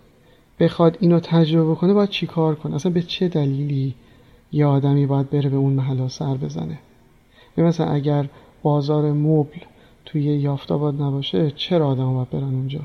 [0.59, 3.95] بخواد اینو تجربه کنه باید چی کار کنه؟ اصلا به چه دلیلی
[4.51, 6.79] یه آدمی باید بره به اون محلا سر بزنه؟
[7.57, 8.29] مثلا اگر
[8.63, 9.59] بازار مبل
[10.05, 12.81] توی یافتاباد نباشه چرا آدم باید برن اونجا؟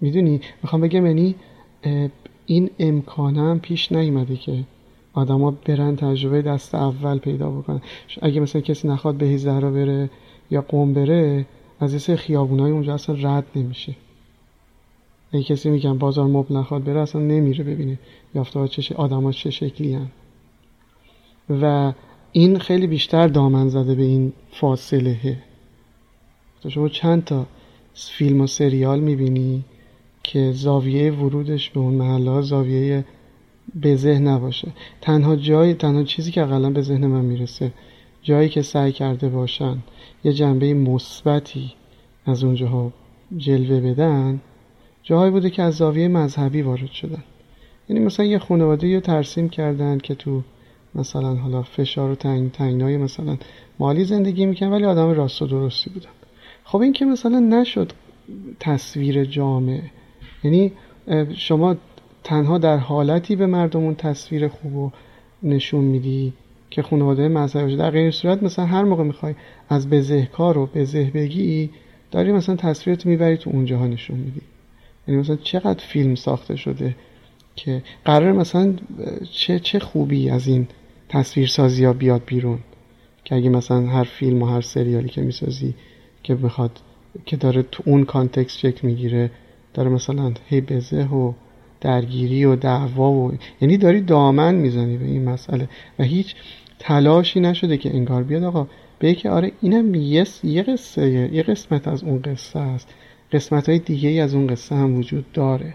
[0.00, 1.34] می‌دونی؟ می‌خوام بگم یعنی
[2.46, 4.64] این امکانم پیش نیومده که
[5.12, 7.80] آدما برن تجربه دست اول پیدا بکنن.
[8.22, 10.10] اگه مثلا کسی نخواد به زهرا بره
[10.50, 11.46] یا قوم بره
[11.80, 13.96] از یه خیابونای اونجا اصلا رد نمیشه.
[15.32, 17.98] اگه کسی میگن بازار مبل نخواد بره اصلا نمیره ببینه
[18.34, 20.08] یافته چه آدما چه شکلی هن.
[21.50, 21.92] و
[22.32, 25.38] این خیلی بیشتر دامن زده به این فاصله.
[26.62, 27.46] تو شما چند تا
[27.94, 29.64] فیلم و سریال می‌بینی؟
[30.28, 33.04] که زاویه ورودش به اون محله زاویه
[33.74, 34.68] به ذهن نباشه.
[35.00, 37.72] تنها جای تنها چیزی که اقلا به ذهن من می‌رسه
[38.22, 39.78] جایی که سعی کرده باشن
[40.24, 41.72] یه جنبه مثبتی
[42.26, 42.92] از اونجاها
[43.36, 44.40] جلوه بدن
[45.02, 47.24] جاهایی بوده که از زاویه مذهبی وارد شدن.
[47.88, 50.42] یعنی مثلا یه خانواده رو ترسیم کردن که تو
[50.94, 53.36] مثلا حالا فشار و تنگ تنگنای مثلا
[53.78, 56.10] مالی زندگی می‌کنن ولی آدم راست و درستی بودن.
[56.64, 57.92] خب این که مثلا نشد
[58.60, 59.82] تصویر جامعه
[60.44, 60.72] یعنی
[61.36, 61.76] شما
[62.24, 64.90] تنها در حالتی به مردمون تصویر خوب و
[65.42, 66.32] نشون میدی
[66.70, 69.34] که خانواده مذهبی در غیر صورت مثلا هر موقع می‌خوای
[69.68, 71.70] از بزهکار و بزه بگی
[72.10, 74.40] داری مثلا تصویرتو می‌بری تو اونجاها نشون میدی.
[75.08, 76.94] یعنی مثلا چقدر فیلم ساخته شده
[77.56, 78.74] که قرار مثلا
[79.32, 80.68] چه چه خوبی از این
[81.08, 82.58] تصویرسازی ها بیاد بیرون؟
[83.24, 85.74] که اگه مثلا هر فیلم و هر سریالی که می‌سازی
[86.22, 86.80] که بخواد
[87.26, 89.30] که داره تو اون کانتکست چک می‌گیره
[89.74, 91.32] داره مثلا هی بزه و
[91.80, 95.68] درگیری و دعوا و یعنی داری دامن می‌زنی به این مسئله
[95.98, 96.34] و هیچ
[96.78, 98.44] تلاشی نشده که انگار بیاد.
[98.44, 98.66] آقا
[98.98, 102.88] به که آره اینم یه یه قصه یه قسمت از اون قصه است.
[103.32, 105.74] قسمت های دیگه از اون قصه هم وجود داره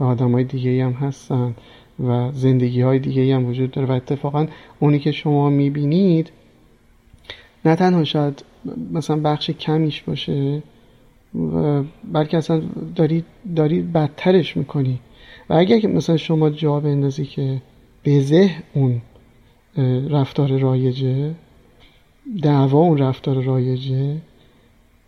[0.00, 1.54] و آدم های دیگه هم هستن
[2.00, 4.46] و زندگی های دیگه هم وجود داره و اتفاقا
[4.80, 6.30] اونی که شما می‌بینید
[7.64, 8.44] نه تنها شاید
[8.92, 10.62] مثلا بخش کمیش باشه
[12.12, 12.62] بلکه اصلا
[12.94, 13.24] داری,
[13.56, 14.98] داری بدترش می‌کنی.
[15.50, 17.62] و اگر مثلا شما جا بندازی که
[18.04, 19.02] بزه اون
[20.10, 21.34] رفتار رایجه
[22.42, 24.16] دعوا اون رفتار رایجه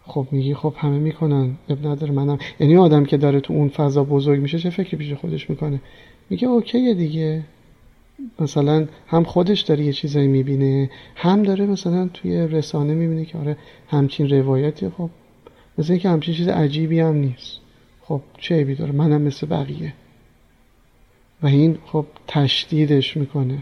[0.06, 2.38] خب میگی خب همه می‌کنن اب نداره منم.
[2.60, 5.80] یعنی آدم که داره تو اون فضا بزرگ میشه چه فکری پیش خودش می‌کنه؟
[6.30, 7.42] میگه اوکیه دیگه.
[8.40, 13.56] مثلا هم خودش داره یه چیزایی می‌بینه هم داره مثلا توی رسانه می‌بینه که آره
[13.88, 15.10] همچین روایتی خب
[15.78, 17.60] مثل اینکه همچین چیز عجیبی هم نیست.
[18.02, 19.92] خب چه عیبی داره؟ منم مثل بقیه.
[21.42, 23.58] و این خب تشدیدش می‌کنه.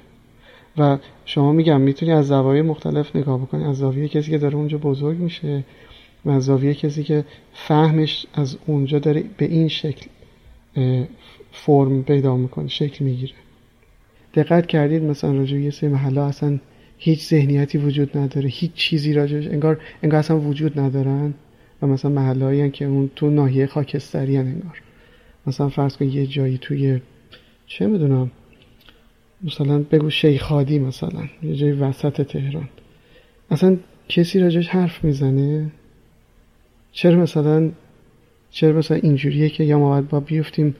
[0.78, 3.64] و شما میگم می‌تونی از زوایای مختلف نگاه بکنی.
[3.64, 5.64] از زاویه کسی که داره اونجا بزرگ میشه
[6.24, 7.24] و از زاویه کسی که
[7.55, 10.06] فهمش از اونجا داره به این شکل
[11.52, 13.34] فرم پیدا می‌کنه شکل می‌گیره.
[14.34, 16.59] دقت کردید مثلا راجع یه سری محله اصلا
[16.98, 18.48] هیچ ذهنیتی وجود نداره.
[18.48, 21.34] هیچ چیزی راجعش انگار انگار اصلا وجود ندارن.
[21.82, 24.80] و مثلا محله که اون تو ناحیه خاکستری انگار.
[25.46, 27.00] مثلا فرض کن یه جایی توی
[27.66, 28.30] چه می‌دونم
[29.44, 32.68] مثلا بگو شیخادی مثلا یه جایی وسط تهران.
[33.50, 33.76] اصلا
[34.09, 35.72] کسی راجعش حرف می‌زنه؟
[36.92, 37.70] چرا مثلا
[38.50, 40.74] چرا مثلا اینجوریه که یا ما باید با بیفتیم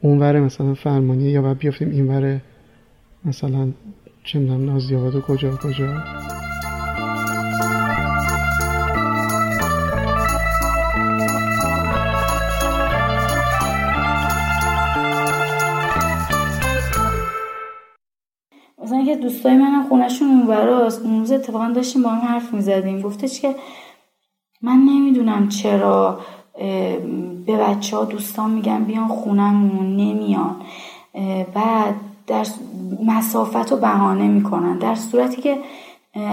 [0.00, 2.40] اونور مثلا فرمانیه یا باید بیفتیم اینور
[3.24, 3.68] مثلا
[4.24, 6.04] چه می‌دونم نازیاباد و کجا کجا؟
[18.84, 23.00] مثلا که دوستای منم خونشون اونوراست اون روز اتفاقا داشتیم با هم حرف می‌زدیم.
[23.00, 23.54] گفتش که
[24.62, 26.20] من نمی‌دونم چرا
[27.46, 30.56] به بچه ها دوستان میگن بیان خونمون نمیان.
[31.54, 31.94] بعد
[32.26, 32.46] در
[33.06, 34.78] مسافت رو بهانه می‌کنن.
[34.78, 35.58] در صورتی که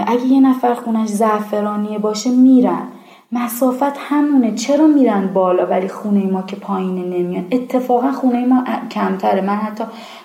[0.08, 2.88] اگه یه نفر خونش زعفرانیه باشه میرن.
[3.32, 4.56] مسافت همونه.
[4.56, 9.42] چرا میرن بالا ولی خونه ما که پایینه نمیان؟ اتفاقا خونه ما کمتره.
[9.42, 9.84] من حتی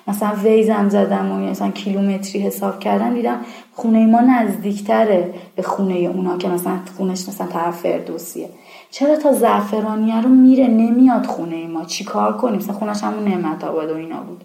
[0.09, 3.41] مثلا ویزم زدم و مثلا کیلومتری حساب کردن دیدم
[3.75, 8.49] خونه ما نزدیکتره به خونه اونا که مثلا خونش مثلا طرف فردوسیه.
[8.91, 13.91] چرا تا زعفرانیه رو میره نمیاد خونه ما؟ چیکار کنیم؟ مثلا خونش همون نعمت آباد
[13.91, 14.45] و اینا بود.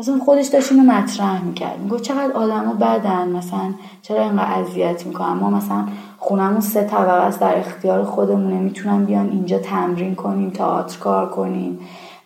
[0.00, 1.80] مثلا خودش داشت اینو مطرح می‌کرد.
[1.80, 5.84] می‌گفت چقدر آدما بدن مثلا چرا اینقدر اذیت می‌کنن؟ ما مثلا
[6.26, 8.60] خونمون سه طبقه است در اختیار خودمونه.
[8.60, 11.78] می‌تونن بیان اینجا تمرین کنیم تئاتر کار کنیم.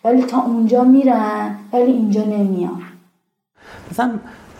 [0.03, 2.81] ولی تا اونجا میرن ولی اینجا نمیان.
[3.91, 4.11] مثلا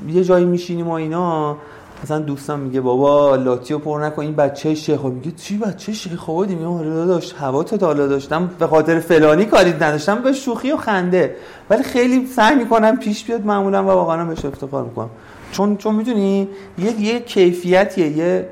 [0.07, 1.57] یه جایی میشینیم و اینا
[2.03, 6.55] مثلا دوستم میگه بابا لاتیو پر نکن این بچه شیخ میگه چی بچه شیخ بودی
[6.55, 10.77] میگم آره داشت هوا تو دالا داشتم به خاطر فلانی کاری نداشتم به شوخی و
[10.77, 11.35] خنده.
[11.69, 15.09] ولی خیلی سعی می‌کنم پیش بیاد معمولا و واقعا بهش افتخار می‌کنم.
[15.51, 16.47] چون چون می‌دونی
[16.77, 18.49] یه یه کیفیتیه یه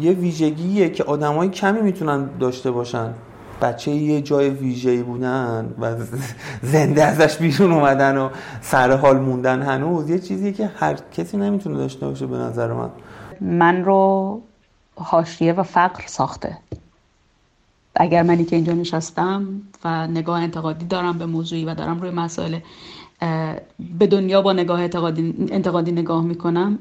[0.00, 3.14] یه ویژگیه که آدمای کمی می‌تونن داشته باشن.
[3.62, 5.96] بچه یه جای ویژه‌ای بودن و
[6.72, 8.28] زنده ازش بیرون اومدن و
[8.60, 12.90] سر حال موندن هنوز یه چیزی که هر کسی نمی‌تونه داشته باشه به نظر من.
[13.40, 14.40] من رو
[14.96, 16.58] حاشیه و فقر ساخته.
[17.94, 19.46] اگر منی که اینجا نشستم
[19.84, 22.58] و نگاه انتقادی دارم به موضوعی و دارم روی مسائل
[23.98, 26.78] به دنیا با نگاه انتقادی, انتقادی نگاه می‌کنم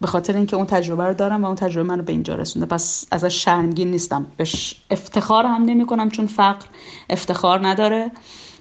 [0.00, 2.66] به خاطر اینکه اون تجربه رو دارم و اون تجربه منو به اینجا رسونده.
[2.66, 4.26] پس ازش شرمگین نیستم.
[4.36, 6.66] بهش افتخار هم نمی کنم چون فقر
[7.10, 8.10] افتخار نداره.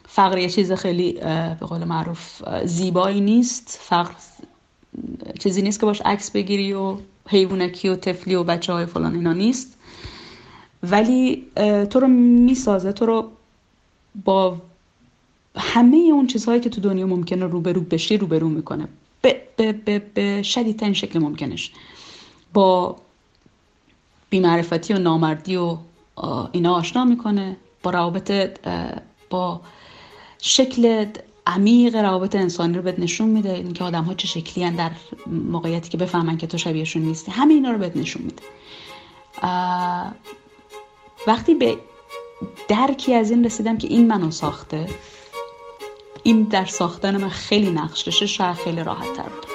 [0.07, 1.13] فقر یه چیز خیلی
[1.59, 3.79] به قول معروف زیبایی نیست.
[3.81, 4.11] فقر
[5.39, 6.97] چیزی نیست که باش عکس بگیری و
[7.27, 9.77] حیوانکی و تفلی و بچه های فلان اینا نیست.
[10.83, 11.45] ولی
[11.89, 12.91] تو رو می‌سازه.
[12.91, 13.31] تو رو
[14.25, 14.57] با
[15.55, 18.87] همه اون چیزهایی که تو دنیا ممکنه روبرو بشی روبرو می‌کنه.
[19.21, 21.71] به, شدیدترین شکل ممکنش.
[22.53, 22.95] با
[24.29, 25.77] بیمعرفتی و نامردی و
[26.51, 27.57] اینا آشنا می‌کنه.
[27.83, 28.59] با روابط
[29.29, 29.61] با
[30.41, 31.05] شکل
[31.47, 33.53] عمیق روابط انسانی رو بهت نشون میده.
[33.53, 34.91] اینکه آدم ها چه شکلی در
[35.27, 37.31] موقعیتی که بفهمن که تو شبیهشون نیستی.
[37.31, 38.43] همه اینا رو بهت نشون میده.
[41.27, 41.77] وقتی به
[42.67, 44.87] درکی از این رسیدم که این منو ساخته
[46.23, 49.48] این در ساختن من خیلی نقش داشته شاید خیلی راحت تر بود.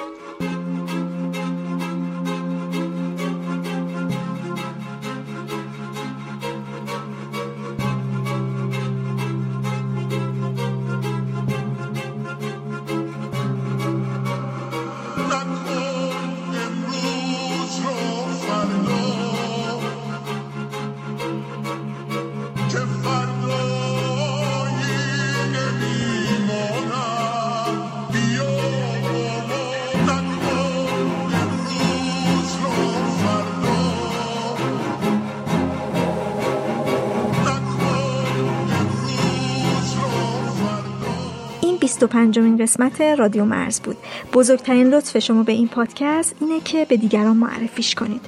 [42.07, 43.97] پنجمین قسمت رادیو مرز بود.
[44.33, 48.21] بزرگترین لطف شما به این پادکست اینه که به دیگران معرفیش کنید.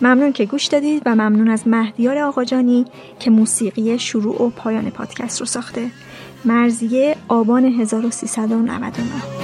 [0.00, 2.84] ممنون که گوش دادید و ممنون از مهدیار آقاجانی
[3.20, 5.90] که موسیقی شروع و پایان پادکست رو ساخته.
[6.44, 9.43] مرزیه آبان 1399